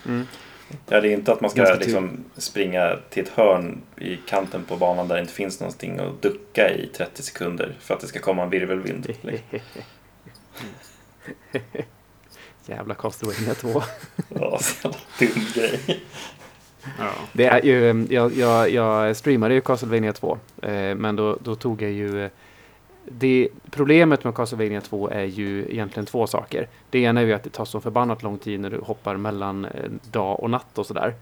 [0.06, 0.26] Mm.
[0.88, 4.64] Ja, det är inte att man ska Ganska liksom springa till ett hörn i kanten
[4.64, 8.08] på banan där det inte finns någonting att ducka i 30 sekunder för att det
[8.08, 9.08] ska komma en virvelvind.
[9.22, 9.60] liksom.
[12.66, 13.84] Jävla Castlevania 2.
[14.30, 16.04] Ja, så dum grej.
[16.98, 17.12] Ja.
[17.34, 21.56] Det är ju, eh, jag, jag, jag streamade ju Castlevania 2, eh, men då, då
[21.56, 22.30] tog jag ju...
[23.12, 26.68] Det, problemet med Castlevania 2 är ju egentligen två saker.
[26.90, 29.66] Det ena är ju att det tar så förbannat lång tid när du hoppar mellan
[29.66, 29.72] eh,
[30.12, 31.14] dag och natt och sådär.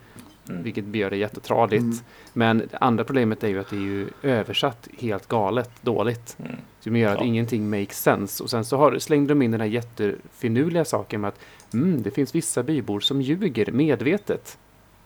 [0.50, 0.64] Mm.
[0.64, 1.84] Vilket gör det jättetradigt.
[1.84, 1.98] Mm.
[2.34, 6.38] Men det andra problemet är ju att det är ju översatt helt galet dåligt.
[6.40, 6.52] Mm.
[6.80, 7.26] Som gör att Ja.
[7.26, 8.44] ingenting makes sense.
[8.44, 11.40] Och sen så har, slängde de in den här jättefinurliga saken med att
[11.74, 14.58] mm, det finns vissa bybor som ljuger medvetet.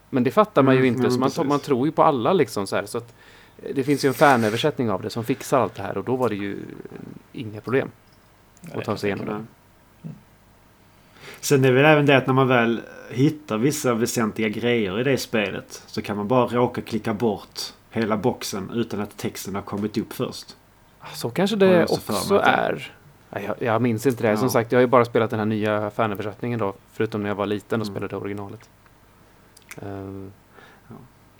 [0.10, 2.68] Men det fattar man ju Mm, inte, så man, man tror ju på alla liksom
[2.68, 2.86] så här.
[2.86, 3.16] Så att, eh,
[3.76, 6.30] det finns ju en fanöversättning av det som fixar allt det här och då var
[6.30, 6.58] det ju
[7.34, 7.92] inga problem
[8.74, 9.46] att ta sig igenom det.
[11.40, 15.04] Sen är det väl även det att när man väl hittar vissa väsentliga grejer i
[15.04, 17.60] det spelet så kan man bara råka klicka bort
[17.92, 20.56] hela boxen utan att texten har kommit upp först.
[21.14, 22.92] Så kanske det också är.
[23.30, 24.38] Nej, Jag, jag minns inte det.
[24.38, 24.50] Som Ja.
[24.52, 26.74] sagt, jag har ju bara spelat den här nya fanöversättningen då.
[26.94, 27.96] Förutom när jag var liten och Mm.
[27.96, 28.70] spelade originalet.
[29.82, 29.86] Ja.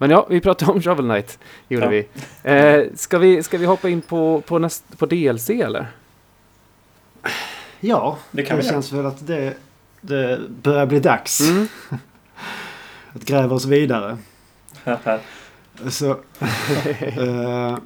[0.02, 1.40] Men ja, vi pratade om Shovel Knight.
[1.68, 1.90] Gjorde Ja.
[1.90, 2.08] vi.
[2.52, 3.44] Eh, ska vi.
[3.44, 5.88] Ska vi hoppa in på, på, näst, på DLC eller?
[7.80, 9.54] Ja, Det kan det vi känns väl att det,
[10.02, 11.68] det börjar bli dags Mm.
[13.14, 14.18] att gräva oss vidare.
[15.90, 16.10] Så,
[17.00, 17.78] eh,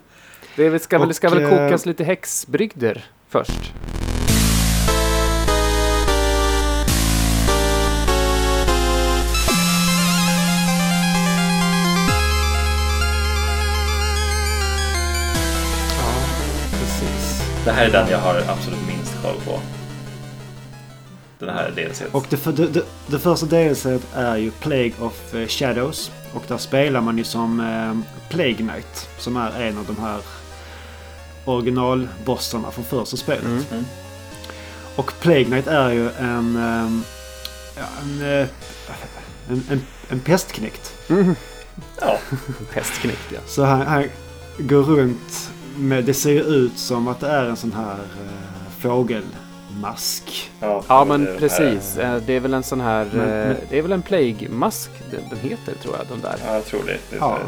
[0.56, 3.74] Det ska, väl, Och, ska väl eh, kokas lite häxbrygder först.
[17.66, 19.60] Det här är den jag har absolut minst koll på.
[21.40, 22.02] Den här DLC.
[22.12, 23.86] Och det, för- det, det, det första DLC
[24.16, 26.12] är ju Plague of eh, Shadows.
[26.34, 29.10] Och där spelar man ju som eh, Plague Knight.
[29.18, 30.20] Som är en av de här
[31.46, 33.44] originalbossarna från första spelet.
[33.46, 33.64] Mm.
[33.72, 33.86] Mm.
[34.96, 36.56] Och Plague Knight är ju en...
[36.56, 37.04] ehm,
[37.78, 38.48] ja, en, eh,
[39.50, 40.94] en, en, en pestknäckt.
[41.10, 41.36] Mm.
[42.02, 42.18] Ja,
[42.74, 43.40] Pestknäckt ja.
[43.48, 44.04] Så han, han
[44.58, 46.03] går runt med...
[46.03, 50.52] Det ser ju ut som att det är en sån här eh, fågelmask.
[50.60, 51.97] ja, Ja det men här- precis.
[51.97, 53.06] Eh, Det är väl en sån här...
[53.14, 56.07] Men- eh, men- Det är väl en Plague-mask den, den heter tror jag.
[56.07, 56.35] De där.
[56.47, 56.97] Ja, jag tror det.
[57.10, 57.30] det Ja.
[57.30, 57.45] här-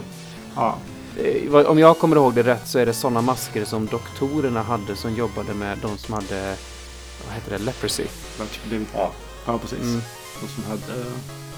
[0.55, 0.77] Ja.
[1.23, 4.95] Eh, Om jag kommer ihåg det rätt så är det såna masker som doktorerna hade
[4.95, 6.55] som jobbade med de som hade...
[7.27, 7.57] Vad heter det?
[7.63, 8.03] Leprosy.
[8.69, 9.11] blivit- Ja,
[9.45, 9.79] Ja, precis.
[9.81, 10.01] Mm.
[10.41, 11.05] De som hade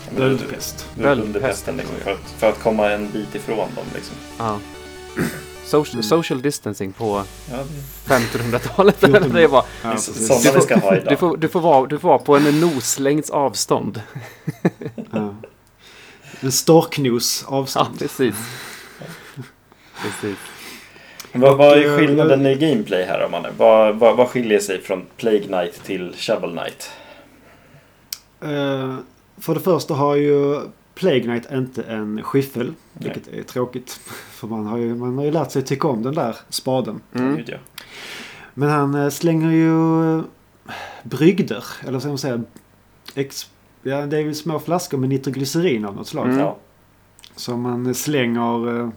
[0.09, 0.85] men böldpest.
[0.97, 1.45] under Böldpest.
[1.45, 3.85] pesten liksom, för, att, för att komma en bit ifrån dem.
[3.95, 4.15] Liksom.
[4.37, 4.59] Ja.
[5.69, 6.03] Social, Mm.
[6.03, 7.57] social distancing på Ja,
[8.05, 9.01] 1500-talet.
[9.01, 11.07] Fjorton- det var, Ja, sådana Du vi får- ska ha idag.
[11.09, 14.01] du, får, du, får vara, du får vara på en noslängds avstånd.
[15.11, 15.35] Ja.
[16.41, 17.99] En storknos Ja, avstånd.
[17.99, 18.35] precis.
[20.01, 20.37] precis.
[21.33, 23.51] Vad, vad är eh, skillnaden i gameplay här om man är?
[23.57, 26.91] Vad, vad, vad skiljer sig från Plague Knight till Shovel Knight?
[28.41, 28.95] Eh,
[29.37, 30.61] för det första har ju
[30.99, 32.73] Plague Knight inte en skiffel.
[32.93, 33.91] Vilket är tråkigt.
[34.31, 37.01] För man har, ju, man har ju lärt sig tycka om den där spaden.
[37.13, 37.41] Mm.
[37.47, 37.57] Ja.
[38.53, 40.23] Men han eh, slänger ju eh,
[41.03, 41.63] brygder.
[41.81, 42.43] Eller vad ska man säga?
[43.15, 43.49] Ex,
[43.81, 46.25] ja, det är ju små flaskor med nitroglycerin av något slag.
[46.25, 46.39] Mm.
[46.39, 46.57] Ja.
[47.35, 48.79] Som man slänger...
[48.79, 48.89] eh,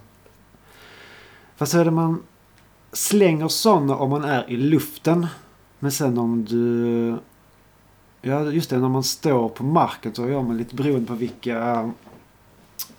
[1.55, 2.23] Fast är det man
[2.91, 5.27] slänger sådana om man är i luften.
[5.79, 7.17] Men sen om du...
[8.25, 11.91] Ja just det, när man står på marken så gör man lite beroende på vilka...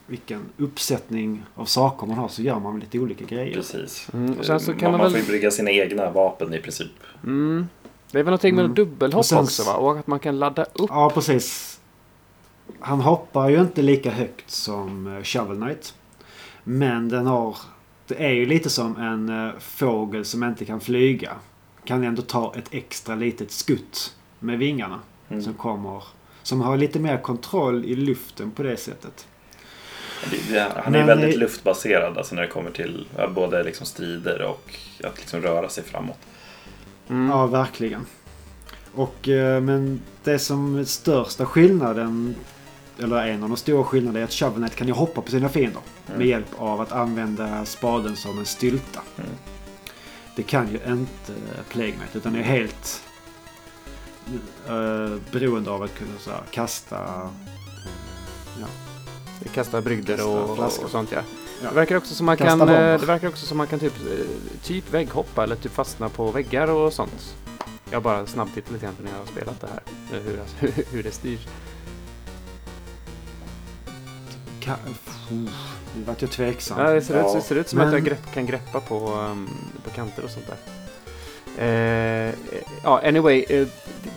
[0.06, 3.55] Vilken uppsättning av saker man har så gör man lite olika grejer.
[3.55, 4.09] Precis.
[4.14, 6.55] Mm, och sen så man, kan man man väl- får ju brygga sina egna vapen
[6.55, 6.90] i princip.
[7.24, 7.66] Mm.
[8.10, 8.74] Det är väl någonting med Mm.
[8.74, 9.74] dubbelhopp sen- också va?
[9.74, 10.90] Och att man kan ladda upp.
[10.90, 11.80] Ja, precis.
[12.80, 15.94] Han hoppar ju inte lika högt som eh, Shovel Knight.
[16.64, 17.56] Men den har...
[18.06, 21.32] Det är ju lite som en eh, fågel som inte kan flyga.
[21.84, 25.01] Kan ändå ta ett extra litet skutt med vingarna.
[25.35, 25.44] Mm.
[25.44, 26.02] Som kommer...
[26.43, 29.27] Som har lite mer kontroll i luften på det sättet.
[30.31, 33.62] Det, det, han är Men väldigt i- luftbaserad alltså när det kommer till ja, både
[33.62, 34.74] liksom strider och
[35.05, 36.19] att liksom röra sig framåt.
[37.09, 37.31] Mm.
[37.31, 38.06] Ja, verkligen.
[38.94, 42.35] Och, eh, men det som är största skillnaden,
[42.98, 45.48] eller en av de stora skillnaderna, är att Shovel Knight kan ju hoppa på sina
[45.48, 45.81] fiender.
[46.06, 46.19] Mm.
[46.19, 49.01] Med hjälp av att använda spaden som en stylta.
[49.16, 49.31] Mm.
[50.36, 51.32] Det kan ju inte
[51.69, 53.02] Plague Knight, utan är helt
[54.70, 56.96] uh, beroende av att kunna så här, kasta...
[56.96, 57.28] eh,
[58.60, 58.66] ja.
[59.55, 60.84] Kasta brygder Kasta och, flaskor.
[60.84, 61.20] och sånt ja.
[61.62, 61.68] Ja.
[61.68, 62.94] Det verkar också som man Kasta kan, bomber.
[62.94, 64.26] eh, det verkar också som man kan typ, eh,
[64.62, 67.34] typ vägghoppa eller typ fastna på väggar och sånt.
[67.90, 69.82] Jag bara snabbtittat lite grann när jag har spelat det här.
[70.18, 70.40] eh, Hur,
[70.92, 71.40] hur det styrs.
[74.60, 74.76] Ka-
[75.96, 76.78] nu vart jag tveksam.
[76.80, 78.80] Ja, det ser, Ja, ut, det ser ut som men- att jag grepp, kan greppa
[78.80, 79.48] på, um,
[79.84, 80.56] på kanter och sånt där.
[81.59, 82.34] Eh,
[82.84, 83.44] ja, anyway.
[83.48, 83.66] Eh,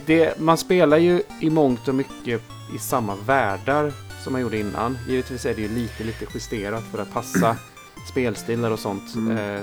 [0.07, 2.41] det, man spelar ju i mångt och mycket
[2.75, 3.93] i samma världar
[4.23, 4.97] som man gjorde innan.
[5.07, 7.55] Givetvis är det ju lite, lite justerat för att passa
[8.11, 9.15] spelstilar och sånt.
[9.15, 9.37] Mm.
[9.37, 9.61] Eh,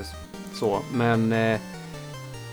[0.54, 1.32] så, men...
[1.32, 1.60] Eh,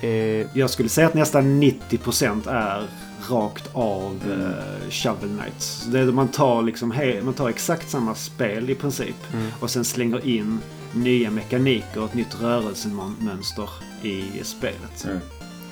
[0.01, 2.87] eh, Jag skulle säga att nästan 90% är
[3.29, 4.41] rakt av Mm.
[4.41, 5.61] eh, Shovel Knight.
[5.61, 6.93] Så Det är, man, tar liksom
[7.23, 9.15] man tar exakt samma spel i princip.
[9.33, 10.59] mm, Och sen slänger in
[10.93, 13.69] nya mekaniker och ett nytt rörelsemönster
[14.03, 15.05] i spelet.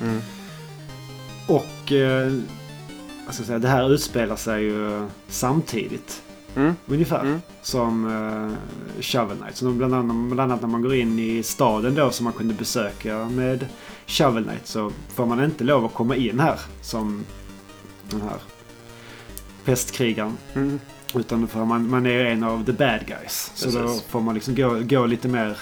[0.01, 0.21] Mm.
[1.49, 2.31] Och eh,
[3.31, 6.21] säga, det här utspelar sig ju samtidigt.
[6.55, 7.21] mm, Ungefär.
[7.21, 7.41] mm.
[7.61, 8.53] Som uh,
[9.01, 9.55] Shovel Knight.
[9.55, 12.53] Så bland annat, bland annat när man går in i staden då som man kunde
[12.53, 13.67] besöka med
[14.07, 17.25] Shovel Knight så får man inte lov att komma in här som
[18.09, 18.37] den här
[19.65, 20.37] pestkrigaren.
[20.53, 20.79] Mm.
[21.15, 23.51] Utan för man, man är en av the bad guys.
[23.55, 24.03] Så då Precis.
[24.03, 25.57] får man liksom gå, gå lite mer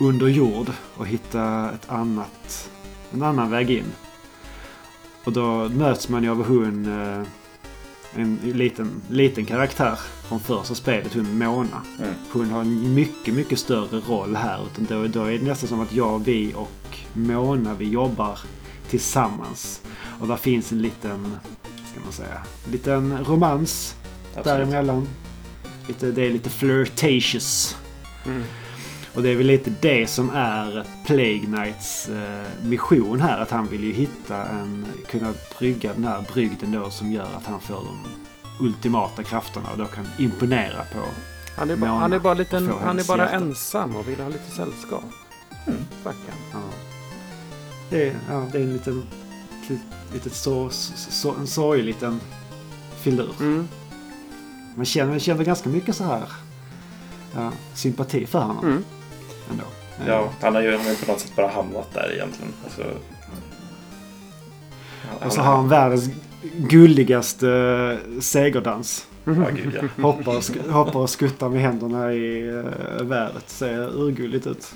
[0.00, 0.66] under jord
[0.96, 2.70] och hitta ett annat,
[3.12, 3.84] en annan väg in.
[5.24, 7.26] Och då möts man ju av hon, eh,
[8.14, 9.98] en liten, liten karaktär
[10.28, 11.82] från första spelet, hon Mona.
[11.98, 12.14] Mm.
[12.32, 14.66] Hon har en mycket, mycket större roll här.
[14.66, 18.38] Utan då, då är det nästan som att jag, vi och Mona, vi jobbar
[18.90, 19.82] tillsammans.
[20.20, 23.96] Och där finns en liten, ska man säga, liten romans
[24.36, 24.44] Absolut.
[24.44, 25.08] däremellan.
[25.88, 27.76] Lite, det är lite flirtatious.
[28.26, 28.42] Mm.
[29.14, 33.38] Och det är väl lite det som är Plague Knights eh, mission här.
[33.38, 37.46] Att han vill ju hitta en, kunna brygga den här brygden då som gör att
[37.46, 37.98] han får de
[38.60, 41.00] ultimata krafterna och då kan imponera på.
[41.56, 43.36] Han, är bara, han är bara, liten, han är bara hjärta.
[43.36, 45.04] ensam och vill ha lite sällskap.
[45.66, 45.78] Mm.
[46.00, 46.36] Stackarn.
[46.52, 46.58] Ja.
[47.90, 49.06] det är, ja, det är en liten,
[50.12, 52.20] liten så, så, en sorglig liten
[52.96, 53.34] filur.
[53.40, 53.68] Mm.
[54.74, 56.28] Man känner, man känner ganska mycket så här
[57.34, 58.64] ja, sympati för honom.
[58.64, 58.84] Mm.
[59.50, 59.64] Ändå.
[60.06, 62.52] Ja, han har ju, han har ju på något sätt bara hamnat där egentligen.
[62.64, 62.82] Alltså,
[65.08, 66.10] han- Och så har han världens
[66.56, 69.08] gulligaste eh, segerdans.
[69.24, 70.02] Ja, gud ja.
[70.02, 72.64] Hoppar och, sk- hoppar och skuttar med händerna i uh,
[73.02, 73.48] vädret.
[73.50, 74.74] Ser urgulligt ut.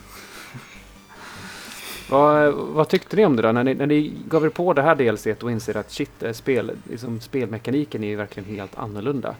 [2.10, 3.52] Vad, vad tyckte ni om det då?
[3.52, 6.32] När ni, när ni gav er på det här DLC och inser att shit, eh,
[6.32, 9.34] spel, liksom, spelmekaniken är ju verkligen helt annorlunda.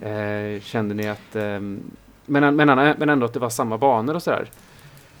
[0.00, 1.36] Eh, kände ni att...
[1.36, 1.80] ehm,
[2.28, 4.50] men, men, men ändå att det var samma banor och sådär.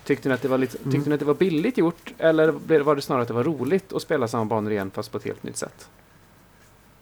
[0.04, 1.08] Tyckte ni, att det var lite, tyckte Mm.
[1.08, 2.12] ni att det var billigt gjort?
[2.18, 2.48] Eller
[2.82, 5.24] var det snarare att det var roligt att spela samma banor igen fast på ett
[5.24, 5.88] helt nytt sätt?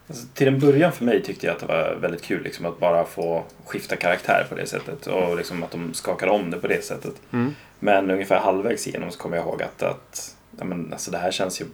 [0.08, 2.78] Alltså, till en början för mig tyckte jag att det var väldigt kul liksom, att
[2.80, 5.06] bara få skifta karaktär på det sättet.
[5.06, 7.14] Och liksom, att de skakade om det på det sättet.
[7.32, 7.54] Mm.
[7.78, 11.30] Men ungefär halvvägs igenom så kommer jag ihåg att, att ja, men, alltså, det här
[11.30, 11.64] känns ju...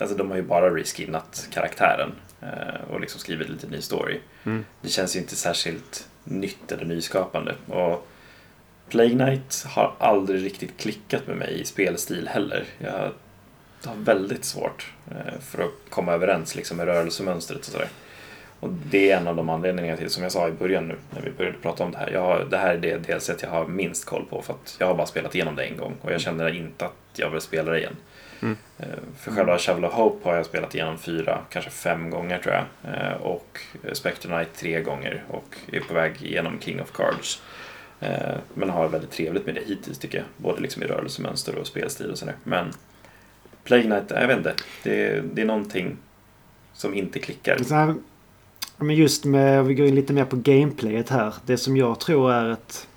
[0.00, 4.20] Alltså, de har ju bara reskinnat karaktären eh, och liksom skrivit lite ny story.
[4.44, 4.64] Mm.
[4.82, 7.54] Det känns ju inte särskilt nytt eller nyskapande.
[7.68, 8.06] Och
[8.88, 12.64] Plague Knight har aldrig riktigt klickat med mig i spelstil heller.
[12.78, 13.10] Jag
[13.84, 17.88] har väldigt svårt eh, för att komma överens liksom, med rörelsemönstret och sådär.
[18.60, 21.22] Och det är en av de anledningarna till, som jag sa i början nu när
[21.22, 22.10] vi började prata om det här.
[22.10, 24.86] Jag har, det här är det DLC jag har minst koll på för att jag
[24.86, 27.72] har bara spelat igenom det en gång och jag känner inte att jag vill spela
[27.72, 27.96] det igen.
[28.42, 28.56] Mm.
[29.16, 32.94] För själva Shovel of Hope har jag spelat igenom fyra, kanske fem gånger tror jag.
[32.94, 33.60] Eh, och
[33.92, 37.42] Spectre Knight tre gånger och är på väg igenom King of Cards.
[38.00, 40.26] Eh, men har väldigt trevligt med det hittills tycker jag.
[40.36, 42.36] Både liksom i rörelsemönster och spelstil och sådär.
[42.44, 42.72] Men
[43.64, 44.54] Plague Knight, jag vet inte.
[44.82, 45.96] Det, det är någonting
[46.72, 47.58] som inte klickar.
[47.62, 47.94] Så här,
[48.76, 51.34] men just med, vi går in lite mer på gameplayet här.
[51.46, 52.88] Det som jag tror är ett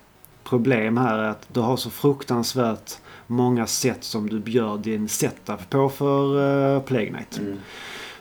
[0.44, 5.70] problem här är att du har så fruktansvärt många sätt som du gör din setup
[5.70, 6.38] på för
[6.76, 7.38] uh, Plague Knight.
[7.38, 7.58] Mm.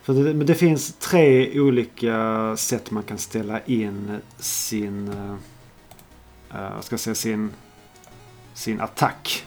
[0.03, 6.93] För det, men det finns tre olika sätt man kan ställa in sin, uh, ska
[6.93, 7.51] jag säga, sin,
[8.53, 9.45] sin attack.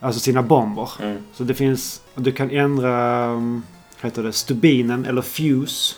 [0.00, 0.90] Alltså sina bomber.
[1.00, 1.22] Mm.
[1.32, 3.62] Så det finns, du kan ändra, um,
[4.00, 5.96] heter det, stubinen eller fuse.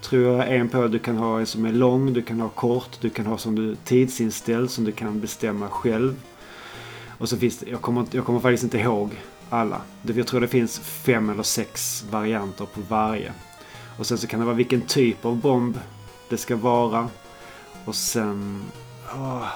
[0.00, 0.88] Tror jag en på.
[0.88, 3.54] Du kan ha en som är lång, du kan ha kort, du kan ha som
[3.54, 6.14] du tidsinställd som du kan bestämma själv.
[7.18, 9.10] Och så finns det, jag kommer, jag kommer faktiskt inte ihåg
[9.50, 9.80] alla.
[10.02, 13.32] Jag tror det finns fem eller sex varianter på varje.
[13.98, 15.78] Och sen så kan det vara vilken typ av bomb
[16.28, 17.08] det ska vara.
[17.84, 18.62] Och sen...
[19.14, 19.46] åh,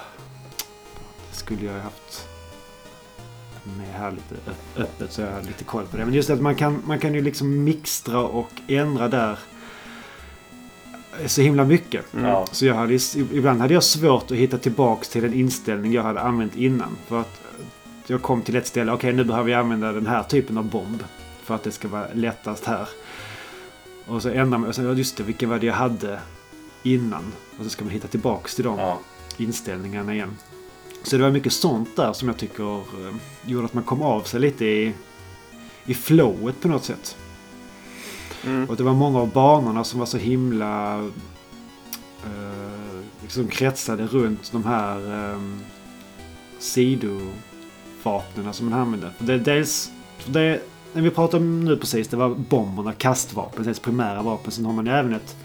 [1.30, 2.28] det skulle jag ha haft
[3.64, 4.34] med här lite
[4.76, 6.04] öppet så jag har lite koll på det.
[6.04, 9.38] Men just att man kan, man kan ju liksom mixtra och ändra där
[11.26, 12.14] så himla mycket.
[12.14, 12.46] Mm.
[12.52, 16.20] Så jag hade, ibland hade jag svårt att hitta tillbaks till den inställning jag hade
[16.20, 16.96] använt innan.
[17.06, 17.40] För att
[18.10, 21.04] jag kom till ett ställe, okej nu behöver jag använda den här typen av bomb.
[21.42, 22.88] För att det ska vara lättast här.
[24.06, 26.20] Och så ändrar man, och så, ja, just det, vilken var det jag hade
[26.82, 27.32] innan?
[27.58, 28.98] Och så ska man hitta tillbaks till dem Ja.
[29.36, 30.36] inställningarna igen.
[31.02, 33.14] Så det var mycket sånt där som jag tycker eh,
[33.46, 34.94] gjorde att man kom av sig lite i,
[35.84, 37.16] i flowet på något sätt.
[38.46, 38.68] Mm.
[38.68, 40.98] Och det var många av banorna som var så himla...
[42.24, 45.40] Eh, liksom kretsade runt de här eh,
[48.02, 49.10] sidovapnen som man använde.
[49.18, 49.90] För det dels...
[50.26, 50.60] Det,
[50.92, 54.50] när vi pratar om nu precis, det var bomberna, kastvapen, deras primära vapen.
[54.52, 55.36] Sen har man ju även ett...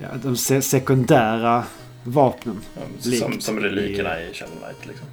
[0.00, 1.64] Ja, de se sekundära
[2.04, 2.60] vapnen.
[2.74, 5.06] Ja, Som, som i- relikerna i Shovel Knight liksom.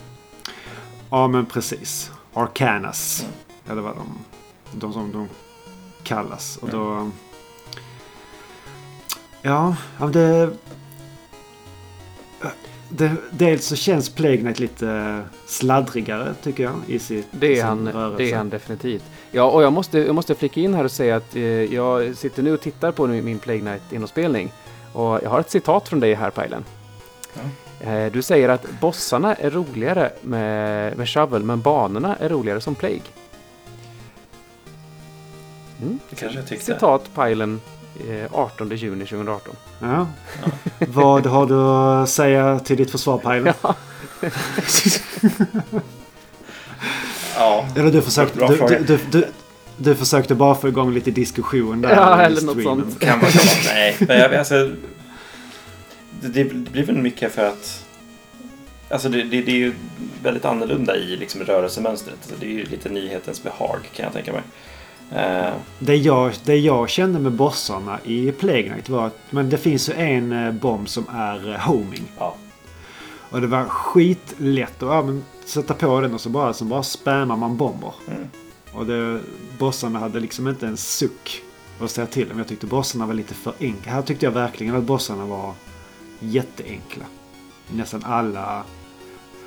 [1.10, 2.12] Ja, men precis.
[2.34, 3.22] Arcanas.
[3.22, 3.34] Mm.
[3.72, 4.08] Eller vad de,
[4.80, 5.28] de som de
[6.04, 6.58] kallas.
[6.58, 7.12] Och då...
[9.42, 10.50] Ja, ja, det...
[12.90, 13.12] det...
[13.32, 18.24] Dels så känns Plague Knight lite sladdrigare tycker jag i sitt Det är, han, rörelse.
[18.24, 19.04] det är han definitivt.
[19.32, 22.44] Ja, och jag måste, jag måste flika in här och säga att eh, jag sitter
[22.44, 24.52] nu och tittar på min Plague Knight inspelning
[24.94, 26.66] Och jag har ett citat från dig här, Pajlen.
[27.80, 32.76] Eh, du säger att bossarna är roligare med, med Shovel, men banorna är roligare som
[32.76, 33.02] Plague.
[35.82, 36.00] Mm.
[36.10, 36.66] Det kanske jag tyckte.
[36.66, 37.62] Citat Pajlen,
[38.32, 39.56] 18 juni 2018.
[39.80, 40.08] Ja.
[40.80, 43.54] Vad har du att säga till ditt försvar Pajlen?
[43.62, 43.76] Ja.
[47.38, 47.68] Ja.
[47.76, 49.28] Eller du försökte, du, du, du, du,
[49.78, 51.96] du försökte bara få igång lite diskussion där.
[51.96, 53.00] Ja, eller något sånt.
[53.00, 53.32] Kan vara.
[53.66, 54.72] Nej, men jag, alltså,
[56.22, 57.84] det, det blir väl mycket för att
[58.90, 59.74] Alltså det, det, det är ju
[60.24, 62.18] väldigt annorlunda i liksom rörelsemönstret.
[62.22, 64.42] Alltså det är ju lite nyhetens behag kan jag tänka mig.
[65.12, 69.58] Eh, Det jag, det jag kände med bossarna i Plague Knight var att men det
[69.58, 72.04] finns ju en eh, bomb som är eh, homing.
[72.18, 72.36] ja.
[73.30, 76.84] Och det var skitlätt att ja, men, sätta på den och så bara, så bara
[76.84, 77.94] spammar man bomber.
[78.08, 78.28] Mm.
[78.74, 79.20] Och det,
[79.60, 81.42] bossarna hade liksom inte en suck
[81.82, 82.38] att säga till om.
[82.38, 83.92] Jag tyckte bossarna var lite för enkla.
[83.92, 85.54] Här tyckte jag verkligen att bossarna var
[86.20, 87.06] jätteenkla.
[87.72, 88.64] I nästan alla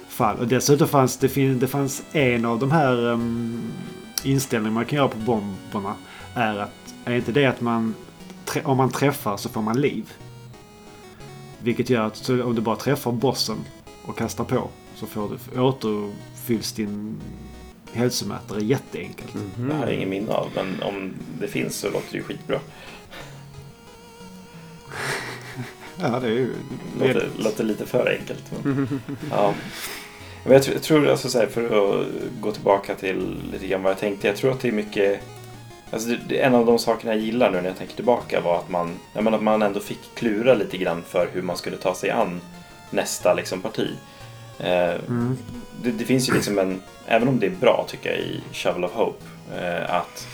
[0.09, 0.37] fall.
[0.37, 3.63] Och dessutom fanns det, det fanns en av de här um,
[4.25, 5.95] inställningarna man kan göra på bomberna.
[6.35, 7.95] Är att, är inte det att man,
[8.65, 10.13] om man träffar så får man liv.
[11.63, 13.57] Vilket gör att om du bara träffar bossen
[14.07, 17.17] och kastar på så får du, återfylls din
[17.93, 19.33] hälsomätare jätteenkelt.
[19.57, 22.61] Det här är ingen minne av, men om det finns så låter det ju skitbra.
[26.03, 26.55] Ja, det är ju...
[26.99, 28.53] Låter, låter lite för enkelt.
[28.65, 29.55] Men, ja.
[30.45, 31.65] Men jag, tror- jag tror, alltså, så här, för
[32.01, 32.07] att
[32.41, 34.27] gå tillbaka till lite grann vad jag tänkte.
[34.27, 35.21] Jag tror att det är mycket...
[35.93, 38.69] Alltså, det, en av de sakerna jag gillar nu när jag tänker tillbaka var att
[38.71, 41.95] man, ja, men att man ändå fick klura lite grann för hur man skulle ta
[41.95, 42.41] sig an
[42.91, 43.89] nästa liksom, parti.
[44.59, 45.37] Eh, Mm.
[45.83, 48.85] det, det finns ju liksom en, även om det är bra tycker jag i Shovel
[48.85, 49.25] of Hope,
[49.57, 50.29] eh, att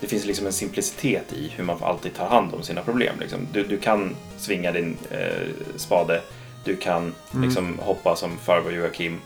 [0.00, 3.14] det finns liksom en simplicitet i hur man alltid tar hand om sina problem.
[3.20, 3.38] Liksom.
[3.52, 6.20] Du, du kan svinga din eh, spade,
[6.64, 7.44] du kan Mm.
[7.44, 9.20] liksom hoppa som farbror Joakim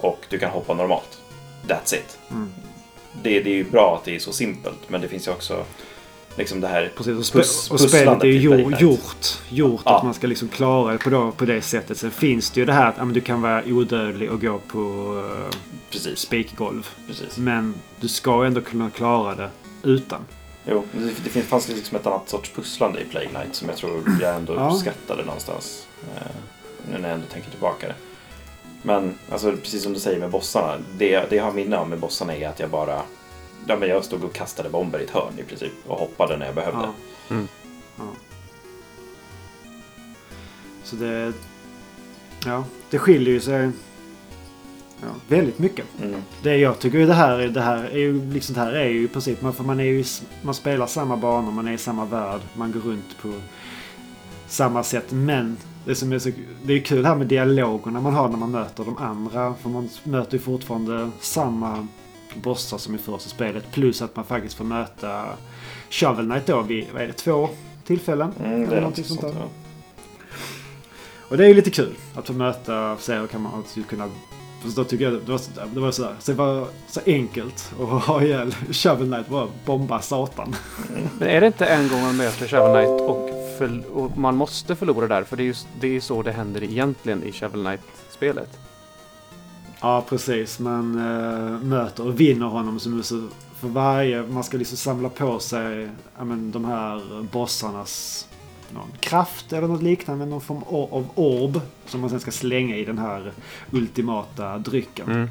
[0.00, 1.18] och du kan hoppa normalt.
[1.66, 2.18] That's it.
[2.30, 2.52] Mm.
[3.22, 5.64] Det, det är ju bra att det är så simpelt, men det finns ju också
[6.36, 9.96] liksom det här Precis, och, Pus- och spelet är ju gjort, gjort, gjort Ja.
[9.96, 11.98] att man ska liksom klara det på, då, på det sättet.
[11.98, 14.78] Sen finns det ju det här att ja, du kan vara odödlig och gå på
[14.78, 15.56] uh,
[15.90, 16.88] Precis, spikgolv.
[17.06, 17.36] precis.
[17.38, 19.50] Men du ska ändå kunna klara det
[19.82, 20.20] utan.
[20.66, 23.76] Jo, det, det finns, fanns liksom ett annat sorts pusslande i Plague Knight som jag
[23.78, 24.70] tror jag ändå Ja.
[24.70, 25.86] uppskattade någonstans.
[26.16, 26.22] Eh,
[26.92, 27.94] nu när jag ändå tänker tillbaka det.
[28.82, 30.76] Men alltså, precis som du säger med bossarna.
[30.98, 33.02] Det, det jag har minne av med bossarna är att jag bara...
[33.66, 36.46] Ja, men jag stod och kastade bomber i ett hörn i princip och hoppade när
[36.46, 36.80] jag behövde.
[37.28, 37.34] Ja.
[37.34, 37.48] Mm.
[37.98, 38.04] Ja.
[40.84, 41.32] Så det...
[42.46, 43.70] Ja, det skiljer ju sig
[45.00, 45.86] ja, väldigt mycket.
[46.02, 46.22] Mm.
[46.42, 48.88] Det jag tycker ju det här, är- det här är ju liksom det här är
[48.88, 50.04] ju i princip, man, för man är ju,
[50.42, 53.32] man spelar samma banor, man är i samma värld, man går runt på
[54.48, 55.04] samma sätt.
[55.12, 56.30] Men det som är så,
[56.62, 59.54] det är kul här med dialogerna man har när man möter de andra.
[59.54, 61.86] För man möter ju fortfarande samma
[62.34, 63.72] bossar som i första spelet.
[63.72, 65.24] Plus att man faktiskt får möta
[65.90, 67.48] Shovel Knight då vid, vad är det, två
[67.86, 68.32] tillfällen?
[68.44, 69.34] Mm, Eller någonting sånt där.
[69.38, 69.48] ja.
[71.28, 74.10] Och det är ju lite kul att få möta, se hur kan man kunna
[74.60, 77.72] för då tycker jag det var, så- det var sådär, så det var så enkelt
[77.80, 80.54] att ha ihjäl Shovel Knight, bara bomba satan.
[81.18, 84.76] Men är det inte en gång man möter Shovel Knight och, förl- och man måste
[84.76, 85.24] förlora där?
[85.24, 88.58] För det är ju det är så det händer egentligen i Shovel Knight-spelet.
[89.80, 90.58] Ja, precis.
[90.58, 93.22] Man äh, möter och vinner honom som så
[93.60, 95.88] för varje, man ska liksom samla på sig
[96.18, 98.26] men, de här bossarnas
[98.74, 102.84] någon kraft eller något liknande, någon form av orb som man sen ska slänga i
[102.84, 103.32] den här
[103.70, 105.28] ultimata drycken.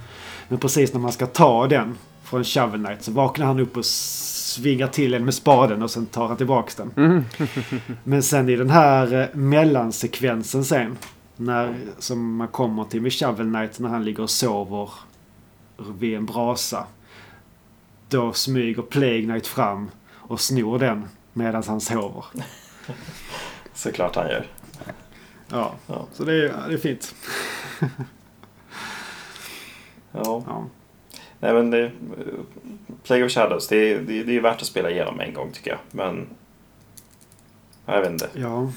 [0.47, 3.85] Men precis när man ska ta den från Shovel Knight så vaknar han upp och
[3.85, 6.91] svingar till en med spaden och sen tar han tillbaks den.
[6.97, 7.23] Mm.
[8.03, 10.97] Men sen i den här eh, mellansekvensen sen.
[11.35, 14.89] När, som man kommer till med Shovel Knight när han ligger och sover
[15.99, 16.85] vid en brasa.
[18.09, 22.25] Då smyger Plague Knight fram och snor den medan han sover.
[23.73, 24.45] Såklart han gör.
[25.51, 26.07] Ja, Ja.
[26.13, 27.15] så det är, det är fint.
[30.11, 30.43] Ja.
[30.47, 30.67] Ja.
[31.39, 31.91] Nej men det,
[33.03, 35.51] Plague of Shadows, det är, det, är- det är värt att spela igenom en gång
[35.51, 35.79] tycker jag.
[35.91, 36.27] Men
[37.85, 38.29] ja, jag vet inte.
[38.33, 38.71] ja.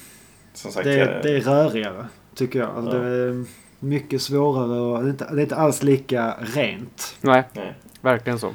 [0.54, 2.68] Som sagt, Det, är, det är rörigare, tycker jag.
[2.76, 3.02] Alltså, Ja.
[3.02, 3.44] Det är
[3.78, 7.16] mycket svårare och det är, inte, det är inte alls lika rent.
[7.20, 7.74] Nej, nej.
[8.00, 8.54] verkligen så.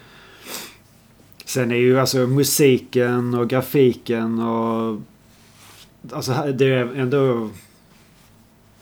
[1.46, 5.02] Sen är ju alltså musiken och grafiken och...
[6.14, 7.50] Alltså det är ändå...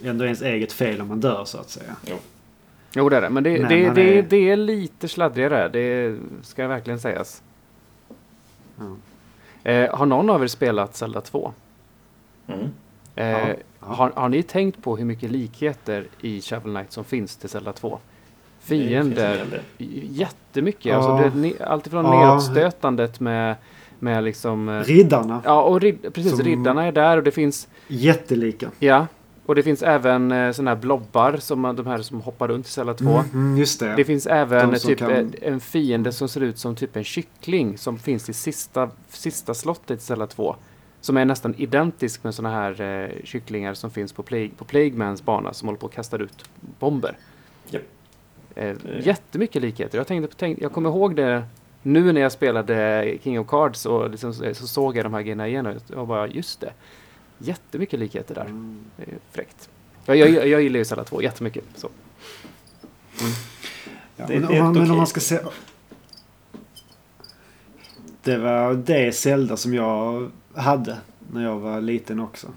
[0.03, 1.95] Ändå ens eget fel om man dör så att säga.
[2.93, 3.29] Jo, det är det.
[3.29, 5.69] Men det, Men det, det, är- det är lite sladdrigare.
[5.69, 7.43] Det ska verkligen sägas.
[8.77, 9.71] Ja.
[9.71, 11.53] Eh, har någon av er spelat Zelda 2?
[12.47, 12.59] Mm.
[13.15, 13.55] Eh, Ja.
[13.79, 17.73] Har, har ni tänkt på hur mycket likheter i Shovel Knight som finns till Zelda
[17.73, 17.99] 2?
[18.61, 19.61] Det finns en Fiender.
[19.77, 20.85] Jättemycket.
[20.85, 20.95] Ja.
[20.95, 22.33] Alltså det, ni- allt ifrån Ja.
[22.35, 23.55] nedstötandet med,
[23.99, 24.69] med liksom...
[24.69, 25.41] eh, Riddarna.
[25.45, 26.31] Ja, och rid, precis.
[26.35, 27.67] Som- Riddarna är där och det finns...
[27.87, 28.71] Jättelika.
[28.79, 29.07] Ja.
[29.45, 32.69] Och det finns även eh, sådana här blobbar, som de här som hoppar runt i
[32.69, 33.05] Zelda 2.
[33.09, 33.93] Mm, mm, just det.
[33.95, 37.03] Det finns även De typ kan- en, en fiende som ser ut som typ en
[37.03, 40.55] kyckling som finns i sista, sista slottet i Zelda 2.
[41.01, 45.23] Som är nästan identisk med sådana här eh, kycklingar som finns på, Plague, på Plaguemans
[45.25, 46.45] bana som håller på att kasta ut
[46.79, 47.17] bomber.
[47.69, 47.81] Japp.
[48.55, 49.97] Eh, jättemycket likheter.
[49.97, 51.43] Jag, tänkte, på- tänk, jag kommer ihåg det
[51.85, 55.21] nu när jag spelade King of Cards och liksom, så så såg jag de här
[55.21, 56.73] grejerna igen och jag bara just det.
[57.37, 58.41] Jättemycket likheter där.
[58.45, 58.79] Mm.
[58.97, 59.69] Det är fräckt.
[60.05, 61.63] Jag, jag, jag gillar ju Zelda 2 jättemycket.
[61.75, 61.89] Så.
[64.15, 65.39] Ja, Det- men, det är om men om man ska se...
[68.23, 70.97] Det var det Zelda som jag hade
[71.33, 72.47] när jag var liten också.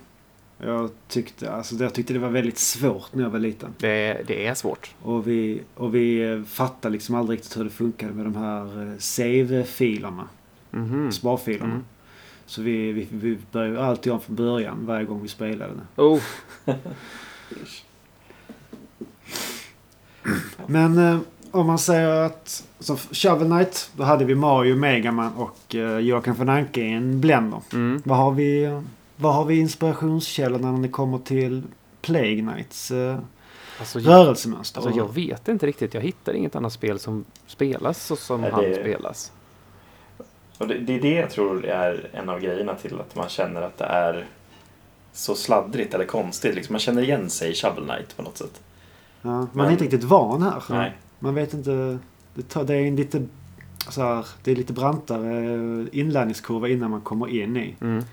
[0.61, 3.75] Jag tyckte, alltså, jag tyckte det var väldigt svårt när jag var liten.
[3.79, 4.95] Det, det är svårt.
[5.03, 8.83] Och vi, och vi eh, fattade liksom aldrig riktigt hur det funkade med de här
[8.83, 10.29] eh, save-filerna.
[10.71, 11.13] Mhm.
[11.13, 11.73] Sparfilerna.
[11.73, 11.85] Mm.
[12.47, 15.73] Så vi, vi, vi började alltid om från början varje gång vi spelade.
[15.97, 16.21] Oh,
[20.67, 21.19] Men eh,
[21.51, 26.35] om man säger att så Shovel Knight, då hade vi Mario, Megaman och eh, Joakim
[26.35, 27.61] von Anka i en blender.
[27.73, 28.03] mm.
[28.05, 28.81] Vad har vi,
[29.21, 31.63] vad har vi inspirationskällorna när det kommer till
[32.03, 33.19] Plague Knights eh,
[33.81, 34.81] Alltså, jag, rörelsemönster?
[34.81, 35.95] alltså, jag vet inte riktigt.
[35.95, 39.33] Jag hittar inget annat spel som spelas så som Nej, han det- spelas.
[40.59, 43.63] Och det, det är det jag tror är en av grejerna till att man känner
[43.63, 44.27] att det är
[45.13, 46.55] så sladdrigt eller konstigt.
[46.55, 48.61] Liksom man känner igen sig i Shovel Knight på något sätt.
[49.23, 50.63] ja, man Men- är inte riktigt van här.
[50.71, 50.97] Nej.
[51.19, 51.99] Man vet inte.
[52.35, 53.23] Det, tar, det är en lite
[53.91, 58.05] så här, det är lite brantare inlärningskurva innan man kommer in i Mm.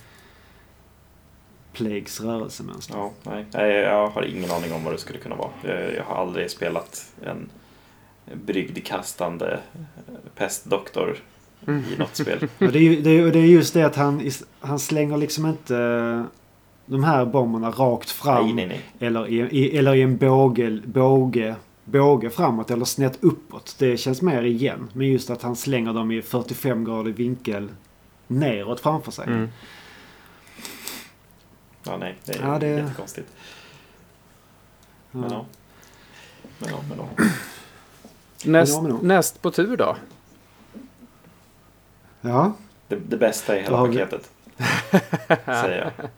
[1.76, 2.96] Plagues rörelsemönster.
[2.98, 3.46] Ja, nej.
[3.54, 5.50] nej, jag har ingen aning om vad det skulle kunna vara.
[5.98, 7.50] Jag, har aldrig spelat en
[8.46, 9.60] brygdkastande
[10.36, 11.18] pestdoktor
[11.68, 11.84] Mm.
[11.94, 12.38] i något spel.
[12.60, 14.30] Och det, är, ju- det, är, det är just det att han,
[14.60, 16.24] han slänger liksom inte eh,
[16.86, 18.46] de här bomberna rakt fram.
[18.46, 19.08] nej, nej, nej.
[19.08, 23.76] Eller i, i, eller i en båge, båge, båge framåt eller snett uppåt.
[23.80, 24.90] Det känns mer igen.
[24.94, 27.70] Men just att han slänger dem i 45 grader vinkel
[28.28, 29.28] neråt framför sig.
[29.28, 29.48] Mm.
[31.86, 32.16] Ja, nej.
[32.26, 33.32] Det är Ja, det- jättekonstigt.
[35.12, 35.45] Men Ja.
[36.60, 37.26] Men ja, men ja.
[38.45, 39.98] Näst, Ja, men näst på tur då?
[42.22, 42.53] ja.
[42.88, 44.30] Det, det bästa i hela paketet.
[45.45, 46.10] säger jag.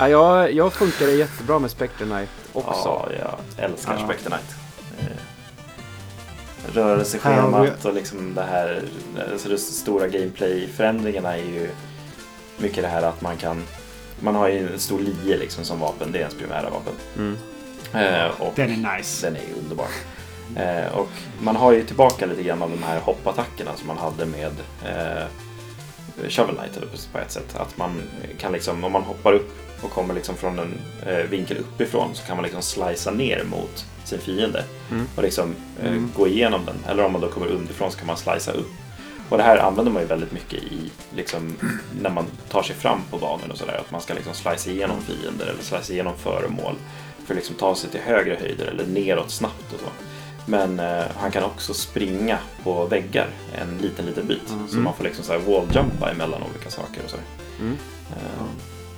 [0.00, 2.70] Ja, jag, jag funkar det jättebra med Spectre Knight också.
[2.84, 4.04] Ja, jag älskar Ja.
[4.04, 4.54] Spectre Knight.
[4.98, 5.16] Eh,
[6.74, 8.82] Rörelseschemat och liksom det här,
[9.32, 11.70] alltså de stora gameplay-förändringarna är ju
[12.58, 13.62] mycket det här att man kan,
[14.20, 16.92] man har ju en stor lie liksom som vapen, det är ens primära vapen.
[17.16, 17.36] Mm.
[17.94, 19.26] Eh, och Den är nice.
[19.26, 19.86] den är ju underbar.
[20.56, 21.08] Eh, och
[21.40, 24.52] man har ju tillbaka lite grann av de här hoppattackerna som man hade med
[24.86, 25.24] eh,
[26.28, 27.56] Shovel Knight eller på ett sätt.
[27.56, 28.02] Att man
[28.38, 29.50] kan liksom, om man hoppar upp
[29.82, 30.74] och kommer liksom från en
[31.06, 35.06] eh, vinkel uppifrån så kan man liksom slicea ner mot sin fiende Mm.
[35.16, 36.10] och liksom eh, Mm.
[36.16, 36.76] gå igenom den.
[36.88, 38.70] Eller om man då kommer underifrån så kan man slicea upp.
[39.28, 41.56] Och det här använder man ju väldigt mycket i liksom,
[42.02, 43.76] när man tar sig fram på banor och sådär.
[43.80, 46.74] Att man ska liksom slicea igenom fiender eller slicea igenom föremål
[47.26, 49.86] för att liksom ta sig till högre höjder eller neråt snabbt och så.
[50.46, 54.50] Men eh, han kan också springa på väggar en liten, liten bit.
[54.50, 54.68] Mm.
[54.68, 57.16] Så man får liksom så här walljumpa emellan olika saker och så.
[57.60, 57.76] Mm.
[58.10, 58.44] Eh,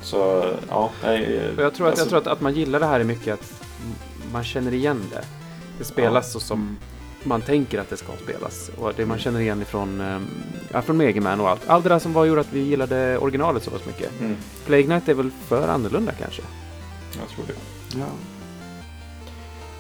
[0.03, 2.87] så ja, nej, Och jag tror, att, alltså, jag tror att, att man gillar det
[2.87, 3.63] här är mycket att
[4.33, 5.25] man känner igen det.
[5.79, 6.79] Det spelas så som
[7.25, 8.71] man tänker att det ska spelas.
[8.79, 10.21] Och det man känner igen ifrån,
[10.73, 11.69] ja, från Mega Man och allt.
[11.69, 14.21] Allt det där som var gjorde att vi gillade originalet så pass mycket.
[14.21, 16.43] Mm, Plague Knight är väl för annorlunda kanske?
[17.19, 17.55] jag tror det.
[17.99, 18.07] Ja.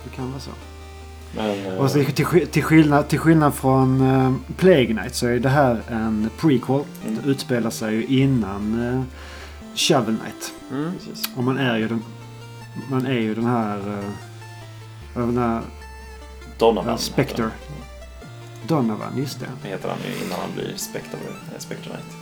[0.05, 0.51] Det kan vara så.
[1.37, 5.39] Men, eh, Och så, till, till, skillnad, till skillnad från uh, Plague Knight så är
[5.39, 6.83] det här en prequel.
[7.07, 7.19] Mm.
[7.23, 9.03] Det utspelar sig ju innan uh,
[9.75, 10.53] Shovel Knight.
[10.71, 10.93] Mm.
[11.37, 12.03] Och man är ju den,
[12.91, 13.79] man är ju den här...
[13.79, 14.05] Uh,
[15.15, 15.63] den här
[16.59, 16.99] Donovan.
[16.99, 17.51] Spectre.
[18.67, 19.47] Donovan, just det.
[19.63, 21.19] Det heter han ju innan han blir Spectre,
[21.53, 22.17] eh, Spectre Knight.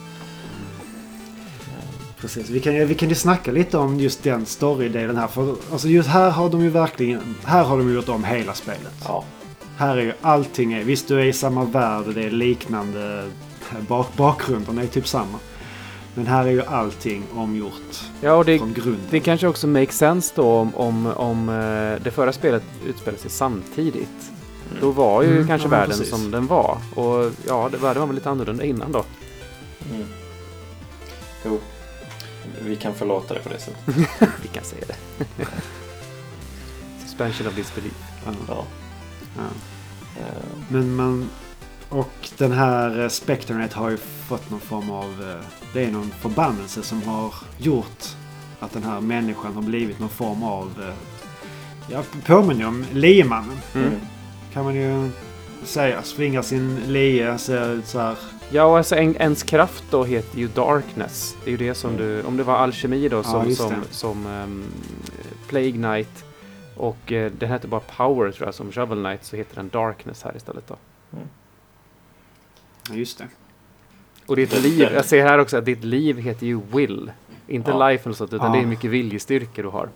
[2.20, 2.50] Precis.
[2.50, 5.26] Vi kan, ju- vi kan ju snacka lite om just den storydelen här.
[5.26, 7.34] För alltså just här har de ju verkligen...
[7.44, 8.94] Här har de ju gjort om hela spelet.
[9.04, 9.24] Ja,
[9.76, 10.84] Här är ju allting...
[10.84, 13.30] Visst, du är i samma värld och det är liknande...
[13.88, 15.38] Bak, bakgrunden är typ samma.
[16.14, 19.00] Men här är ju allting omgjort Ja, och det, från grunden.
[19.10, 23.30] det kanske också makes sense då om, om, om eh, det förra spelet utspelar sig
[23.30, 24.30] samtidigt.
[24.70, 24.80] Mm.
[24.80, 26.10] Då var ju Mm, kanske ja, världen precis.
[26.10, 26.78] som den var.
[26.94, 29.04] Och ja, det, världen var väl lite annorlunda innan då.
[29.94, 30.06] Mm.
[31.44, 31.60] Jo,
[32.62, 33.96] vi kan förlåta det på det sättet.
[34.42, 35.24] Vi kan säga det.
[37.04, 37.94] Suspension of disbelief.
[38.26, 38.64] Ja, Ja.
[39.36, 39.42] ja.
[40.20, 40.26] Eh,
[40.68, 41.30] Men man...
[41.90, 45.04] Och den här eh, Spectronet har ju fått någon form av...
[45.30, 48.04] eh, Det är någon förbannelse som har gjort
[48.60, 50.72] att den här människan har blivit någon form av...
[50.88, 50.94] eh,
[51.92, 53.56] Ja, påminner om liemannen.
[53.74, 53.86] Mm.
[53.86, 54.00] mm.
[54.52, 55.10] Kan man ju
[55.64, 56.02] säga.
[56.02, 58.16] Svingar sin lie, ser ut så här.
[58.50, 61.36] Ja, och alltså en, ens kraft då heter ju Darkness.
[61.44, 64.26] Det är ju det som du, om det var alkemi då som, just som, som
[64.26, 64.64] ehm,
[65.48, 66.24] Plague Knight
[66.76, 70.22] och uh, den hette bara Power tror jag som Shovel Knight så heter den Darkness
[70.22, 70.76] här istället då.
[71.10, 71.18] Ja,
[72.94, 73.26] just det.
[74.26, 77.12] Och ditt liv, jag ser här också att ditt liv heter ju Will.
[77.46, 77.88] Inte Ja.
[77.88, 78.58] life eller sånt utan Ja.
[78.58, 79.88] det är mycket viljestyrka du har.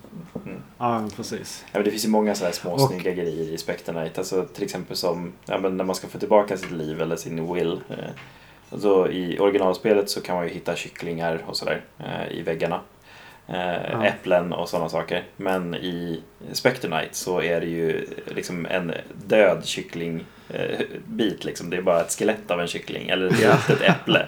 [0.79, 1.65] Ja, precis.
[1.65, 4.19] Ja, men det finns ju många så här små Och- snygga grejer i Spectre Knight.
[4.19, 7.55] Alltså till exempel som ja, men när man ska få tillbaka sitt liv eller sin
[7.55, 7.81] will.
[7.91, 7.97] Eh,
[8.71, 12.81] alltså, I originalspelet så kan man ju hitta kycklingar och sådär eh, i väggarna.
[13.49, 15.25] Eh, Äpplen och sådana saker.
[15.37, 16.23] Men i
[16.53, 18.93] Spectre Knight så är det ju liksom en
[19.27, 20.27] död kycklingbit.
[20.55, 21.71] Eh, bit, liksom.
[21.71, 24.27] Det är bara ett skelett av en kyckling eller ett litet äpple.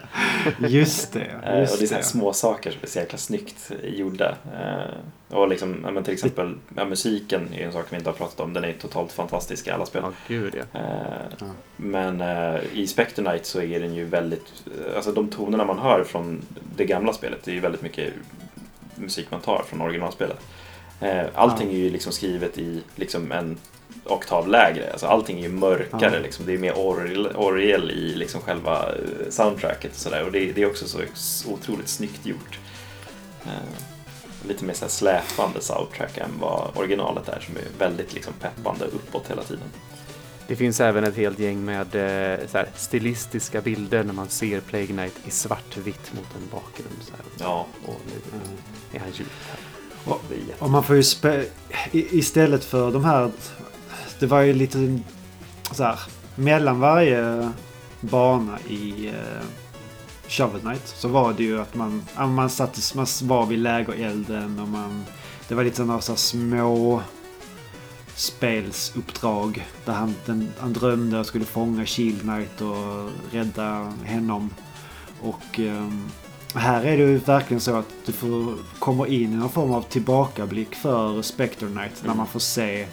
[0.68, 1.26] Just det.
[1.44, 4.36] Eh, Just och det är så små saker som är så jäkla snyggt gjorda.
[4.54, 8.40] Eh, och liksom, men till exempel ja, musiken är en sak vi inte har pratat
[8.40, 8.52] om.
[8.52, 10.02] Den är totalt fantastisk i alla spel.
[10.04, 10.80] Ja, gud ja.
[10.80, 11.48] Eh.
[11.76, 14.64] Men eh, i Spectre Knight så är den ju väldigt,
[14.96, 16.42] alltså de tonerna man hör från
[16.76, 18.12] det gamla spelet, det är ju väldigt mycket
[18.94, 20.38] musik man tar från originalspelet.
[21.00, 23.56] Eh, allting är ju liksom skrivet i liksom en
[24.04, 26.22] oktav lägre, alltså allting är ju mörkare, Ja.
[26.22, 26.46] liksom.
[26.46, 30.62] det är mer orgel, orgel i liksom själva eh, soundtracket och sådär och det, det
[30.62, 30.98] är också så
[31.52, 32.58] otroligt snyggt gjort.
[33.44, 33.50] Eh,
[34.48, 38.84] lite mer så här släpande soundtrack än vad originalet är som är väldigt liksom peppande
[38.84, 39.64] uppåt hela tiden.
[40.48, 44.60] Det finns även ett helt gäng med eh, så här, stilistiska bilder när man ser
[44.60, 46.96] Plague Knight i svartvitt mot en bakgrund.
[47.00, 47.24] Så här.
[47.38, 48.32] Ja, Och nu
[48.98, 49.58] är han djup här.
[50.12, 50.64] Och, det är jätte...
[50.64, 51.02] och man får ju
[51.92, 53.30] Istället för de här...
[54.18, 54.98] Det var ju lite
[55.72, 55.98] så här
[56.34, 57.50] mellan varje
[58.00, 59.46] bana i uh,
[60.28, 64.68] Shovel Knight så var det ju att man, man, satt, man var vid lägerelden och
[64.68, 65.04] man...
[65.48, 67.02] Det var lite sådana så små
[68.14, 74.50] spelsuppdrag där han, den, han drömde och skulle fånga Shield Knight och rädda honom.
[75.20, 76.10] Och ehm,
[76.54, 79.82] här är det ju verkligen så att du får, kommer in i någon form av
[79.82, 82.86] tillbakablick för Spectre Knight när man får se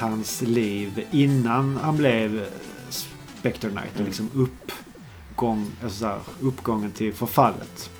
[0.00, 2.46] hans liv innan han blev
[2.90, 3.90] Spectre Knight.
[3.90, 4.06] Och Mm.
[4.06, 7.90] liksom uppgång, alltså så här, uppgången till förfallet.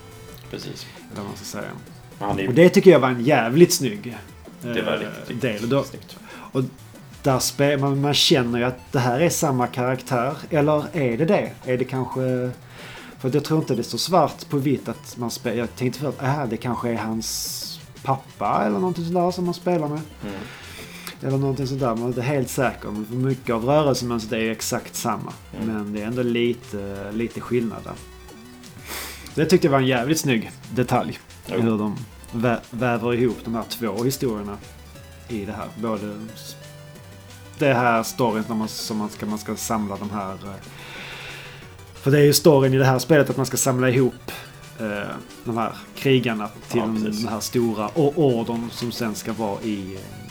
[0.50, 0.86] Precis.
[1.12, 1.70] Eller vad man ska säga.
[2.38, 2.48] Är.
[2.48, 4.16] Och det tycker jag var en jävligt snygg
[4.62, 5.62] det var eh, riktigt, riktigt del.
[5.62, 6.16] Och då, snyggt.
[7.22, 10.34] där spe, man, man känner ju att det här är samma karaktär.
[10.50, 11.52] Eller är det det?
[11.64, 12.50] Är det kanske...
[13.18, 15.56] För att jag tror inte det står svart på vitt att man spelar...
[15.56, 19.54] Jag tänkte först att äh, det kanske är hans pappa eller någonting sådär som man
[19.54, 20.00] spelar med.
[20.22, 20.34] Mm.
[21.22, 21.86] Eller någonting sådär.
[21.86, 22.88] Man är inte helt säker.
[22.90, 25.32] Men för mycket av rörelsemönstret är ju exakt samma.
[25.56, 25.74] Mm.
[25.74, 27.92] Men det är ändå lite, lite skillnad där.
[29.34, 31.18] Det tyckte jag var en jävligt snygg detalj.
[31.46, 31.60] Jo.
[31.60, 31.96] Hur de
[32.32, 34.58] vä- väver ihop de här två historierna
[35.28, 35.66] i det här.
[35.82, 36.16] Både
[37.58, 40.32] det här storyn när man, som man ska, man ska samla de här...
[40.32, 40.54] eh,
[41.94, 44.30] För det är ju storyn i det här spelet att man ska samla ihop
[44.78, 45.08] eh,
[45.44, 50.00] de här krigarna till Ja, den, här stora ordern som sen ska vara i, eh,
[50.00, 50.29] i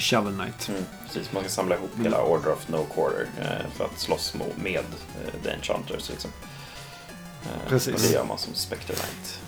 [0.00, 0.68] Shovel Knight.
[0.68, 2.04] Mm, precis, man ska samla ihop Mm.
[2.04, 6.08] hela Order of No Quarter eh, för att slåss med eh, The Enchanters.
[6.10, 6.30] Liksom.
[7.42, 7.94] Eh, Precis.
[7.94, 9.40] Och det gör man som Spectre Knight.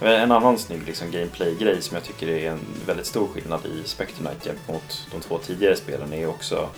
[0.00, 3.82] Eh, en annan snygg liksom, gameplay-grej som jag tycker är en väldigt stor skillnad i
[3.88, 6.68] Spectre Knight jämfört mot de två tidigare spelen är också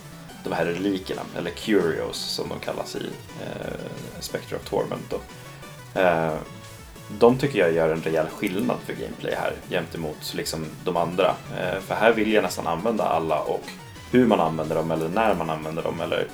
[0.45, 3.07] de här relikerna, eller Curios som de kallas i
[3.43, 3.73] eh,
[4.21, 5.11] Spectre of Torment.
[5.11, 5.21] Då.
[7.19, 11.35] De tycker jag gör en rejäl skillnad för gameplay här gentemot liksom de andra.
[11.59, 13.65] Eh, för här vill jag nästan använda alla och
[14.11, 16.27] hur man använder dem eller när man använder dem eller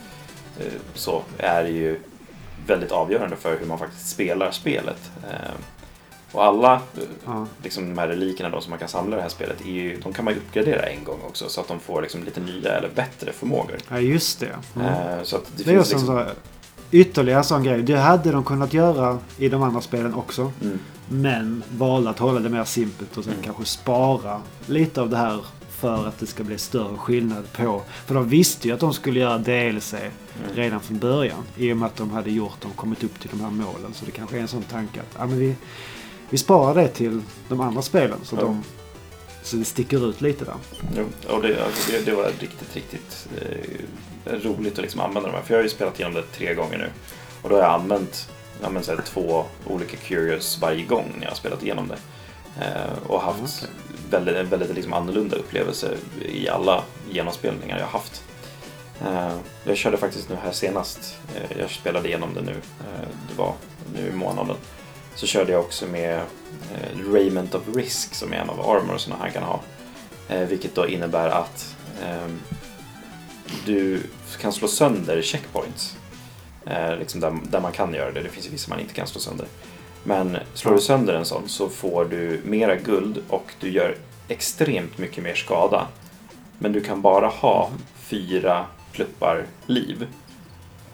[0.60, 2.00] eh, så är ju
[2.66, 5.10] väldigt avgörande för hur man faktiskt spelar spelet.
[5.30, 5.50] Eh,
[6.32, 6.80] och alla
[7.26, 7.46] Ja.
[7.62, 9.96] liksom de här relikerna då som man kan samla i det här spelet, är ju,
[10.00, 12.72] de kan man ju uppgradera en gång också så att de får liksom lite nya
[12.72, 13.76] eller bättre förmågor.
[13.90, 14.56] ja, just det.
[14.76, 15.24] Mm.
[15.24, 16.16] Så att det, Det är finns som liksom...
[16.16, 16.30] så,
[16.90, 17.82] ytterligare sån grej.
[17.82, 20.52] Det hade de kunnat göra i de andra spelen också.
[20.62, 23.44] Mm, Men valde att hålla det mer simpelt och sen Mm.
[23.44, 25.40] kanske spara lite av det här
[25.70, 27.82] för att det ska bli större skillnad på.
[28.06, 30.10] För de visste ju att de skulle göra DLC mm.
[30.54, 31.42] redan från början.
[31.56, 33.94] I och med att de hade gjort dem, kommit upp till de här målen.
[33.94, 35.54] Så det kanske är en sån tanke att ja, men vi,
[36.30, 38.18] vi sparar det till de andra spelen.
[38.22, 38.62] Så, de,
[39.42, 40.54] så det sticker ut lite där.
[40.96, 43.80] Jo, och det, alltså det, det var riktigt, riktigt eh,
[44.26, 45.42] roligt att liksom använda de här.
[45.42, 46.90] För jag har ju spelat igenom det tre gånger nu.
[47.42, 48.28] Och då har jag använt,
[48.60, 51.98] jag använt så här, två olika Curious varje gång när jag har spelat igenom det.
[52.64, 53.74] Eh, och haft Okej.
[54.10, 58.22] väldigt, en väldigt liksom annorlunda upplevelse i alla genomspelningar jag haft.
[59.00, 63.38] Eh, jag körde faktiskt nu här senast, eh, jag spelade igenom det nu, eh, det
[63.38, 63.54] var
[63.94, 64.56] nu i månaden.
[65.14, 66.14] Så körde jag också med
[66.74, 69.60] eh, Raiment of Risk som är en av armorserna han kan ha.
[70.28, 72.40] Eh, vilket då innebär att ehm,
[73.66, 74.02] du
[74.38, 75.96] kan slå sönder checkpoints.
[76.66, 78.20] Eh, liksom där, där man kan göra det.
[78.22, 79.46] Det finns ju vissa man inte kan slå sönder.
[80.04, 83.96] Men slår du sönder en sån så får du mera guld och du gör
[84.28, 85.86] extremt mycket mer skada.
[86.58, 90.06] Men du kan bara ha fyra pluppar liv.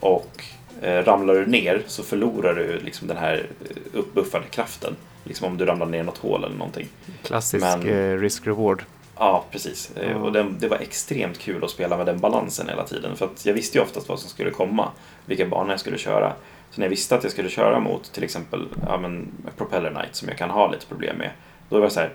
[0.01, 0.45] Och
[0.83, 4.97] eh, ramlar du ner så förlorar du liksom den här eh, uppbuffade kraften.
[5.25, 6.89] Liksom om du ramlar ner något hål eller någonting.
[7.23, 8.83] Klassisk Men- eh, risk-reward.
[9.23, 9.93] Ja, precis.
[9.95, 10.17] Ja.
[10.17, 13.17] Och den, det var extremt kul att spela med den balansen hela tiden.
[13.17, 14.89] För att jag visste ju oftast vad som skulle komma,
[15.27, 16.33] vilka banor jag skulle köra.
[16.71, 20.15] Så när jag visste att jag skulle köra mot till exempel ja, men, Propeller Knight
[20.15, 21.31] som jag kan ha lite problem med.
[21.69, 22.13] Då var det så här,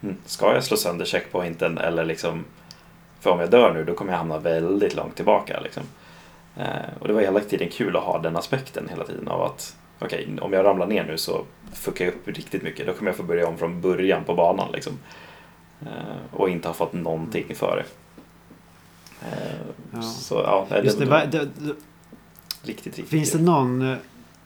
[0.00, 2.44] hm, ska jag slå sönder checkpointen eller liksom...
[3.20, 5.60] För om jag dör nu då kommer jag hamna väldigt långt tillbaka.
[5.60, 5.82] Liksom.
[6.56, 9.76] Eh, och det var hela tiden kul att ha den aspekten hela tiden av att
[9.98, 12.86] okej, om jag ramlar ner nu så fuckar jag upp riktigt mycket.
[12.86, 14.72] Då kommer jag få börja om från början på banan.
[14.72, 14.92] Liksom.
[15.82, 15.88] Eh,
[16.32, 17.84] och inte ha fått någonting för det.
[19.26, 19.56] Eh,
[19.92, 20.02] Ja.
[20.02, 21.74] Så ja, nej, Just det, det, va- var det, det,
[22.62, 23.96] riktigt, riktigt finns det någon, eh,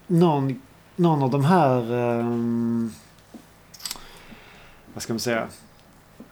[0.06, 0.60] någon,
[0.96, 1.92] någon av de här...
[2.20, 2.92] ehm,
[4.94, 5.46] vad ska man säga?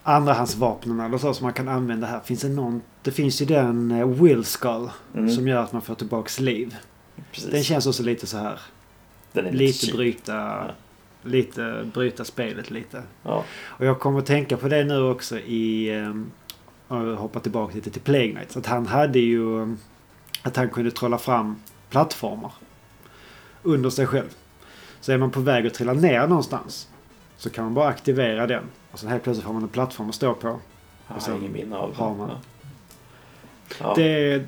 [0.03, 2.19] Andrahandsvapnen eller så som man kan använda här.
[2.19, 2.81] Finns det någon?
[3.01, 6.75] Det finns ju den Will Skull Mm, som gör att man får tillbaks liv.
[7.31, 7.51] precis.
[7.51, 8.59] Den känns också lite så här.
[9.33, 9.95] Lite cheap.
[9.97, 10.71] bryta, Ja.
[11.23, 13.03] Lite bryta spelet lite.
[13.23, 15.91] Ja, Och jag kommer att tänka på det nu också i...
[15.99, 16.31] Um,
[17.17, 18.57] hoppa tillbaka lite till Plague Knights.
[18.57, 19.61] Att han hade ju...
[19.61, 19.77] ehm,
[20.43, 21.55] att han kunde trolla fram
[21.89, 22.51] plattformar.
[23.63, 24.29] Under sig själv.
[25.01, 26.87] Så är man på väg att trilla ner någonstans.
[27.37, 28.63] Så kan man bara aktivera den.
[28.91, 30.47] Och sen helt plötsligt har man en plattform att stå på.
[30.47, 31.33] jag Och sen
[31.95, 32.39] har man- Ja.
[33.79, 34.43] Ja, Det,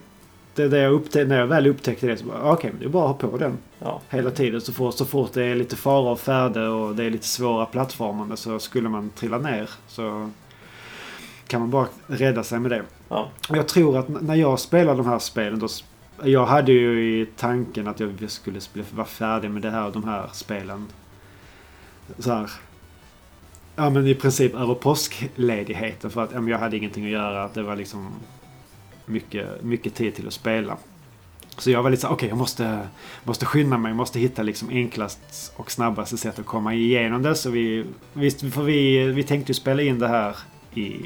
[0.55, 2.85] det är det jag upptäckte, när jag väl upptäckte det så bara okej, men det
[2.85, 3.57] är bara att ha på den.
[3.79, 7.03] ja, Hela tiden så fort, så fort det är lite fara och färde och det
[7.03, 10.29] är lite svåra plattformar så skulle man trilla ner så
[11.47, 12.83] kan man bara rädda sig med det.
[13.09, 15.67] ja, Jag tror att när jag spelar de här spelen då
[16.23, 18.59] jag hade ju i tanken att jag skulle
[18.91, 20.87] vara färdig med det här, de här spelen.
[22.19, 22.51] Så här.
[23.75, 27.49] Ja men i princip över påskledigheten för att ja, jag hade ingenting att göra.
[27.53, 28.11] Det var liksom
[29.05, 30.77] mycket, mycket tid till att spela.
[31.57, 32.87] Så jag var lite så okej jag måste,
[33.23, 33.93] måste skynda mig.
[33.93, 37.35] Måste hitta liksom enklast och snabbaste sätt att komma igenom det.
[37.35, 40.37] Så vi, visst, för vi, vi tänkte ju spela in det här
[40.73, 40.99] i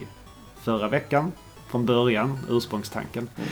[0.64, 1.32] förra veckan.
[1.70, 3.30] Från början, ursprungstanken.
[3.38, 3.50] Mm.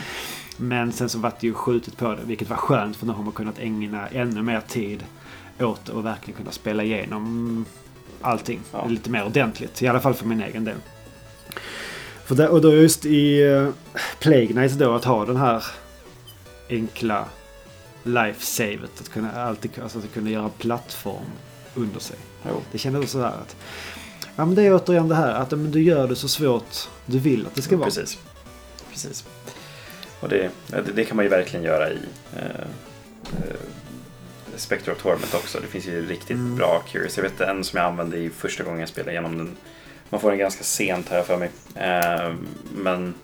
[0.56, 3.22] Men sen så var det ju skjutit på det, vilket var skönt för nu har
[3.22, 5.04] man kunnat ägna ännu mer tid
[5.60, 7.64] åt och verkligen kunna spela igenom
[8.20, 8.86] allting Ja.
[8.86, 9.82] lite mer ordentligt.
[9.82, 10.76] I alla fall för min egen del.
[12.26, 13.68] För det, och då just i uh,
[14.18, 15.64] Plague Knights då att ha den här
[16.70, 17.24] enkla
[18.02, 19.00] life-savet.
[19.00, 21.24] Att kunna, alltid, alltså att kunna göra plattform
[21.74, 22.16] under sig.
[22.48, 22.62] jo.
[22.72, 23.56] Det kändes så här att
[24.36, 27.18] Ja men det är återigen det här att men du gör det så svårt du
[27.18, 27.86] vill att det ska vara.
[27.86, 28.18] Precis.
[28.90, 29.24] Precis.
[30.20, 31.98] Och det, det, det kan man ju verkligen göra i
[32.36, 32.42] eh,
[33.22, 33.56] eh,
[34.56, 35.60] Spectre of Torment också.
[35.60, 36.56] Det finns ju riktigt Mm.
[36.56, 37.16] bra Curious.
[37.16, 39.56] Jag vet en som jag använde i första gången jag spelade igenom den.
[40.10, 41.50] Man får den ganska sent här för mig.
[41.74, 42.34] Eh,
[42.74, 43.14] men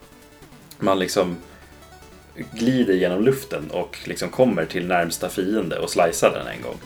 [0.78, 1.36] man liksom
[2.34, 6.76] glider genom luften och liksom kommer till närmsta fiende och slicear den en gång.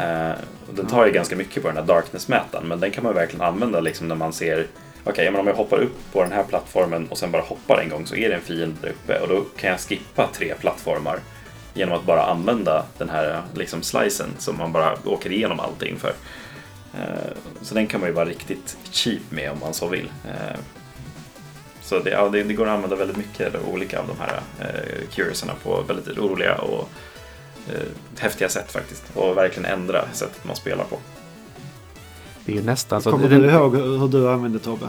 [0.00, 0.34] Eh,
[0.74, 3.80] den tar ju ganska mycket på den här darkness-mätaren men den kan man verkligen använda
[3.80, 4.66] liksom när man ser
[5.08, 7.88] Okej, men om jag hoppar upp på den här plattformen och sen bara hoppar en
[7.88, 11.20] gång så är det en fiende där uppe och då kan jag skippa tre plattformar
[11.74, 16.12] genom att bara använda den här liksom slicen som man bara åker igenom allting för.
[16.98, 17.32] Eh,
[17.62, 20.10] Så den kan man ju vara riktigt cheap med om man så vill.
[20.24, 20.58] Eh,
[21.82, 25.06] Så det, ja, det, det går att använda väldigt mycket olika av de här eh,
[25.14, 26.88] curiousarna på väldigt roliga och
[27.68, 27.80] eh,
[28.18, 29.02] häftiga sätt faktiskt.
[29.14, 30.98] Och verkligen ändra sättet man spelar på.
[32.44, 33.10] Det är ju nästan så.
[33.10, 34.86] Kommer den- du ihåg hur du använde Tobbe?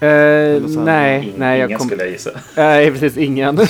[0.00, 1.86] Eh, nej, Ing- nej, jag ingen kom...
[1.88, 2.30] skulle jag gissa.
[2.56, 3.58] Nej, precis ingen.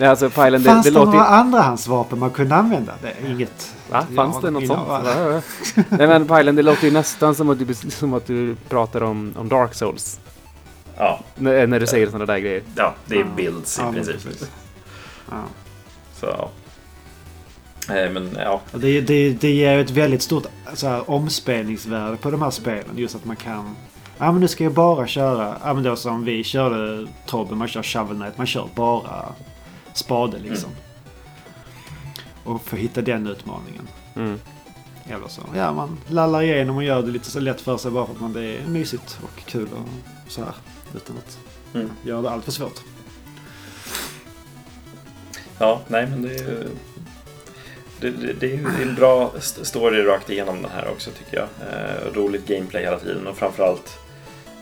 [0.00, 2.92] Alltså Pajlen, det, Fanns det det, låter några andrahandsvapen man kunde använda?
[3.02, 3.74] Det är inget...
[3.90, 4.06] Va?
[4.16, 4.88] Fanns det något sånt?
[4.88, 5.02] Va?
[5.88, 9.34] Nej men Pajlen, det låter ju nästan som att du, som att du pratar om,
[9.36, 10.20] om Dark Souls.
[10.96, 12.62] Ja, När, när du säger sådana där grejer.
[12.76, 13.26] ja det är Ja.
[13.36, 14.48] builds i Ja, men princip.
[15.30, 15.42] Ja.
[16.20, 16.28] Så.
[17.94, 22.30] Eh, Men ja, Det, det, det ger ju ett väldigt stort så här, omspelningsvärde på
[22.30, 22.90] de här spelen.
[22.94, 23.76] Just att man kan...
[24.18, 25.56] Ja men nu ska jag bara köra...
[25.64, 28.38] Ja men då som vi körde Tobbe, man kör Shovel Knight.
[28.38, 29.24] Man kör bara
[29.96, 30.70] spade liksom.
[32.44, 33.88] Och få hitta den utmaningen.
[34.16, 34.40] Mm.
[35.08, 35.42] Eller så.
[35.54, 38.20] Ja man lallar igenom och gör det lite så lätt för sig bara för att
[38.20, 39.88] man, det är mysigt och kul och
[40.32, 40.54] så här.
[40.94, 41.38] Utan att
[41.74, 41.90] mm.
[42.02, 42.80] göra det allt för svårt.
[45.58, 46.68] ja, nej men det är ju
[48.00, 51.48] det, det, det är en bra st- story rakt igenom den här också tycker jag.
[51.68, 53.98] Eh, roligt gameplay hela tiden och framförallt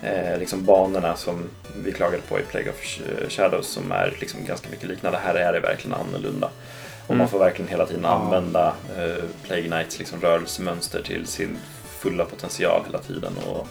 [0.04, 1.44] eh, liksom banorna som
[1.84, 5.18] vi klagade på i Plague of Sh- Shadows som är liksom ganska mycket liknande.
[5.18, 6.50] Här är det verkligen annorlunda.
[7.06, 7.18] Och Mm.
[7.18, 11.56] man får verkligen hela tiden använda eh, Plague Knights liksom rörelsemönster till sin
[11.98, 13.32] fulla potential hela tiden.
[13.46, 13.66] Och,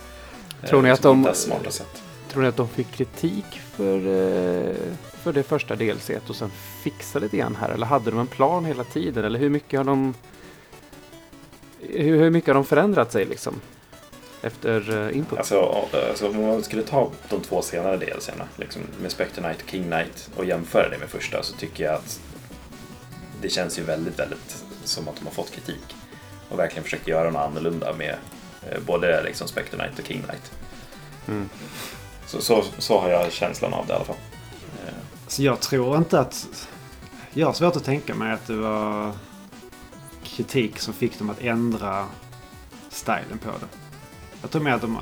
[0.63, 2.01] eh, Tror ni att liksom de- hitta smarta sätt.
[2.29, 3.45] Tror ni att de fick kritik
[3.75, 4.75] för, eh,
[5.23, 6.51] för det första DLC och sen
[6.83, 7.69] fixade lite grann här?
[7.69, 9.25] Eller hade de en plan hela tiden?
[9.25, 10.13] Eller hur mycket har de
[11.89, 13.61] hur mycket har de förändrat sig liksom?
[14.43, 15.39] Efter eh, input?
[15.39, 19.69] Alltså, alltså om man skulle ta de två senare DLCerna, liksom med Spectre Knight och
[19.69, 22.19] King Knight och jämföra det med första så tycker jag att
[23.41, 25.95] det känns ju väldigt, väldigt som att de har fått kritik
[26.49, 28.15] och verkligen försökt göra något annorlunda med
[28.69, 30.51] eh, både liksom Spectre Knight och King Knight.
[31.27, 31.49] Mm.
[32.25, 34.15] Så, så, så har jag känslan av det i alla fall.
[35.27, 36.67] Så jag tror inte att...
[37.33, 39.11] Jag har svårt att tänka mig att det var
[40.23, 42.05] kritik som fick dem att ändra
[42.89, 43.82] stilen på det.
[44.43, 44.97] Jag tror mer att de,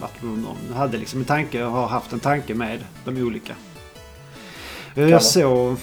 [0.00, 3.54] att de, de hade liksom en tanke, har haft en tanke med de olika.
[4.94, 5.08] vara.
[5.08, 5.76] Jag såg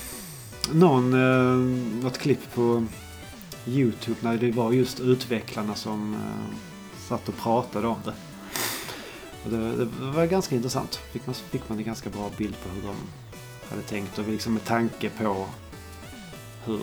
[0.72, 2.86] någon, eh, något klipp på
[3.66, 6.56] YouTube när det var just utvecklarna som eh,
[7.08, 8.14] satt och pratade om det.
[9.44, 9.86] Och det, det
[10.16, 10.96] var ganska intressant.
[10.96, 12.96] Fick man, fick man en ganska bra bild på hur de
[13.70, 15.46] hade tänkt och liksom med tanke på
[16.66, 16.80] hur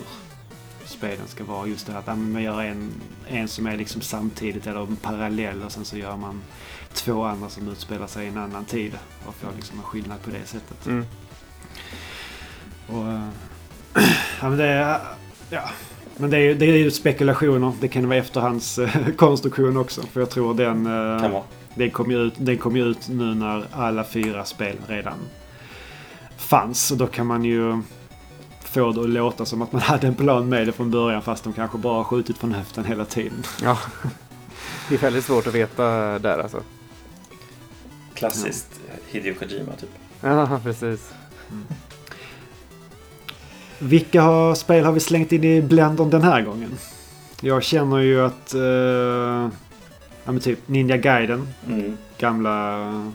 [0.91, 1.67] spelen ska vara.
[1.67, 2.91] Just det att ja, men man gör en,
[3.27, 6.41] en som är liksom samtidigt eller en parallell och sen så gör man
[6.93, 8.91] två andra som utspelar sig i en annan tid
[9.25, 10.85] och får liksom en skillnad på det sättet.
[10.87, 11.05] Mm.
[12.87, 13.27] Och, eh,
[14.41, 14.99] ja, men det är,
[15.49, 15.69] ja.
[16.17, 17.73] Men det är, ju- det är ju spekulationer.
[17.81, 20.01] Det kan vara efterhandskonstruktion också.
[20.01, 21.43] För jag tror den, eh, kan vara.
[21.75, 25.17] den kom ju ut, den kom ut nu när alla fyra spel redan
[26.37, 26.91] fanns.
[26.91, 27.81] Och då kan man ju
[28.71, 31.43] få det att låta som att man hade en plan med det från början fast
[31.43, 33.43] de kanske bara har skjutit från höften hela tiden.
[33.63, 33.77] Ja.
[34.89, 35.83] Det är väldigt svårt att veta
[36.19, 36.63] där alltså.
[38.13, 39.89] Klassiskt Hideo Kojima typ.
[40.21, 41.11] Ja, precis.
[43.79, 46.77] Vilka har, spel har vi slängt in i Blendern den här gången?
[47.41, 48.53] Jag känner ju att...
[48.53, 48.61] eh,
[50.23, 51.47] ja men typ Ninja Gaiden.
[51.67, 51.97] Mm.
[52.17, 53.11] Gamla...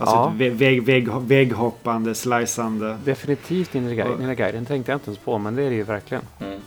[0.00, 0.32] Alltså Ja.
[0.36, 2.98] vägg, vägg, vägg, vägghoppande, sliceande.
[3.04, 6.22] Definitivt Ninja Gaiden tänkte jag inte ens på, men det är det ju verkligen.
[6.40, 6.60] Mm.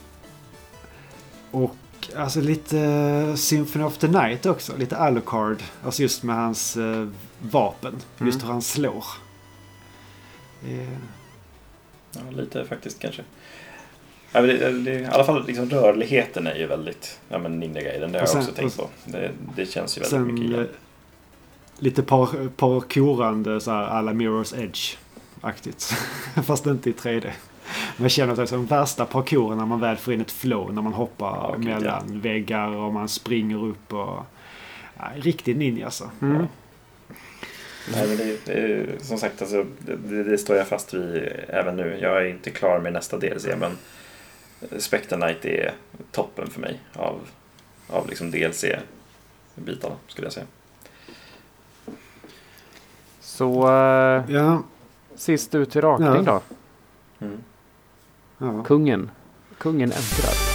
[1.51, 1.75] Och
[2.15, 4.77] alltså lite Symphony of the Night också.
[4.77, 5.57] Lite Alucard.
[5.85, 7.07] Alltså just med hans eh,
[7.39, 7.95] vapen.
[8.17, 8.45] Just Mm.
[8.47, 9.05] hur han slår.
[10.67, 10.87] Eh,
[12.15, 13.21] Ja, lite faktiskt kanske.
[14.31, 17.81] Ja, men det, det, I alla fall liksom rörligheten är ju väldigt, ja men Ninja
[17.81, 18.89] Gaiden, det har sen- jag också tänkt på.
[19.05, 20.69] Det, det känns ju väldigt mycket sen eh, igen.
[21.83, 25.93] Lite par, parkourande så här alla Mirror's Edge-aktigt.
[26.45, 27.31] Fast inte i 3D.
[27.97, 30.73] Man känner är som värsta parkouren när man väl får in ett flow.
[30.73, 34.25] När man hoppar okej, mellan väggar och man springer upp och...
[34.97, 36.09] Ja, riktig ninja alltså.
[36.21, 36.35] Mm.
[36.41, 36.47] Ja.
[37.91, 41.97] Nej, men det, det, som sagt, alltså, det, det står jag fast vid även nu.
[42.01, 43.77] Jag är inte klar med nästa DLC, men
[44.79, 45.73] Spectre Knight är
[46.11, 47.19] toppen för mig av,
[47.87, 50.45] av liksom DLC-bitarna, skulle jag säga.
[53.33, 54.63] Så eh, Ja,
[55.15, 56.41] sist ut till rakning Ja.
[57.19, 57.25] då.
[57.25, 57.37] Mm.
[58.37, 58.63] ja.
[58.63, 59.11] Kungen.
[59.57, 60.52] Kungen äntrar.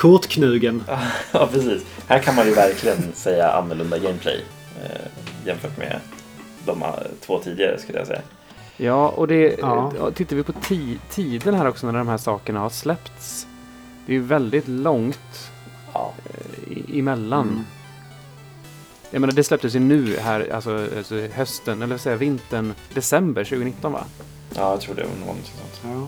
[0.00, 0.82] Kortknugen.
[1.32, 1.82] Ja, precis.
[2.06, 4.44] Här kan man ju verkligen säga annorlunda gameplay
[4.84, 5.00] eh,
[5.46, 6.00] jämfört med
[6.66, 6.88] de eh,
[7.26, 8.22] två tidigare, skulle jag säga.
[8.76, 9.92] Ja, och det, Ja.
[9.98, 10.10] ja.
[10.10, 13.46] tittar vi på ti tiden här också när de här sakerna har släppts.
[14.06, 15.50] Det är ju väldigt långt
[15.92, 17.48] Ja, eh, i- emellan.
[17.48, 17.64] Mm.
[19.10, 23.44] Jag menar det släpptes ju nu här, alltså, alltså hösten, eller vad säger vintern, december
[23.44, 24.04] 2019 va?
[24.56, 25.80] ja jag tror det var något sånt.
[25.94, 26.06] Ja.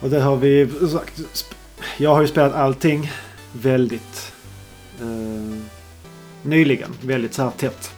[0.00, 1.20] Och det har vi sagt.
[1.98, 3.10] Jag har ju spelat allting
[3.52, 4.32] väldigt
[5.00, 5.58] eh,
[6.42, 6.90] nyligen.
[7.02, 7.94] Väldigt så här tätt.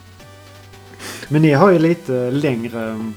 [1.29, 3.13] Men ni har ju lite längre,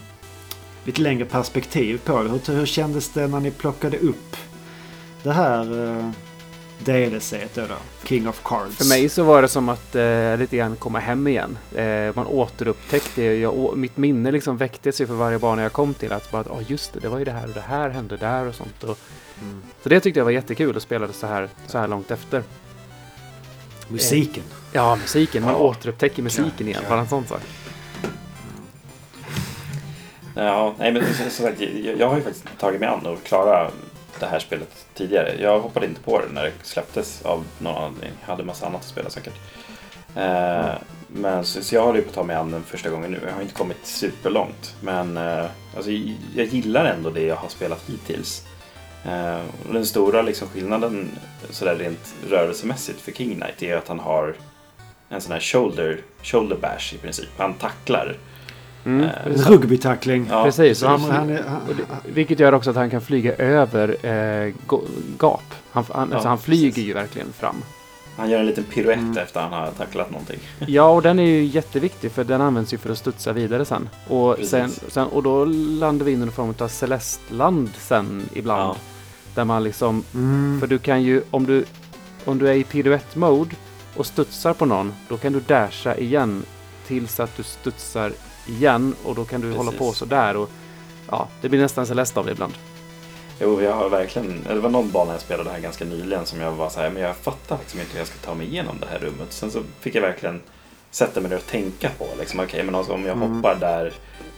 [0.84, 2.30] lite längre perspektiv på det.
[2.30, 4.38] Hur, hur kändes det när ni plockade upp
[5.24, 6.10] det här eh,
[6.80, 7.76] DLC då, då?
[8.08, 8.78] King of Cards.
[8.78, 11.58] För mig så var det som att eh, lite grann komma hem igen.
[11.76, 16.12] Eh, man återupptäckte, jag, mitt minne liksom väcktes ju för varje bana jag kom till.
[16.12, 18.46] Att bara, oh, just det, det var ju det här och det här hände där
[18.46, 18.84] och sånt.
[18.84, 18.98] Och,
[19.42, 19.62] Mm.
[19.84, 22.44] så det tyckte jag var jättekul att spela det så här, så här långt efter.
[23.88, 24.44] Musiken.
[24.72, 25.44] Ja, musiken.
[25.44, 25.60] Man Ja.
[25.60, 26.80] återupptäcker musiken Ja, igen.
[26.84, 26.90] ja.
[26.90, 27.42] Bara en sån sak.
[30.36, 33.72] Ja, nej men som sagt, jag, jag har ju faktiskt tagit mig an och klara
[34.20, 35.36] det här spelet tidigare.
[35.42, 38.12] Jag hoppade inte på det när det släpptes av någon anledning.
[38.22, 39.34] Jag hade massa annat att spela säkert.
[40.16, 40.74] Eh,
[41.08, 43.20] Men så, så jag håller ju på att ta mig an den första gången nu.
[43.26, 44.76] Jag har inte kommit superlångt.
[44.82, 45.92] Men eh, alltså,
[46.36, 48.44] jag gillar ändå det jag har spelat hittills.
[49.06, 49.40] Eh,
[49.72, 51.10] den stora liksom, skillnaden
[51.50, 54.36] sådär rent rörelsemässigt för King Knight är att han har
[55.10, 57.30] en sån här shoulder, shoulder bash i princip.
[57.38, 58.16] Han tacklar.
[58.86, 59.02] Mm.
[59.04, 60.28] Eh, En rugbytackling.
[60.30, 61.44] Ja, Precis, Han, han, det,
[62.06, 64.54] vilket gör också att han kan flyga över eh,
[65.20, 65.44] gap.
[65.72, 66.88] Han, han, Ja, alltså, han flyger precis.
[66.88, 67.56] ju verkligen fram.
[68.18, 69.18] Han gör en liten piruett Mm.
[69.18, 70.40] efter han har tacklat någonting.
[70.68, 73.90] Ja, och den är ju jätteviktig för den används ju för att studsa vidare sen.
[74.08, 78.62] Och, sen, sen, och då landar vi in i någon form av celestland sen ibland.
[78.62, 78.76] Ja.
[79.36, 81.66] Där man liksom, mm, för du kan ju, om du,
[82.26, 83.56] om du är i piruett-mode
[83.96, 86.44] och studsar på någon, då kan du dasha igen
[86.88, 88.12] tills att du studsar
[88.48, 89.80] igen och då kan du hålla Precis.
[89.80, 90.38] på sådär.
[90.38, 90.50] Och,
[91.12, 92.54] ja, det blir nästan celest av det ibland.
[93.40, 94.44] Jo, jag har verkligen...
[94.48, 97.02] Det var någon bana jag spelade här ganska nyligen som jag var så här, men
[97.04, 99.28] jag fattar liksom inte hur jag ska ta mig igenom det här rummet.
[99.34, 100.42] Sen så fick jag verkligen
[100.92, 103.36] sätta mig ner och tänka på liksom, okej, men alltså, om jag Mm.
[103.36, 103.94] hoppar där,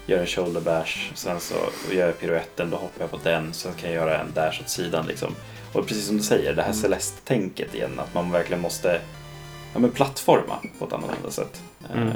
[0.05, 1.55] gör en shoulder bash, sen så
[1.91, 4.69] gör jag piruetten, då hoppar jag på den, sen kan jag göra en dash åt
[4.69, 5.35] sidan liksom.
[5.73, 6.81] Och precis som du säger, det här Mm.
[6.81, 9.01] Celeste-tänket igen, att man verkligen måste
[9.73, 11.61] ja, men plattforma på ett annorlunda sätt.
[11.89, 12.13] Eh, Mm.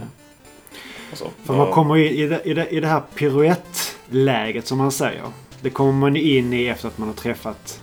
[1.12, 1.30] Och så.
[1.44, 5.24] För man kommer ju i det, i det, i det här piruettläget som man säger.
[5.62, 7.82] Det kommer man in i efter att man har träffat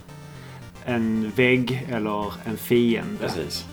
[0.85, 3.19] en vägg eller en fiende.
[3.21, 3.65] Precis.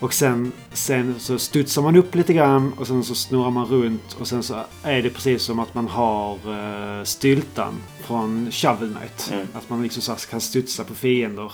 [0.00, 4.16] Och sen, sen så studsar man upp lite grann och sen så snurrar man runt
[4.20, 9.30] och sen så är det precis som att man har uh, styltan från Shovel Knight.
[9.32, 9.46] Mm.
[9.54, 11.52] Att man liksom så kan studsa på fiender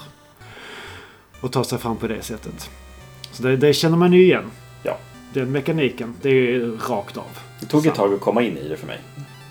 [1.40, 2.70] och ta sig fram på det sättet.
[3.32, 4.50] Så det, det känner man ju igen.
[5.32, 7.38] Den mekaniken, det är rakt av.
[7.60, 8.98] Det tog ett tag att komma in i det för mig.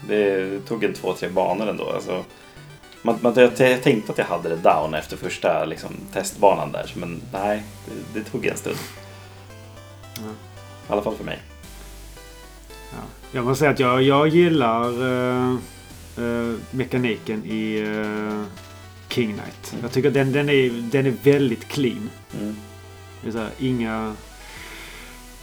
[0.08, 1.90] Det tog en två, tre banor ändå.
[1.90, 2.24] Alltså,
[3.02, 7.22] man, man, jag, tänkte att jag hade det down efter första liksom, testbanan där, men
[7.34, 8.78] nej, det, det tog en stund.
[10.16, 10.32] Ja.
[10.90, 11.40] I alla fall för mig.
[12.92, 12.98] Ja.
[13.32, 15.56] Jag måste säga att jag, jag gillar eh,
[16.18, 18.44] eh, mekaniken i eh,
[19.10, 19.72] King Knight.
[19.72, 19.84] Mm.
[19.84, 22.10] Jag tycker den, den, är, den är väldigt clean.
[22.40, 22.56] Mm.
[23.24, 24.16] Här, inga,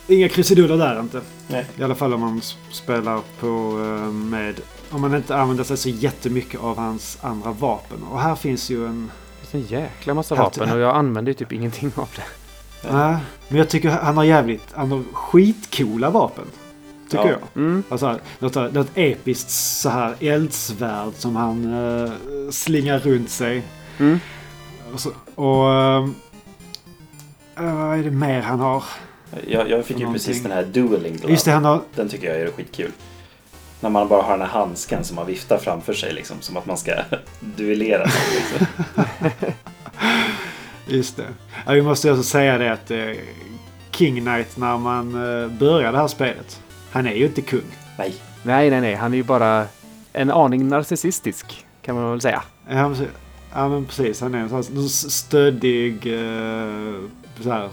[0.09, 1.21] inga krusiduller där inte.
[1.49, 1.67] Nej.
[1.79, 4.61] I alla fall om man spelar på eh, med...
[4.91, 8.03] Om man inte använder sig så jättemycket av hans andra vapen.
[8.11, 9.11] Och här finns ju en...
[9.41, 12.23] Det finns en jäkla massa Här- vapen och jag använder ju typ ingenting av det.
[12.89, 12.93] Ja.
[13.11, 13.17] Nej,
[13.49, 14.73] men jag tycker han har jävligt...
[14.75, 16.45] Han har skitcoola vapen.
[17.11, 17.31] Tycker Ja.
[17.31, 17.63] jag.
[17.63, 17.83] Mm.
[17.89, 22.11] Alltså, något, något episkt så här eldsvärd som han eh,
[22.51, 23.63] slingar runt sig.
[23.99, 24.19] Mm.
[24.95, 26.09] Och, så, och eh,
[27.57, 28.85] vad är det mer han har?
[29.49, 30.27] Jag, jag fick ju Någonting.
[30.27, 31.33] precis den här dueling glove.
[31.33, 31.81] Just det, han har...
[31.95, 32.91] Den tycker jag är skitkul.
[33.81, 36.67] När man bara har den här handsken som man viftar framför sig liksom, som att
[36.67, 36.93] man ska
[37.41, 38.05] duellera.
[38.05, 38.67] Liksom.
[40.87, 41.27] Just det.
[41.67, 42.99] Ja, vi måste också säga det att eh,
[43.91, 46.61] King Knight när man eh, börjar det här spelet.
[46.91, 47.63] Han är ju inte kung.
[47.99, 48.95] Nej, Nej, nej, nej.
[48.95, 49.67] Han är ju bara
[50.13, 51.67] en aning narcissistisk.
[51.83, 52.43] Kan man väl säga.
[53.55, 54.21] Ja, men precis.
[54.21, 56.95] Han är en sån stöddig, eh,
[57.41, 57.69] så här,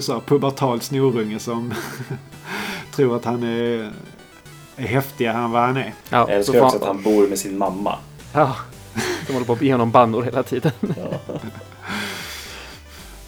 [0.00, 1.74] så pubertal snorunge som
[2.94, 3.92] tror att han är,
[4.76, 5.94] är häftigare än vad han är.
[6.08, 7.96] Ja, jag så älskar får också att han bor med sin mamma.
[8.32, 8.56] Ja,
[9.26, 10.72] de håller på att ge honom bannor hela tiden.
[10.80, 11.34] Ja.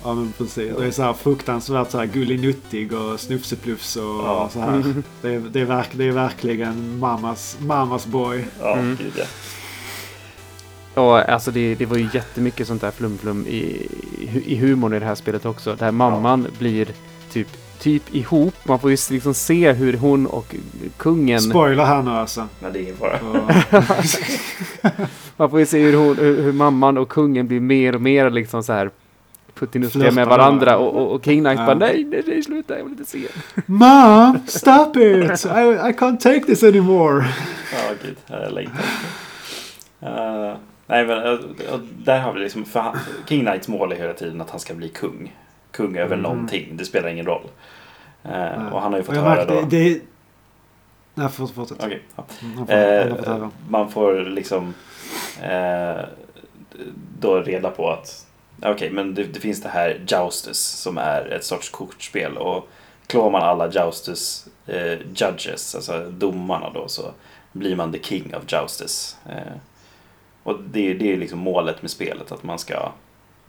[0.04, 0.76] Ja, men precis.
[0.78, 4.48] Det är så här fruktansvärt så här gullinuttig och snufseplufs och Ja.
[4.52, 4.94] så här.
[5.22, 8.44] Det är, det, är verk, det är verkligen mammas, mammas boy.
[8.60, 8.96] Ja, Mm.
[8.96, 9.24] gud ja.
[10.94, 13.88] Och alltså det, det var ju jättemycket sånt där flum-flum i,
[14.46, 15.74] i humorn i det här spelet också.
[15.74, 16.88] Där mamman blir
[17.32, 17.48] typ,
[17.78, 18.54] typ ihop.
[18.62, 20.54] Man får ju liksom se hur hon och
[20.96, 21.40] kungen...
[21.40, 22.48] Spoiler här nu alltså.
[22.60, 23.18] Men det är ingen fara.
[25.36, 28.30] Man får ju se hur, hon, hur, hur mamman och kungen blir mer och mer
[28.30, 28.90] liksom så här
[29.54, 30.76] puttinuttiga med varandra.
[30.78, 31.66] Och, och, och King Knight Ja.
[31.66, 33.26] bara nej, nej, nej, sluta, jag vill inte se.
[33.66, 35.44] Mom, stop it!
[35.44, 37.26] I, I can't take this anymore.
[37.72, 38.16] Ja, gud.
[38.26, 38.84] Jag längtar.
[40.02, 40.56] Uh,
[40.90, 41.40] nej, men uh,
[41.72, 42.64] och där har vi liksom...
[42.64, 42.96] För han,
[43.28, 45.36] King Knights mål är hela tiden att han ska bli kung.
[45.70, 46.22] Kung över Mm.
[46.22, 46.76] någonting.
[46.76, 47.46] Det spelar ingen roll.
[48.26, 49.60] Uh, och han har ju fått höra då...
[49.60, 50.00] det, det,
[51.14, 51.84] nej, fortsätt.
[51.84, 52.24] Okej, ja.
[52.42, 54.74] Mm, får, Eh, man får liksom
[55.42, 56.00] eh,
[57.20, 58.26] då reda på att
[58.62, 62.68] okej, men det, det finns det här Joustus som är ett sorts kortspel och
[63.06, 67.02] klår man alla Joustus eh, judges, alltså domarna då, så
[67.52, 69.16] blir man the king of Joustus.
[69.28, 69.52] Eh,
[70.50, 72.74] och det, det är liksom målet med spelet, att man ska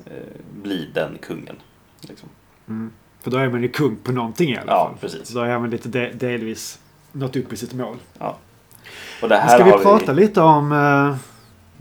[0.06, 0.14] eh,
[0.54, 1.56] bli den kungen.
[2.02, 2.30] Liksom.
[2.68, 2.92] Mm.
[3.22, 4.98] För då är man ju kung på någonting i alla Ja, fall.
[5.02, 5.28] precis.
[5.28, 6.80] Så då är man lite de- delvis
[7.12, 7.98] nått upp i sitt mål.
[9.22, 10.72] Och det här Ska vi prata lite om...
[10.72, 11.16] eh,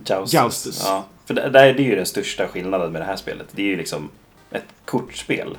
[0.04, 0.34] Joustus.
[0.42, 0.82] Joustus.
[0.86, 3.46] Ja, för det, det är ju den största skillnaden med det här spelet.
[3.52, 4.08] Det är ju liksom
[4.50, 5.58] ett kortspel.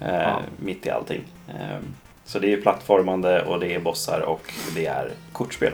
[0.00, 0.40] Eh, Ja.
[0.56, 1.24] Mitt i allting.
[1.48, 1.78] Eh,
[2.24, 5.72] så det är ju plattformande och det är bossar och det är kortspel.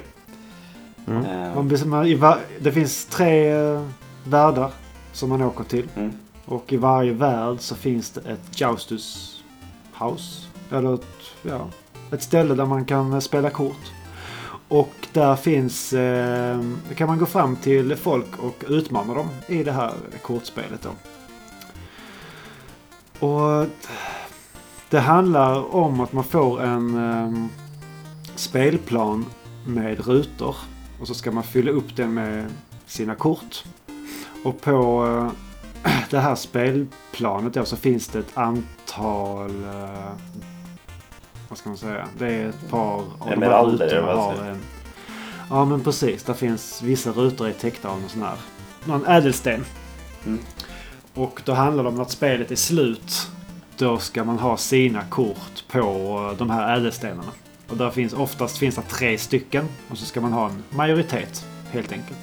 [1.07, 1.91] Mm.
[1.91, 3.83] Man i va- det finns tre eh,
[4.25, 4.71] världar
[5.13, 5.89] som man åker till.
[5.97, 6.13] mm.
[6.47, 9.39] Och i varje värld så finns det ett Joustus
[9.99, 10.47] House.
[10.71, 11.07] Eller ett,
[11.43, 11.67] ja,
[12.13, 13.93] ett ställe där man kan eh, spela kort.
[14.69, 15.93] Och där finns...
[15.93, 16.61] Eh,
[16.97, 20.91] kan man gå fram till folk och utmana dem i det här kortspelet då.
[23.27, 23.67] Och
[24.91, 27.47] det handlar om att man får en eh,
[28.37, 29.25] spelplan
[29.67, 30.57] med rutor.
[31.01, 32.51] Och så ska man fylla upp den med
[32.87, 33.65] sina kort.
[34.45, 39.65] Och på eh, det här spelplanet då så finns det ett antal...
[39.65, 40.13] Eh,
[41.49, 42.09] vad ska man säga?
[42.19, 44.61] Det är ett par av de här rutorna har en...
[45.51, 46.23] Ja men precis.
[46.23, 48.37] Det finns vissa rutor är täckta av någon sån här...
[48.85, 49.65] Någon ädelsten.
[50.27, 50.39] Mm.
[51.15, 53.31] Och då handlar det om att spelet är slut.
[53.77, 55.81] Då ska man ha sina kort på
[56.31, 57.33] eh, de här ädelstenarna.
[57.75, 59.69] Och där finns oftast finns det tre stycken.
[59.89, 62.21] Och så ska man ha en majoritet helt enkelt.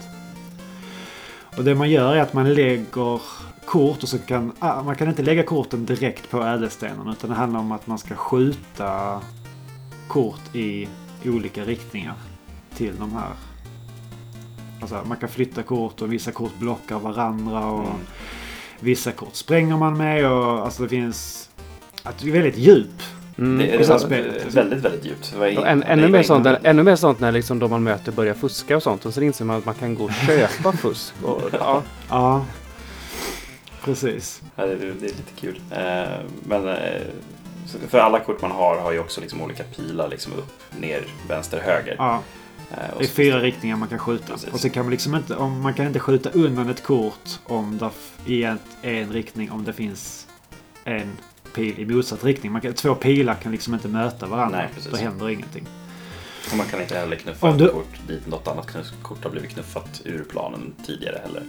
[1.57, 3.19] Och det man gör är att man lägger
[3.65, 7.35] kort och så kan ah, man kan inte lägga korten direkt på ädelstenarna utan det
[7.35, 9.21] handlar om att man ska skjuta
[10.07, 10.87] kort i
[11.25, 12.15] olika riktningar
[12.75, 13.33] till de här.
[14.81, 18.01] Alltså man kan flytta kort och vissa kort blockar varandra och Mm.
[18.79, 21.49] vissa kort spränger man med och alltså det finns
[22.03, 23.20] är väldigt djup.
[23.41, 23.57] Mm.
[23.57, 24.53] Det, det var spelet.
[24.53, 25.33] väldigt, väldigt djupt.
[25.33, 28.33] Var än, det ännu, mer sånt, ännu mer sånt när liksom då man möter börjar
[28.33, 29.05] fuska och sånt.
[29.05, 31.13] Och så inser man att man kan gå och köpa fusk.
[31.23, 31.83] Och, ja.
[32.09, 32.45] Ja,
[33.83, 34.41] precis.
[34.55, 35.61] Ja, det, det är lite kul.
[35.71, 36.77] Eh, men
[37.67, 41.03] så- för alla kort man har har ju också liksom olika pilar liksom upp, ner,
[41.27, 41.95] vänster, höger.
[41.97, 42.21] Ja,
[42.71, 44.33] Eh, det är fyra riktningar man kan skjuta.
[44.33, 44.49] Precis.
[44.53, 47.77] Och så kan man liksom inte, om, man kan inte skjuta undan ett kort om
[47.77, 47.89] det
[48.33, 50.27] i en, en riktning om det finns
[50.83, 51.11] en
[51.53, 52.51] pil i motsatt riktning.
[52.51, 54.57] Man kan, två pilar kan liksom inte möta varandra.
[54.57, 54.91] Nej, precis.
[54.91, 55.65] Då händer ingenting.
[56.51, 58.67] Och man kan inte heller knuffa Om ett du- kort dit något annat
[59.01, 61.43] kort har blivit knuffat ur planen tidigare heller.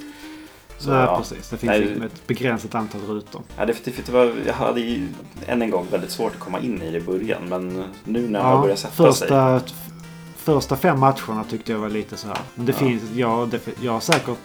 [0.78, 1.18] Så, Nej, ja.
[1.18, 1.50] precis.
[1.50, 3.42] Det finns Nej, liksom ett begränsat antal rutor.
[3.58, 5.08] Ja, det, det, det var, jag hade ju
[5.46, 8.38] än en gång väldigt svårt att komma in i det i början men nu när
[8.40, 9.28] jag har börjat sätta sig.
[9.28, 9.60] första,
[10.36, 12.38] första fem matcherna tyckte jag var lite så här.
[12.54, 12.78] Men det Ja.
[12.78, 14.38] finns, ja, det, jag har säkert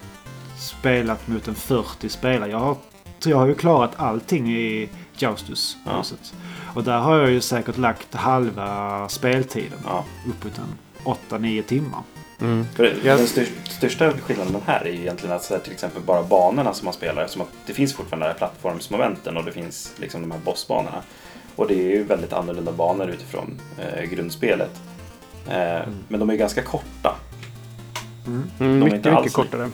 [0.58, 2.50] spelat mot en 40 spelare.
[2.50, 2.76] Jag har,
[3.24, 4.88] jag har ju klarat allting i
[5.22, 5.76] Joustus.
[5.84, 6.04] Ja.
[6.74, 9.78] Och där har jag ju säkert lagt halva speltiden.
[9.84, 10.78] Ja, Uppåt en
[11.30, 12.02] 8-9 timmar.
[12.40, 12.66] Mm.
[13.02, 13.26] Den
[13.68, 16.94] största, skillnaden här är ju egentligen att så här, till exempel bara banorna som man
[16.94, 17.26] spelar.
[17.26, 21.02] Som att det finns fortfarande de här plattformsmomenten och det finns liksom de här bossbanorna.
[21.56, 24.80] Och det är ju väldigt annorlunda banor utifrån eh, grundspelet.
[25.48, 27.14] Eh, Men de är ganska korta,
[28.26, 29.70] Mm, De är mycket, inte mycket alls kortare.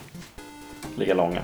[0.96, 1.40] lika långa.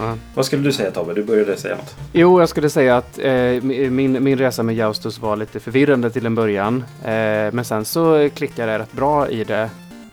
[0.00, 0.14] Ja.
[0.34, 1.14] Vad skulle du säga Tobbe?
[1.14, 1.94] Du började säga något.
[2.12, 6.10] Jo, jag skulle säga att eh, mi- min, min resa med Joustus var lite förvirrande
[6.10, 6.84] till en början.
[7.04, 9.70] Eh, men sen så klickade jag rätt bra i det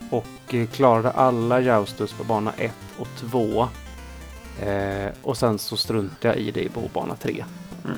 [0.09, 3.67] och eh, klarade alla Joustus på bana 1 och 2.
[4.65, 7.43] Eh, och sen så struntade jag i det på bana 3.
[7.85, 7.97] Mm.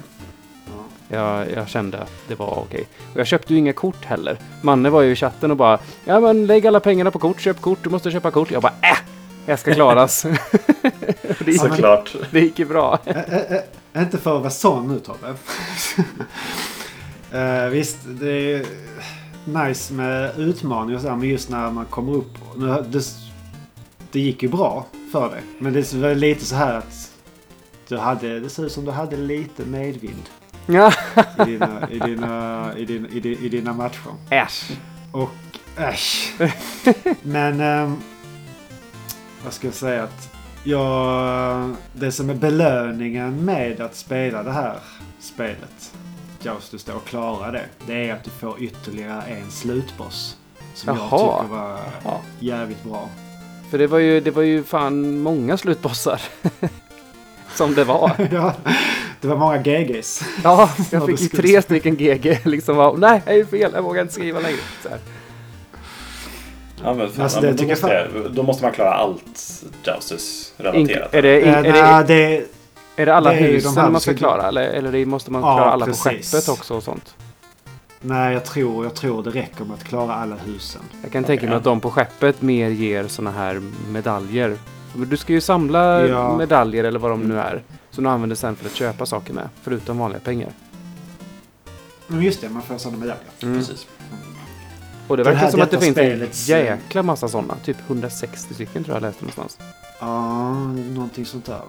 [1.11, 2.85] Jag, jag kände att det var okej.
[3.13, 4.37] Och jag köpte ju inga kort heller.
[4.61, 7.61] Manne var ju i chatten och bara Ja men lägg alla pengarna på kort, köp
[7.61, 8.51] kort, du måste köpa kort.
[8.51, 8.97] Jag bara äh!
[9.49, 10.21] Jag ska klaras.
[11.45, 12.15] Det, gick, Såklart.
[12.31, 12.99] det gick ju bra.
[13.05, 13.63] Ä- ä-
[13.93, 15.33] ä- inte för att vara sån nu Tobbe.
[17.31, 18.65] Eh, visst, det är
[19.45, 22.31] nice med utmaningar och så här, men just när man kommer upp.
[22.55, 23.03] Nu, det,
[24.11, 25.41] det gick ju bra för dig.
[25.59, 27.11] Men det är väl lite så här att
[27.87, 30.23] du hade, det ser ut som du hade lite medvind
[30.65, 30.93] Ja.
[31.39, 34.11] i dina, i dina, i dina, i dina, i dina matcher.
[34.29, 34.71] Äsch.
[35.11, 35.31] Och
[35.77, 36.33] äsch.
[37.21, 37.97] Men ehm,
[39.43, 40.29] jag säga att
[40.63, 44.75] jag, det som är belöningen med att spela det här
[45.19, 45.93] spelet
[46.41, 47.65] Joustus då och klara det.
[47.87, 50.37] Det är att du får ytterligare en slutboss.
[50.73, 51.41] Som jag Jaha.
[51.41, 52.21] tycker var Ja.
[52.39, 53.09] jävligt bra.
[53.71, 56.21] För det var ju, det var ju fan många slutbossar.
[57.55, 58.11] Som det var.
[58.31, 58.53] ja,
[59.21, 60.23] det var många GGs.
[60.43, 62.39] Ja, jag Ja, fick ju skulle- tre stycken GG.
[62.45, 64.57] Liksom var, nej, jag är fel, jag vågar inte skriva längre.
[66.83, 69.63] Ja, men, Alltså, ja, det men då, tycker måste jag då måste man klara allt
[69.83, 71.13] Joustus-relaterat.
[71.13, 72.45] är, det, Eh, är, det, det,
[72.95, 74.47] är det alla det är de husen här man ska klara?
[74.47, 76.03] Eller, eller måste man Ja, klara alla precis.
[76.03, 77.15] på skeppet också och sånt?
[78.01, 80.81] nej, jag tror, jag tror det räcker med att klara alla husen.
[81.01, 81.57] Jag kan Okej, tänka mig ja.
[81.57, 83.61] att de på skeppet mer ger såna här
[83.91, 84.57] medaljer
[84.93, 86.37] Du ska ju samla Ja.
[86.37, 87.61] medaljer eller vad de nu är.
[87.91, 89.49] Som du använder sen för att köpa saker med.
[89.63, 90.49] Förutom vanliga pengar.
[92.07, 93.25] Men just det, man får sådana medaljer.
[93.39, 93.87] Precis.
[95.09, 97.55] Och det Det verkar som att det finns en spelets, eh, jäkla massa sådana.
[97.63, 99.57] Typ 160 stycken tror jag läste någonstans.
[99.99, 101.63] Ja, någonting sånt där va?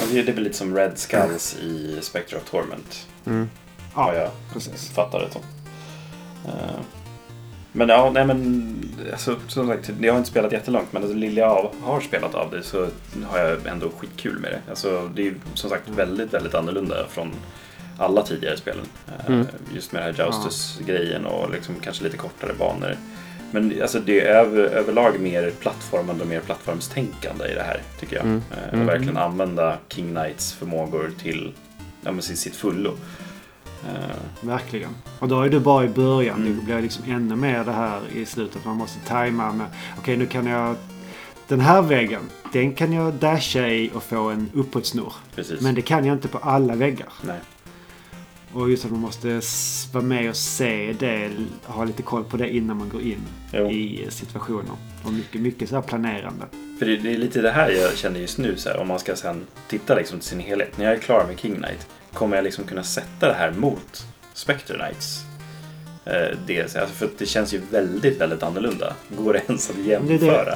[0.00, 3.06] Ja, det är väl lite som Red Skulls i Spectre of Torment.
[3.26, 3.50] Mm.
[3.94, 4.90] Ja, jag precis.
[4.90, 5.42] fattar det som.
[6.44, 6.80] Eh,
[7.72, 8.74] Men ja, nej men
[9.12, 12.50] alltså, som sagt, jag har inte spelat jättelångt men alltså, lille jag har spelat av
[12.50, 12.88] det så
[13.30, 14.60] har jag ändå skitkul med det.
[14.70, 17.30] Alltså, det är ju som sagt väldigt, väldigt annorlunda från
[17.98, 18.84] alla tidigare spelen.
[19.08, 19.46] Eh, Mm.
[19.74, 22.96] Just med den här Joustus-grejen och liksom kanske lite kortare banor.
[23.50, 28.16] Men alltså, det är över, överlag mer plattformande och mer plattformstänkande i det här tycker
[28.16, 28.24] jag.
[28.24, 28.42] Mm.
[28.50, 28.80] Eh, Mm.
[28.80, 31.52] Och verkligen använda King Knights förmågor till
[32.04, 32.90] ja, men, sitt sitt fullo.
[33.88, 34.90] Eh, Verkligen.
[35.18, 36.36] Och då är du bara i början.
[36.40, 36.56] Mm.
[36.56, 38.64] Det blir liksom ännu mer det här i slutet.
[38.64, 39.66] Man måste tajma med.
[39.98, 40.76] Okej, nu kan jag...
[41.48, 42.20] Den här väggen,
[42.52, 45.12] den kan jag dasha i och få en uppåtsnurr.
[45.60, 47.08] Men det kan jag inte på alla väggar.
[47.22, 47.38] Nej.
[48.52, 49.40] Och just att man måste
[49.92, 51.30] vara med och se det.
[51.64, 53.18] Ha lite koll på det innan man går in
[53.52, 53.70] Jo.
[53.70, 54.72] i situationer.
[55.04, 56.44] Och mycket, mycket så här planerande.
[56.78, 58.98] För det, det är lite det här jag känner just nu, så här, om man
[58.98, 60.78] ska sen titta liksom till sin helhet.
[60.78, 64.06] När jag är klar med King Knight, kommer jag liksom kunna sätta det här mot
[64.34, 65.22] Spectre Knights?
[66.04, 68.94] Eh, dels, alltså för det känns ju väldigt, väldigt annorlunda.
[69.18, 69.88] Går det ens att är det.
[70.14, 70.54] jämföra?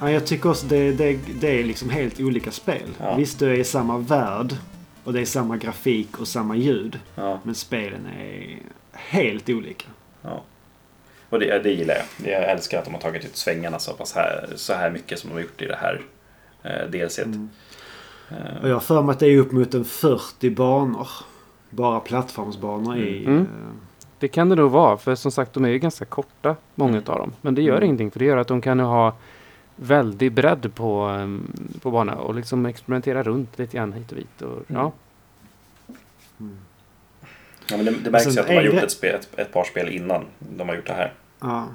[0.00, 2.88] Ja, jag tycker också det, det, det är liksom helt olika spel.
[3.00, 3.14] Ja.
[3.14, 4.54] Visst, det är samma värld.
[5.04, 7.00] Och det är samma grafik och samma ljud.
[7.14, 8.58] Ja, Men spelen är
[8.92, 9.86] helt olika.
[10.22, 10.42] ja.
[11.30, 12.32] Och det, det gillar jag.
[12.32, 15.30] Jag älskar att de har tagit ut svängarna så pass här, så här mycket som
[15.30, 16.00] de har gjort i det här
[16.62, 17.18] eh, DLCt.
[17.24, 17.48] Mm.
[18.30, 21.08] Eh, Och jag har för mig att det är upp mot en 40 banor.
[21.70, 23.24] Bara plattformsbanor i...
[23.24, 23.38] Mm.
[23.40, 23.46] eh,
[24.18, 24.96] Det kan det nog vara.
[24.96, 26.56] För som sagt, de är ju ganska korta.
[26.74, 27.04] Många Mm.
[27.06, 27.32] av dem.
[27.40, 27.84] Men det gör Mm.
[27.84, 28.10] ingenting.
[28.10, 29.14] För det gör att de kan ju ha
[29.80, 31.52] väldig bredd på, um,
[31.82, 32.18] på banan.
[32.18, 34.42] Och liksom experimentera runt lite grann hit och dit.
[34.42, 34.92] Och, ja.
[36.40, 36.56] mm.
[37.70, 39.38] ja, men det, det märks Sen ju att de har gjort det- ett, spel, ett,
[39.38, 41.12] ett par spel innan de har gjort det här.
[41.40, 41.66] Ja.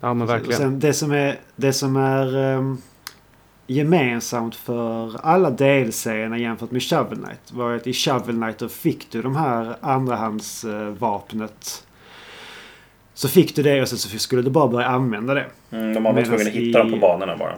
[0.00, 0.58] ja, men verkligen.
[0.58, 2.78] Sen det som är, det som är ehm,
[3.66, 9.10] gemensamt för alla DLC-erna jämfört med Shovel Knight var att i Shovel Knight då fick
[9.10, 11.84] du de här andrahandsvapnet.
[13.18, 15.46] Så fick du det och sen så skulle du bara börja använda det.
[15.70, 17.54] Mm, de var Medans tvungna att hitta dem på i- banorna bara.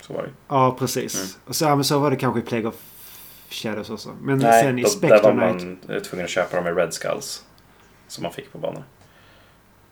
[0.00, 0.28] Så var det.
[0.48, 1.14] Ja, precis.
[1.16, 1.28] Mm.
[1.44, 2.74] Och så, ja, men så var det kanske i Plague of
[3.50, 4.08] Shadows också.
[4.22, 5.78] Men Nej, sen i då, där Spectre var Knight.
[5.86, 7.44] man eh, tvungen att köpa dem i Red Skulls.
[8.08, 8.82] Som man fick på banan.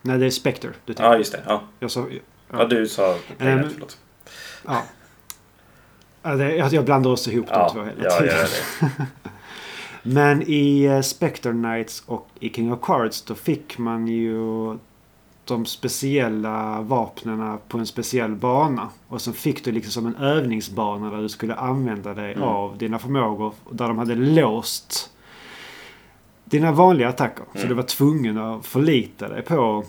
[0.03, 1.11] Nej, det är Spectre du tänker.
[1.13, 1.41] Ja, just det.
[1.47, 2.07] Ja, Jag sa,
[2.53, 2.65] ja.
[2.65, 3.99] du sa Eh, pengar, men- förlåt.
[4.67, 4.83] ja.
[6.23, 8.37] Ja, det, jag, jag blandar också ihop de Ja, två hela ja, tiden.
[8.37, 8.43] gör
[8.81, 9.07] det.
[10.03, 14.39] Men i uh, Spectre Knights och i King of Cards då fick man ju
[15.47, 18.89] de speciella vapnena på en speciell bana.
[19.09, 22.49] Och så fick du liksom som en övningsbana där du skulle använda dig Mm.
[22.49, 23.53] av dina förmågor.
[23.71, 25.11] Där de hade låst
[26.45, 27.45] dina vanliga attacker.
[27.53, 27.69] Så Mm.
[27.69, 29.85] du var tvungen att förlita dig på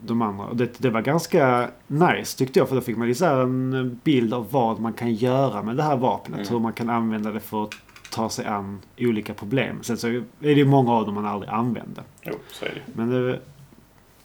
[0.00, 0.44] de andra.
[0.46, 2.68] Och det, det var ganska nice tyckte jag.
[2.68, 5.96] För då fick man liksom en bild av vad man kan göra med det här
[5.96, 6.38] vapnet.
[6.40, 6.52] Mm.
[6.52, 7.74] Hur man kan använda det för att
[8.10, 9.76] ta sig an olika problem.
[9.82, 12.02] Sen så är det ju många av dem man aldrig använde.
[12.22, 12.80] Jo, så är det.
[12.94, 13.40] Men det,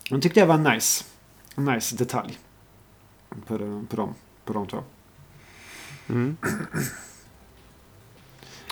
[0.10, 1.06] de tyckte jag var en nice,
[1.56, 2.38] en nice detalj.
[3.48, 3.58] På,
[3.90, 4.14] på, dem,
[4.46, 4.84] på de två.
[6.10, 6.38] Mm.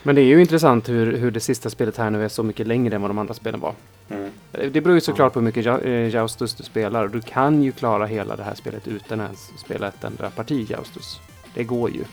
[0.03, 2.68] Men det är ju intressant hur, hur det sista spelet här nu är så mycket
[2.68, 3.76] längre än vad de andra spelen var.
[4.10, 4.32] Mm.
[4.52, 7.08] Det beror ju såklart på hur mycket Ja- eh, Joustus du spelar.
[7.08, 10.70] Du kan ju klara hela det här spelet utan att ens spela ett enda parti
[10.72, 11.20] Joustus.
[11.53, 12.06] Det går ju.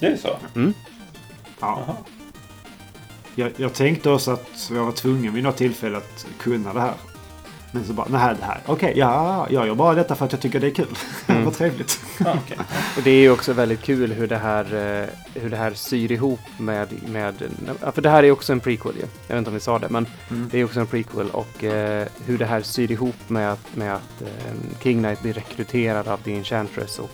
[0.00, 0.36] Det är så?
[0.54, 0.74] Mm.
[1.60, 1.96] Ja.
[3.34, 6.94] Jag, jag tänkte också att jag var tvungen vid något tillfälle att kunna det här.
[7.74, 10.40] Men så bara, nej det här, okej, ja, jag gör bara detta för att jag
[10.40, 10.86] tycker det är kul.
[11.26, 11.44] Mm.
[11.44, 12.00] Vad trevligt.
[12.24, 12.58] Ja, okej.
[12.96, 16.12] Och det är ju också väldigt kul hur det här, eh, hur det här syr
[16.12, 17.34] ihop med, med...
[17.94, 19.00] För det här är också en prequel ju.
[19.26, 20.48] Jag vet inte om vi sa det, men Mm.
[20.52, 21.30] det är också en prequel.
[21.30, 24.28] Och eh, hur det här syr ihop med, att- med att eh,
[24.82, 27.10] King Knight blir rekryterad av The Enchantress och,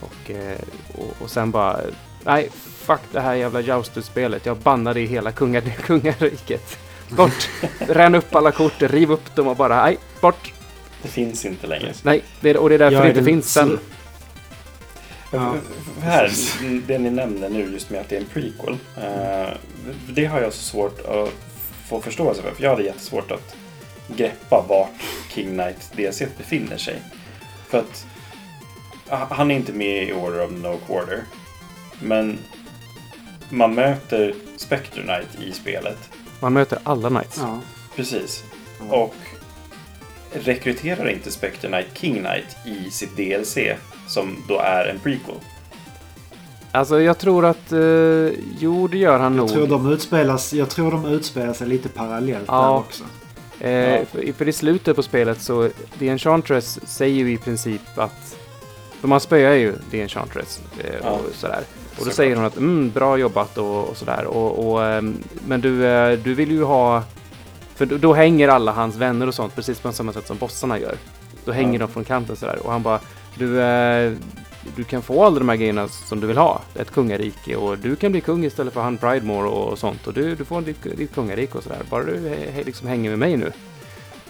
[0.00, 0.58] och, eh,
[0.98, 1.80] och, och sen bara...
[2.24, 4.46] Nej, fuck det här jävla Joustus-spelet.
[4.46, 6.78] Jag bannar det i hela kunga, kungariket.
[7.08, 7.48] Bort!
[7.78, 10.52] Rän upp alla kort, riv upp dem och bara, nej, bort!
[11.02, 11.92] Det finns inte längre.
[12.02, 13.78] Nej, det är, och det är därför Jag det är inte finns sen.
[15.32, 15.54] Ja,
[16.02, 16.32] här,
[16.86, 18.76] det ni nämner nu just med att det är en prequel.
[18.96, 19.48] eh,
[20.08, 21.34] det har jag så svårt att
[21.88, 22.50] få förståelse för.
[22.50, 23.56] För jag hade jättesvårt att
[24.16, 25.02] greppa vart
[25.34, 26.96] King Knight DC befinner sig.
[27.68, 28.06] För att
[29.08, 31.22] ah, han är inte med i Order of No Quarter.
[32.02, 32.38] Men
[33.50, 36.10] man möter Spectre Knight i spelet.
[36.40, 37.38] Man möter alla Knights.
[37.42, 37.58] Ja.
[37.96, 38.44] Precis.
[38.90, 39.14] Och
[40.32, 43.58] rekryterar inte Spectre Knight King Knight i sitt DLC
[44.08, 45.34] som då är en prequel?
[46.72, 47.72] Alltså jag tror att...
[47.72, 47.78] eh,
[48.58, 49.48] jo, det gör han Jag nog.
[49.52, 52.62] tror, de utspelas, jag tror de utspelar sig lite parallellt Ja.
[52.62, 53.04] där också.
[53.60, 54.04] Eh, Ja.
[54.12, 58.36] för, för i slutet på spelet så, The Enchantress säger ju i princip att...
[59.00, 61.10] För man spöar ju The Enchantress eh, Ja.
[61.10, 61.60] och sådär.
[61.98, 64.24] Och då säger hon att mm, bra jobbat och, och sådär.
[64.24, 65.16] Och, och, ehm,
[65.46, 67.02] men du, eh, du vill ju ha...
[67.74, 70.78] För då, då hänger alla hans vänner och sånt precis på samma sätt som bossarna
[70.78, 70.94] gör.
[71.44, 71.86] Då hänger Ja.
[71.86, 72.58] de från kanten sådär.
[72.62, 73.00] Och han bara,
[73.38, 74.12] du, eh,
[74.76, 76.60] du kan få alla de här grejerna som du vill ha.
[76.74, 80.06] Ett kungarike och du kan bli kung istället för han Pridemore och, och sånt.
[80.06, 81.78] Och du, du får ditt, ditt kungarike och sådär.
[81.90, 83.52] Bara du he, he, liksom hänger med mig nu.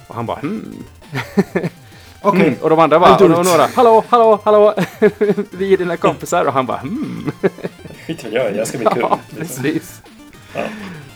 [0.07, 0.75] Och han bara hmm.
[2.23, 2.59] Okej, Mm.
[2.63, 4.75] Och de andra bara, och några, hallå, hallå, hallå,
[5.51, 6.45] vi är dina kompisar.
[6.45, 7.33] Och han bara hmm.
[8.07, 9.01] Skit väl jag jag ska bli kung.
[9.01, 10.03] Ja, precis.
[10.55, 10.61] Ja.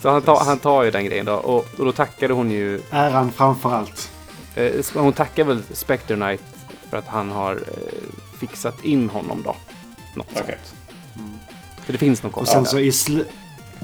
[0.03, 1.35] Så han tar, han tar ju den grejen då.
[1.35, 4.11] Och, och då tackade hon ju, äran framför allt.
[4.55, 6.43] eh, hon tackar väl Spectre Knight
[6.91, 9.57] för att han har eh, fixat in honom då.
[10.17, 10.59] Något Okej.
[10.65, 10.75] sånt.
[11.85, 12.71] För det finns någon Och sen där.
[12.71, 13.25] så i, sl-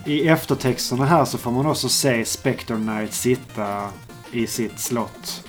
[0.05, 3.89] i eftertexterna här så får man också se Spectre Knight sitta
[4.32, 5.45] i sitt slott.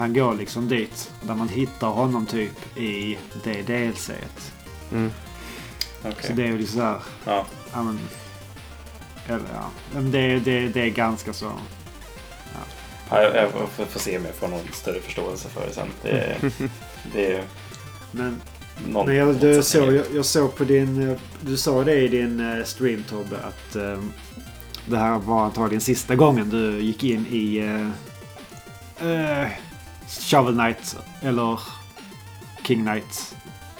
[0.00, 4.52] Han går liksom dit där man hittar honom typ i det DLCet.
[4.92, 5.10] Mm.
[6.02, 6.14] Okej.
[6.26, 7.46] Så det är ju liksom så här, Ja.
[7.72, 7.98] ja men...
[9.28, 11.52] Eller ja, det, det, det är ganska så...
[13.10, 15.88] Ja, jag, jag får, får se om jag får någon större förståelse för det sen.
[16.02, 16.36] Det,
[17.12, 17.44] det är
[18.12, 18.40] Men,
[18.88, 19.62] någon men jag, du, motsättning.
[19.62, 21.16] såg, jag, jag såg på din...
[21.40, 23.98] Du sa det i din eh, stream Tobbe att eh,
[24.86, 27.86] det här var antagligen sista gången du gick in i eh,
[29.10, 29.48] eh,
[30.10, 31.60] Shovel Knight eller
[32.66, 33.34] King Knight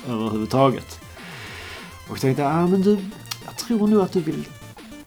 [0.08, 1.00] överhuvudtaget.
[2.08, 2.98] Och jag tänkte, ah, men du,
[3.46, 4.44] jag tror nog att du vill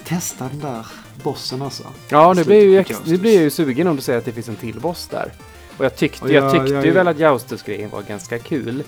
[0.03, 0.85] testa den där
[1.23, 1.83] bossen alltså.
[2.09, 4.31] Ja, nu blir, ju, ex- nu blir jag ju sugen om du säger att det
[4.31, 5.33] finns en till boss där.
[5.77, 8.79] Och jag tyckte, Och jag, jag- tyckte jag- ju väl att Joustus-grejen var ganska kul.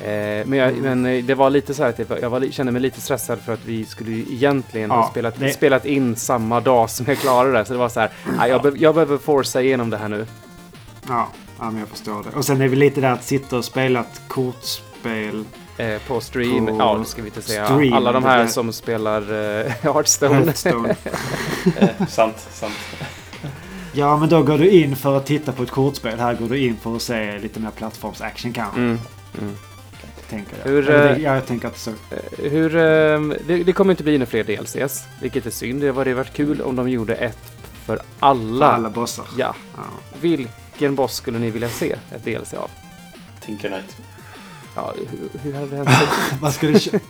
[0.00, 0.06] Eh,
[0.46, 0.82] men, jag, Mm.
[1.02, 3.52] men eh, det var lite så här att jag, var, kände mig lite stressad för
[3.52, 7.18] att vi skulle ju egentligen ha Ja, spelat, det- spelat in samma dag som jag
[7.18, 7.64] klarade det.
[7.64, 10.26] Så det var så här, "Nej, jag, be, jag behöver forsa igenom det här nu.
[11.08, 11.28] Ja,
[11.58, 12.36] ja, men jag förstår det.
[12.36, 15.44] Och sen är vi lite där att sitta och spela ett kortspel.
[15.78, 17.64] Eh, på stream, På ja det ska vi inte säga.
[17.64, 20.34] stream, Alla de här som spelar eh, Hearthstone.
[20.34, 20.96] Hearthstone.
[21.76, 22.74] Eh, sant, sant.
[23.92, 26.18] Ja, men då går du in för att titta på ett kortspel.
[26.18, 28.80] Här går du in för att se lite mer plattformsaction kanske.
[28.80, 28.98] Mm,
[29.40, 29.54] mm.
[30.30, 30.70] Tänker jag.
[30.70, 31.90] Hur, Eller eh, jag tänker att så.
[31.90, 35.80] Eh, Hur, ehm, det, det kommer inte bli några fler DLCs, vilket är synd.
[35.80, 37.38] Det hade varit kul om de gjorde ett
[37.86, 38.66] för alla.
[38.66, 39.24] Alla bossar.
[39.38, 39.54] Ja.
[39.76, 39.82] Ja.
[40.78, 42.70] Vilken boss skulle ni vilja se ett DLC av?
[43.40, 43.96] Tinker Knight.
[44.74, 46.08] Ja, hur, hur hade den sett
[46.40, 47.00] Man, skulle, Eh,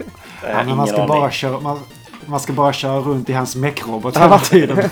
[0.43, 1.79] ja, men man, ska bara köra, man,
[2.27, 4.89] man ska bara köra runt i hans meckrobot hela tiden.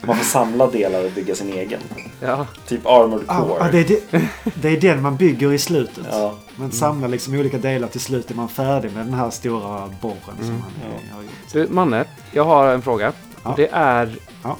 [0.00, 1.80] Man får samla delar och bygga sin egen.
[2.20, 3.56] Ja, Typ Armored Ja, Core.
[3.60, 6.06] ja, det, är det, det är den man bygger i slutet.
[6.10, 9.88] Ja, Man samlar liksom olika delar till slut är man färdig med den här stora
[10.00, 10.60] borren som Mm.
[10.62, 10.70] han
[11.10, 11.14] Ja.
[11.16, 11.32] har gjort.
[11.52, 13.12] du Manne, jag har en fråga.
[13.44, 13.50] Ja.
[13.50, 14.16] Och det är...
[14.42, 14.56] Ja.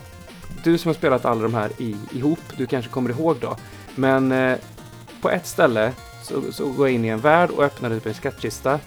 [0.65, 3.57] Du som har spelat alla de här i, ihop, du kanske kommer ihåg då.
[3.95, 4.57] Men eh,
[5.21, 8.15] på ett ställe så, så går jag in i en värld och öppnar upp en
[8.15, 8.81] skattkista.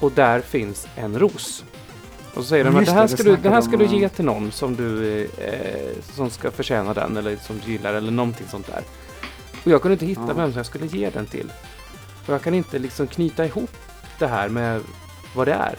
[0.00, 1.64] Och där finns en ros.
[2.34, 4.24] Och så säger de att det här ska, du, det här ska du ge till
[4.24, 8.66] någon som du eh, som ska förtjäna den eller som du gillar eller någonting sånt
[8.66, 8.82] där.
[9.64, 10.34] Och jag kunde inte hitta Ja.
[10.34, 11.52] vem som jag skulle ge den till.
[12.26, 13.70] Och jag kan inte liksom knyta ihop
[14.18, 14.80] det här med
[15.34, 15.74] vad det är.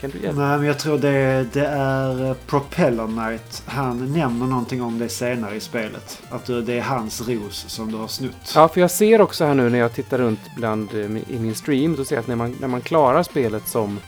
[0.00, 0.40] Kan du hjälpa?
[0.40, 3.62] Nej, men jag tror det, det är eh, Propeller Knight.
[3.66, 6.22] Han nämner någonting om det senare i spelet.
[6.30, 8.52] Att det är hans ros som du har snott.
[8.54, 11.54] Ja, för jag ser också här nu när jag tittar runt bland eh, i min
[11.54, 14.00] stream, så ser jag att när man, när man klarar spelet som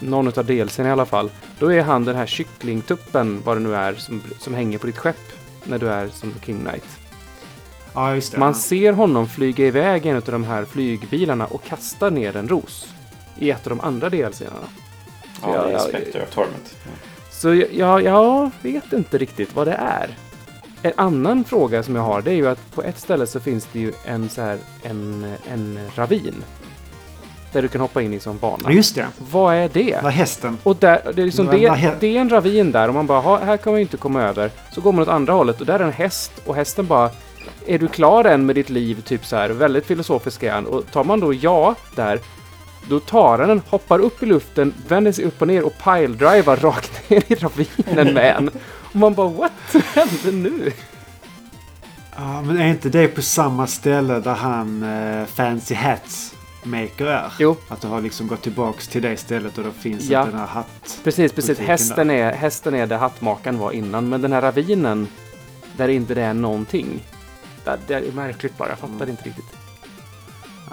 [0.00, 3.74] någon av delsen i alla fall, då är han den här kycklingtuppen, vad det nu
[3.74, 5.32] är, som, som hänger på ditt skepp
[5.64, 6.98] när du är som King Knight.
[7.94, 8.38] Ja, just det.
[8.38, 12.48] Man ser honom flyga iväg i en av de här flygbilarna och kasta ner en
[12.48, 12.94] ros
[13.38, 14.50] i ett av de andra delserna.
[15.42, 16.76] ja, det är Spectre of Torment.
[16.84, 16.90] Ja.
[17.30, 20.10] Så jag, jag, jag vet inte riktigt vad det är.
[20.82, 23.68] En annan fråga som jag har det är ju att på ett ställe så finns
[23.72, 26.34] det ju en så här en, en ravin.
[27.52, 28.72] Där du kan hoppa in i som bana.
[28.72, 29.06] Just det.
[29.30, 30.00] Vad är det?
[30.02, 30.58] Där hästen.
[30.62, 33.20] Och där, det, är liksom det, vad det är en ravin där och man bara,
[33.20, 34.50] "Ha, här kan man ju inte komma över.
[34.72, 37.10] Så går man åt andra hållet och där är en häst och hästen bara,
[37.66, 39.00] är du klar än med ditt liv?
[39.00, 40.66] Typ så här, väldigt filosofisk är han.
[40.66, 42.20] Och tar man då ja där,
[42.88, 46.56] då tar han den, hoppar upp i luften, vänder sig upp och ner och piledrivar
[46.56, 48.48] rakt ner i ravinen med en.
[48.68, 49.52] Och man bara, what
[49.94, 50.72] hände nu?
[52.16, 57.32] Ja, men är inte det på samma ställe där han eh, Fancy Hats Maker är?
[57.38, 57.56] Jo.
[57.68, 60.24] Att du har liksom gått tillbaks till det stället och då finns Ja.
[60.24, 60.98] den här hatt...
[61.04, 61.58] Precis, precis.
[61.58, 65.08] Hästen är, hästen är där hattmakaren var innan, men den här ravinen
[65.76, 67.04] där inte det är någonting.
[67.64, 69.08] Det, det är märkligt bara, jag fattar Mm.
[69.10, 69.56] inte riktigt.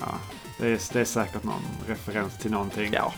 [0.01, 0.13] Ja,
[0.59, 2.89] det, är, det är säkert någon referens till någonting.
[2.93, 3.13] Ja.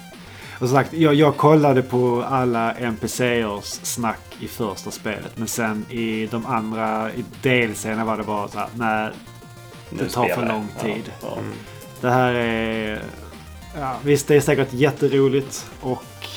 [0.61, 5.31] Och som sagt, jag, jag kollade på alla NPCers snack i första spelet.
[5.37, 7.23] Men sen i de andra i
[8.03, 9.09] var det bara så här, nej,
[9.89, 11.11] Det tar för lång tid.
[11.21, 11.37] Ja, ja.
[11.37, 11.53] Mm.
[12.01, 13.01] det här är...
[13.79, 16.27] Ja, visst, det är säkert jätteroligt och...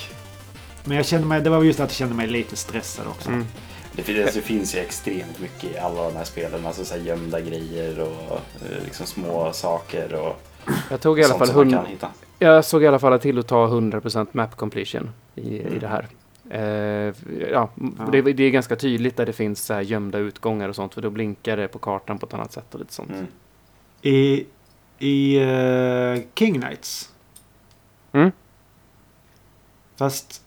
[0.85, 3.29] Men jag kände mig, det var just att jag kände mig lite stressad också.
[3.29, 3.47] Mm.
[3.93, 6.67] Det, alltså, det finns ju extremt mycket i alla de här spelen.
[6.67, 8.41] Alltså så här gömda grejer och
[8.71, 10.41] eh, liksom små saker och
[10.91, 11.77] Jag tog i alla fall hund...
[12.39, 15.79] Jag såg i alla fall till att ta 100% map completion i, i Mm.
[15.79, 16.07] det här.
[16.51, 17.15] Eh,
[17.53, 18.05] ja, Ja.
[18.13, 21.03] Det, det är ganska tydligt där det finns så här gömda utgångar och sånt för
[21.03, 23.11] då blinkar det på kartan på ett annat sätt och lite sånt.
[23.11, 23.27] Mm.
[24.03, 24.47] I,
[24.99, 27.13] i eh, King Knights.
[28.13, 28.31] Mm.
[29.97, 30.43] Fast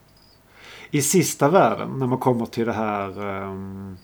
[0.92, 3.98] i sista världen när man kommer till det här ehm,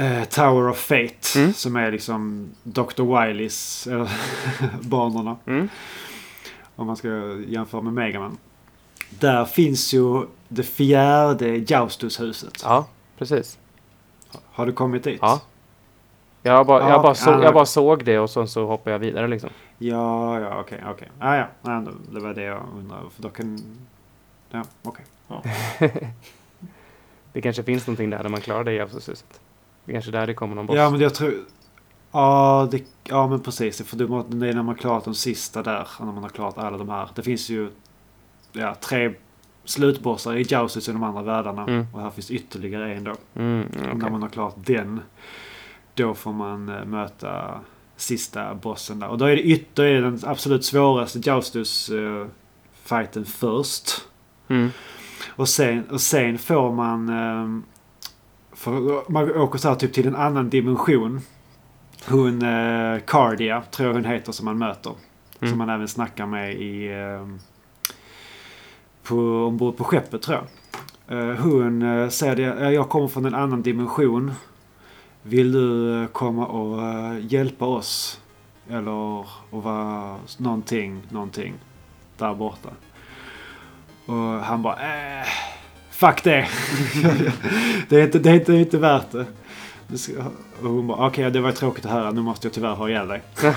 [0.00, 1.38] eh, Tower of Fate.
[1.38, 1.52] Mm.
[1.52, 3.02] Som är liksom Dr.
[3.26, 4.10] Wileys uh,
[4.80, 5.36] banorna.
[5.46, 5.68] Mm.
[6.76, 7.08] Om man ska
[7.46, 8.38] jämföra med Megaman.
[9.10, 12.60] Där finns ju det fjärde Joustushuset.
[12.64, 12.86] Ja,
[13.18, 13.58] precis.
[14.52, 15.18] Har du kommit dit?
[15.22, 15.40] Ja.
[16.42, 17.22] Jag bara, Ja, jag, bara okej.
[17.22, 19.50] så, Ja, jag bara såg det och så, så hoppade jag vidare liksom.
[19.78, 21.08] Ja, ja, okej, okej.
[21.18, 23.10] Ah, ja, ja, då- det var det jag undrade.
[23.14, 23.62] För då kan...
[24.50, 25.04] Ja, okej.
[27.32, 29.40] Det kanske finns någonting där där man klarar det i Jävshuset.
[29.84, 30.76] Det är kanske där det kommer någon boss.
[30.76, 31.34] Ja, men jag tror...
[32.12, 33.82] Ja, det, ja, men precis.
[33.82, 35.88] För det är när man har klarat de sista där.
[35.98, 37.08] När man har klarat alla de här.
[37.14, 37.70] Det finns ju
[38.52, 39.14] ja, tre
[39.64, 41.62] slutbossar i Joustus i de andra världarna.
[41.62, 41.86] Mm.
[41.92, 43.14] Och här finns ytterligare en då.
[43.34, 43.94] Mm, okej.
[43.94, 45.00] När man har klarat den.
[45.94, 47.60] Då får man eh, möta
[47.96, 49.08] sista bossen där.
[49.08, 52.26] Och då är det ytter är den absolut svåraste Joustus eh,
[52.84, 53.90] fighten först.
[54.48, 54.70] Mm.
[55.28, 57.08] Och sen, och sen får man...
[57.08, 57.64] ehm,
[58.60, 61.20] för, man åker så här typ till en annan dimension.
[62.08, 64.92] Hon eh, Cardia, tror jag hon heter, som man möter.
[65.40, 65.50] Mm.
[65.50, 66.88] Som man även snackar med i...
[66.92, 67.38] ehm,
[69.02, 69.16] på,
[69.46, 70.46] ombord på skeppet tror jag.
[71.18, 74.32] Eh, hon eh, säger det, "Ja, jag kommer från en annan dimension.
[75.22, 78.20] Vill du eh, komma och eh, hjälpa oss?
[78.68, 78.90] Eller
[79.50, 81.54] och vara någonting, någonting
[82.18, 82.68] där borta.
[84.06, 85.26] Och han bara äh,
[86.00, 86.48] Fuck det!
[87.88, 89.26] det, är inte, det, är inte, det är inte värt det.
[89.88, 90.12] Det ska-
[90.62, 92.10] Och hon bara okej det var tråkigt att höra.
[92.10, 93.22] Nu måste jag tyvärr ha ihjäl dig.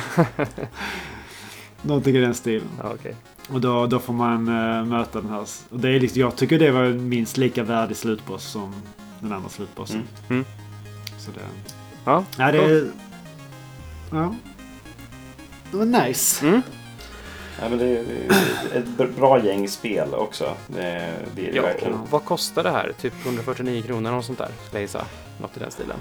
[1.82, 2.68] Någonting i den stilen.
[2.84, 3.16] Okej.
[3.50, 5.46] Och då, då får man eh, möta den här.
[5.70, 8.74] Och det är liksom, jag tycker det var minst lika värdig slutboss som
[9.20, 9.96] den andra slutbossen.
[9.98, 10.08] Mm.
[10.30, 10.46] Mm.
[11.18, 11.40] Så det...
[12.06, 12.88] Ja, Ja, det är...
[14.12, 14.36] Ja.
[15.72, 16.48] Det var nice.
[16.48, 16.62] Mm.
[17.62, 18.04] Ja, men det är
[18.76, 20.54] ett bra gäng spel också.
[20.68, 21.98] Det, är- det Ja, verkligen.
[22.10, 22.92] vad kostar det här?
[23.02, 24.42] Typ 149 kronor eller sånt
[24.72, 24.80] där?
[24.82, 25.06] Gissa.
[25.42, 25.98] Något i den stilen.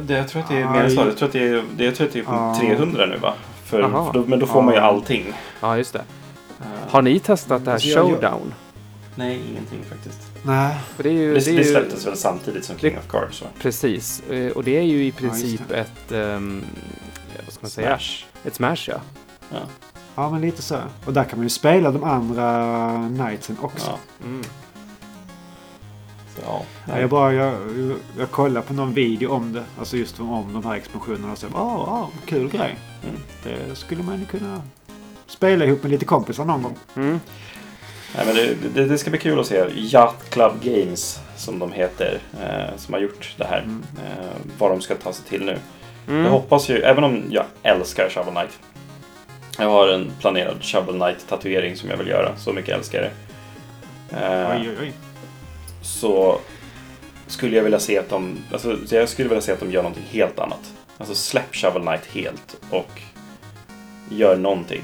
[0.00, 0.96] Det, jag tror att det är Ja, mer än så.
[1.00, 2.56] jag- tror att det är, det, jag tror att det är Ja.
[2.60, 3.34] 300 nu va?
[3.64, 4.86] För, för då, men då får man ju Ja.
[4.86, 5.32] allting.
[5.60, 6.02] Ja, just det.
[6.88, 8.54] Har ni testat det här Alltså, Showdown?
[9.14, 10.18] Nej, ingenting faktiskt.
[10.42, 10.76] Nej.
[10.96, 11.34] För det är ju...
[11.34, 13.48] Det, det är det ju- släpptes väl samtidigt som King Det- of Cards va?
[13.60, 14.22] Precis.
[14.30, 15.76] Eh, Och det är ju i princip det.
[15.76, 15.90] ett...
[16.10, 16.38] ja,
[17.44, 17.98] vad ska man säga?
[17.98, 18.24] Smash.
[18.44, 19.00] Ett smash, ja.
[19.50, 19.58] Ja.
[20.14, 20.78] Ja, men lite så.
[21.06, 23.90] Och där kan man ju spela de andra Knightsen också.
[23.90, 24.26] Ja.
[24.26, 24.42] Mm.
[26.36, 26.62] Så, ja.
[26.88, 27.54] Ja, jag, bara, jag,
[28.18, 29.64] jag kollade på någon video om det.
[29.78, 31.32] Alltså just om de här explosionerna.
[31.32, 32.78] Och så, åh, åh, kul grej.
[33.02, 33.16] Mm.
[33.44, 34.62] Det skulle man ju kunna
[35.26, 36.76] spela ihop med lite kompisar någon gång.
[36.96, 37.20] Mm.
[38.16, 39.64] Nej, men det, det, det ska bli kul att se.
[39.74, 42.20] Yacht Club Games som de heter.
[42.42, 43.58] Eh, som har gjort det här.
[43.58, 43.82] Mm.
[43.96, 44.26] Eh,
[44.58, 45.58] vad de ska ta sig till nu.
[46.08, 46.24] Mm.
[46.24, 48.58] Jag hoppas ju, även om jag älskar Shovel Knight.
[49.58, 52.36] Jag har en planerad Shovel Knight tatuering som jag vill göra.
[52.36, 54.26] Så mycket älskar jag det.
[54.26, 54.92] Eh, Oj, oj, oj.
[55.82, 56.38] så
[57.26, 59.82] skulle jag vilja se att de, alltså, så jag skulle vilja se att de gör
[59.82, 60.72] någonting helt annat.
[60.98, 63.00] Alltså släpp Shovel Knight helt och
[64.10, 64.82] gör någonting.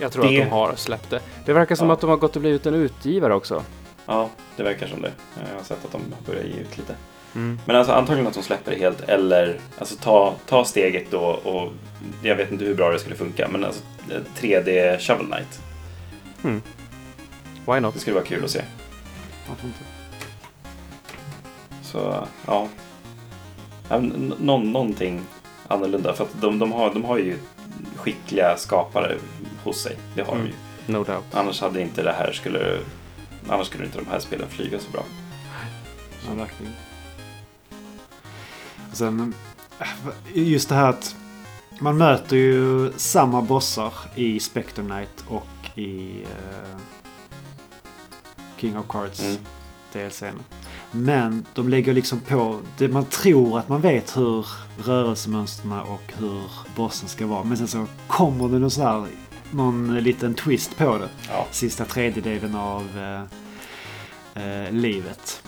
[0.00, 1.20] Jag tror Det- att de har släppt det.
[1.44, 1.92] Det verkar som Ja.
[1.94, 3.62] att de har gått och blivit en utgivare också.
[4.06, 5.12] Ja, det verkar som det.
[5.50, 6.94] Jag har sett att de börjar ge ut lite.
[7.34, 7.60] Mm.
[7.64, 11.72] Men alltså antagligen att de släpper det helt eller alltså ta, ta steget då och
[12.22, 13.82] jag vet inte hur bra det skulle funka men alltså
[14.38, 15.60] 3D Shovel Knight.
[17.66, 17.94] Why not?
[17.94, 18.62] Det skulle vara kul att se.
[19.48, 19.78] Varför inte?
[21.82, 22.68] Så ja.
[23.88, 25.20] Ja, men n- Någon, någonting
[25.68, 27.38] annorlunda för att de, de, har, de har ju
[27.96, 29.16] skickliga skapare
[29.64, 29.96] hos sig.
[30.14, 30.44] Det har Mm.
[30.46, 30.92] de ju.
[30.98, 31.24] No doubt.
[31.34, 32.78] Annars hade inte det här skulle
[33.48, 35.02] Annars skulle inte de här spelen flyga så bra.
[36.28, 36.72] Ja, verkligen.
[38.92, 39.34] Sen,
[39.80, 39.86] äh,
[40.34, 41.16] just det här att
[41.78, 46.78] man möter ju samma bossar i Spectre Knight och i eh,
[48.56, 49.36] King of Cards Mm.
[49.92, 50.42] DLCn.
[50.90, 54.46] Men de lägger liksom på, det, man tror att man vet hur
[54.84, 56.42] rörelsemönstren och hur
[56.76, 57.44] bossen ska vara.
[57.44, 59.06] Men sen så kommer det någon sån här,
[59.50, 61.08] någon liten twist på det.
[61.28, 61.46] Ja.
[61.50, 63.22] Sista tredjedelen av eh,
[64.44, 65.42] eh, livet.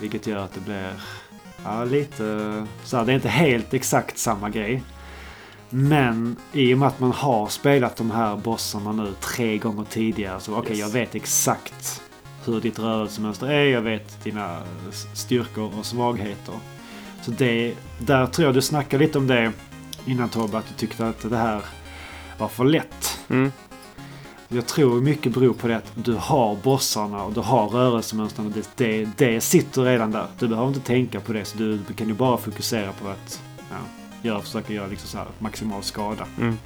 [0.00, 0.92] Vilket gör att det blir
[1.64, 4.82] ja, lite så här, det är inte helt exakt samma grej.
[5.70, 10.40] Men i och med att man har spelat de här bossarna nu tre gånger tidigare
[10.40, 10.80] så okej, Yes.
[10.80, 12.02] jag vet exakt
[12.44, 13.64] hur ditt rörelsemönster är.
[13.64, 14.58] Jag vet dina
[15.14, 16.54] styrkor och svagheter.
[17.22, 19.52] Så det, där tror jag du snackade lite om det
[20.06, 21.62] innan Tobbe, att du tyckte att det här
[22.38, 23.18] var för lätt.
[23.28, 23.52] Mm.
[24.48, 28.52] Jag tror mycket beror på det att du har bossarna och du har rörelsemönstren.
[28.54, 30.26] Det, det, det sitter redan där.
[30.38, 31.44] Du behöver inte tänka på det.
[31.44, 33.76] Så du, du kan ju bara fokusera på att ja,
[34.22, 36.26] göra, försöka göra liksom så här maximal skada.
[36.40, 36.58] Mm.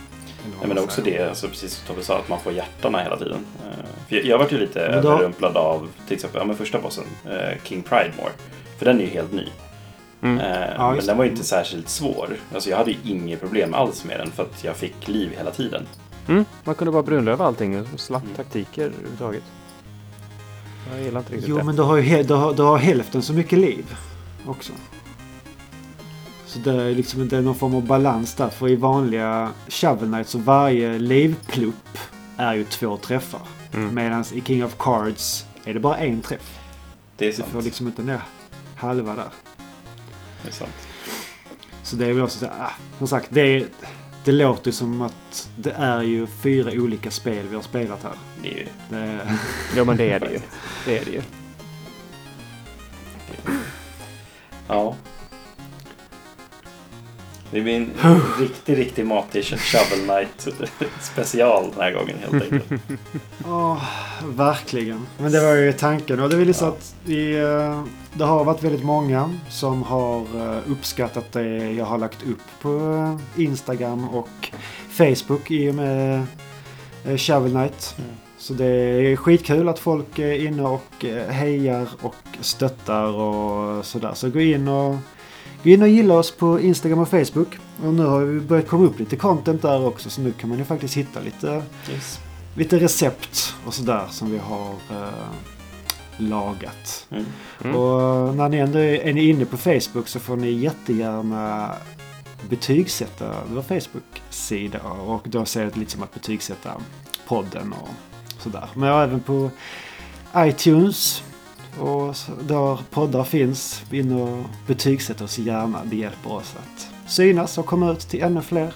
[0.61, 3.45] Ja, men också det, alltså, precis som Tobbe sa, att man får hjärtarna hela tiden.
[3.67, 7.05] Eh, För jag, jag varit ju lite överrumplad av till exempel ja, men första bossen,
[7.25, 8.33] eh, King Pridemore.
[8.79, 9.47] För den är ju helt ny.
[10.23, 10.39] Mm.
[10.39, 12.37] Eh, Ja, men just den var ju inte särskilt svår.
[12.55, 15.51] Alltså jag hade ju inget problem alls med den för att jag fick liv hela
[15.51, 15.87] tiden.
[16.29, 16.45] Mm.
[16.65, 18.35] Man kunde bara brunlöva allting och slapp Mm.
[18.37, 19.43] taktiker överhuvudtaget.
[20.93, 21.65] Jag gillar inte riktigt Jo, det.
[21.65, 23.97] men du har ju du har, du har hälften så mycket liv
[24.47, 24.73] också.
[26.51, 28.49] Så det är liksom det är någon form av balans där.
[28.49, 31.99] För i vanliga Shovel Knight så varje livplupp
[32.37, 33.41] är ju två träffar.
[33.73, 33.95] Mm.
[33.95, 36.59] Medan i King of Cards är det bara en träff.
[37.17, 37.49] Det är Du sant.
[37.53, 38.21] får liksom inte ner
[38.77, 39.29] halva där.
[40.43, 40.89] Det är sant.
[41.83, 43.67] Så det är väl också så ah, som sagt, det, är,
[44.25, 48.13] det låter ju som att det är ju fyra olika spel vi har spelat här.
[48.43, 49.21] Det är ju Det,
[49.77, 50.41] Ja, men det är det ju.
[50.87, 51.23] Det är det ju.
[54.69, 54.97] Ja.
[57.51, 57.91] Det blir en
[58.41, 60.49] riktig, riktig matig Shovel Knight
[61.01, 62.83] special den här gången helt enkelt.
[63.47, 63.83] Åh,
[64.25, 65.07] verkligen.
[65.19, 66.21] Men det var ju tanken.
[66.21, 66.69] Och det är väl så Ja.
[66.69, 71.99] att vi, eh, det har varit väldigt många som har eh, uppskattat det jag har
[71.99, 72.69] lagt upp på
[73.37, 74.51] eh, Instagram och
[74.91, 76.27] Facebook i och med
[77.17, 77.95] Shovel Knight.
[77.99, 78.11] Mm.
[78.39, 84.11] Så det är skitkul att folk är inne och hejar och stöttar och sådär.
[84.15, 84.97] Så gå in och,
[85.65, 87.59] gå in och gilla oss på Instagram och Facebook.
[87.85, 90.59] Och nu har vi börjat komma upp lite content där också så nu kan man
[90.59, 92.19] ju faktiskt hitta lite Yes.
[92.55, 95.09] lite recept och sådär som vi har eh,
[96.17, 97.07] lagat.
[97.11, 97.25] Mm.
[97.65, 97.77] Mm.
[97.77, 101.73] Och när ni ändå är, är ni inne på Facebook så får ni jättegärna
[102.49, 106.71] betygsätta vår Facebook-sida och då ser det lite som att betygsätta
[107.29, 107.89] podden och
[108.43, 108.69] sådär.
[108.75, 109.51] Men även på
[110.37, 111.23] iTunes
[111.81, 112.15] och
[112.49, 113.83] där poddar finns.
[113.91, 115.79] In och betygsätt oss gärna.
[115.85, 118.73] Det hjälper oss att synas och komma ut till ännu fler.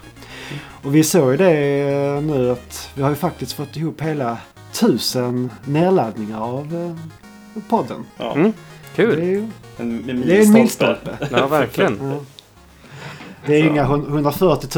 [0.82, 4.38] Och vi såg ju det eh, nu att vi har ju faktiskt fått ihop hela
[4.72, 6.94] tusen nedladdningar av
[7.56, 8.04] eh, podden.
[8.16, 8.52] Ja, Mm.
[8.96, 9.22] Det är, Kul!
[9.24, 9.38] ju,
[9.78, 11.10] en, en det är en milstolpe.
[11.10, 11.28] milstolpe.
[11.30, 12.16] Ja, verkligen.
[13.46, 14.68] Det är inga hun- 140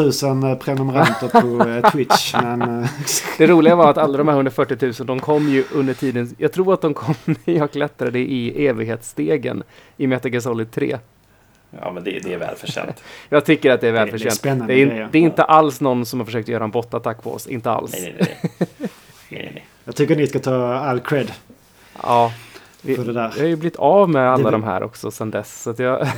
[0.43, 2.35] 000 prenumeranter på eh, Twitch.
[2.35, 2.91] Men eh,
[3.39, 6.53] Det roliga var att alla de här 140 000, de kom ju under tiden, jag
[6.53, 7.15] tror att de kom
[7.45, 9.63] när jag klättrade i evighetsstegen
[9.97, 10.99] i Metal Solid 3.
[11.81, 13.03] Ja, men det, det är välförtjänt.
[13.29, 14.31] Jag tycker att det är Det- det är välförtjänt.
[14.35, 17.33] Det, spännande är, det är inte alls någon som har försökt göra en bottattack på
[17.35, 17.93] oss, inte alls.
[17.93, 18.59] Nej, nej, nej.
[18.79, 18.89] nej,
[19.29, 19.67] nej, nej.
[19.85, 21.33] jag tycker ni ska ta all cred
[22.03, 22.33] Ja,
[22.83, 23.33] vi, för det där.
[23.37, 25.63] jag har ju blivit av med alla Det- de här också sedan dess.
[25.63, 26.09] Så att jag,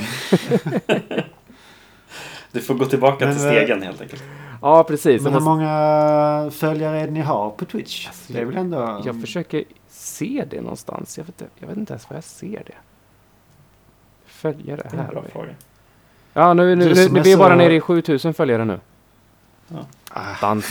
[2.59, 4.23] Du får gå tillbaka Men, till eh, stegen helt enkelt.
[4.63, 5.23] ja, precis.
[5.23, 8.09] Men hur måste, många följare är det ni har på Twitch?
[8.29, 9.03] Det är väl ändå...
[9.05, 11.19] jag försöker se det någonstans.
[11.19, 12.73] Jag vet, inte- jag vet inte ens var jag ser det.
[14.27, 15.49] Följare, Det är en här bra fråga.
[16.33, 18.81] Ja, nu, nu, nu, nu är vi är bara nere i 7000 följare nu.
[20.11, 20.67] Ah, Dans.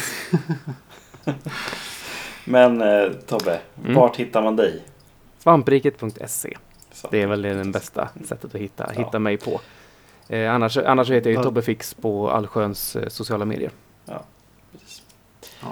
[2.46, 3.96] Men eh, Tobbe, Mm.
[3.96, 4.82] vart hittar man dig?
[5.40, 6.58] Svampriket.se.
[7.12, 9.04] Det är väl det bästa sättet att hitta, Ja.
[9.06, 9.60] hitta mig på.
[10.30, 13.72] Eh, annars, annars heter jag ju Tobbe Fix på allsköns eh, sociala medier.
[14.72, 15.02] Precis.
[15.62, 15.68] Ja.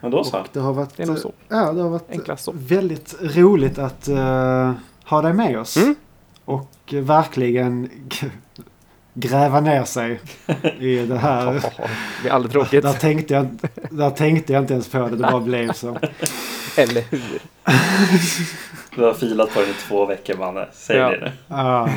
[0.00, 0.38] Men då så.
[0.40, 1.32] och det har varit, Det är nog så.
[1.48, 2.52] Ja, det har varit Enklast så.
[2.54, 4.72] väldigt roligt att eh,
[5.04, 5.76] ha dig med oss.
[5.76, 5.94] Mm.
[6.44, 7.90] Och eh, verkligen
[9.14, 10.20] gräva ner sig
[10.78, 11.52] i det här.
[11.52, 12.82] Det blir aldrig tråkigt.
[12.82, 13.48] Där tänkte, jag,
[13.90, 15.98] där tänkte jag inte ens på det, det bara blev så.
[16.76, 17.40] Eller hur?
[18.96, 20.68] Du har filat på den i två veckor Manne.
[20.72, 21.10] Säg Ja.
[21.10, 21.32] det nu.
[21.48, 21.88] Ja.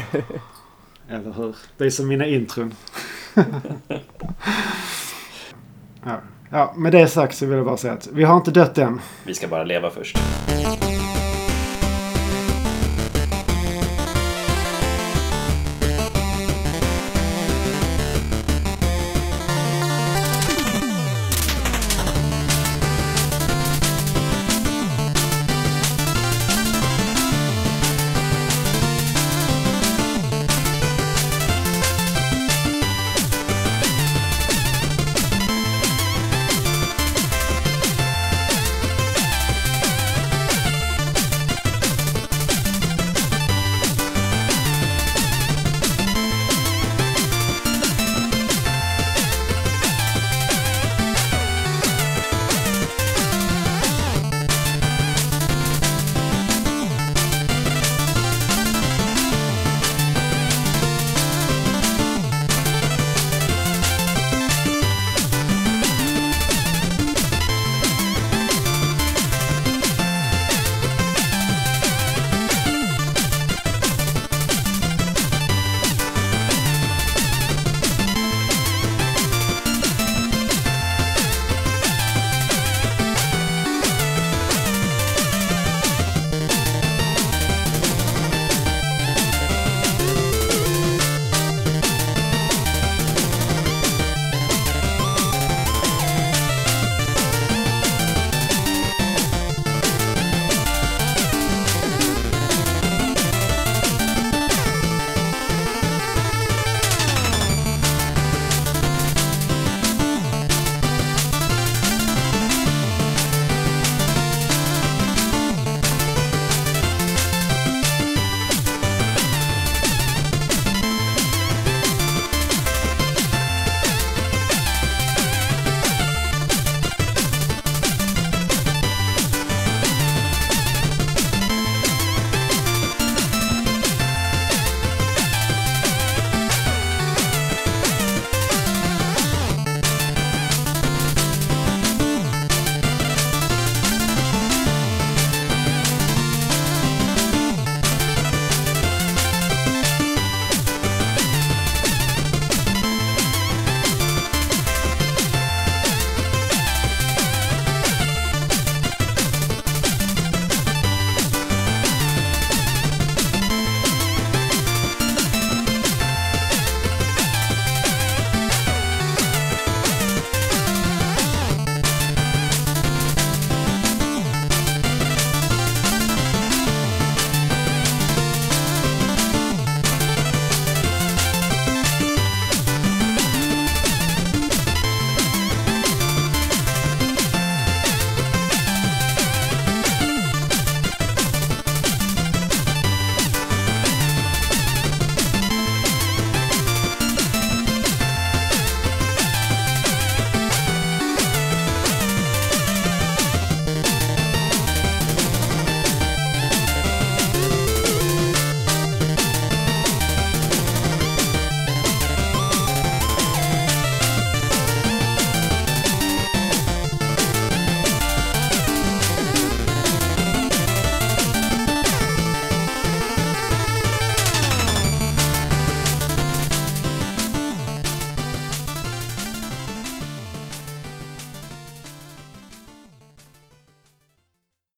[1.12, 1.56] Eller hur?
[1.78, 2.74] Det är som mina intron.
[6.04, 6.22] ja.
[6.50, 9.02] ja, med det sagt så vill jag bara säga att vi har inte dött än.
[9.24, 10.18] Vi ska bara leva först.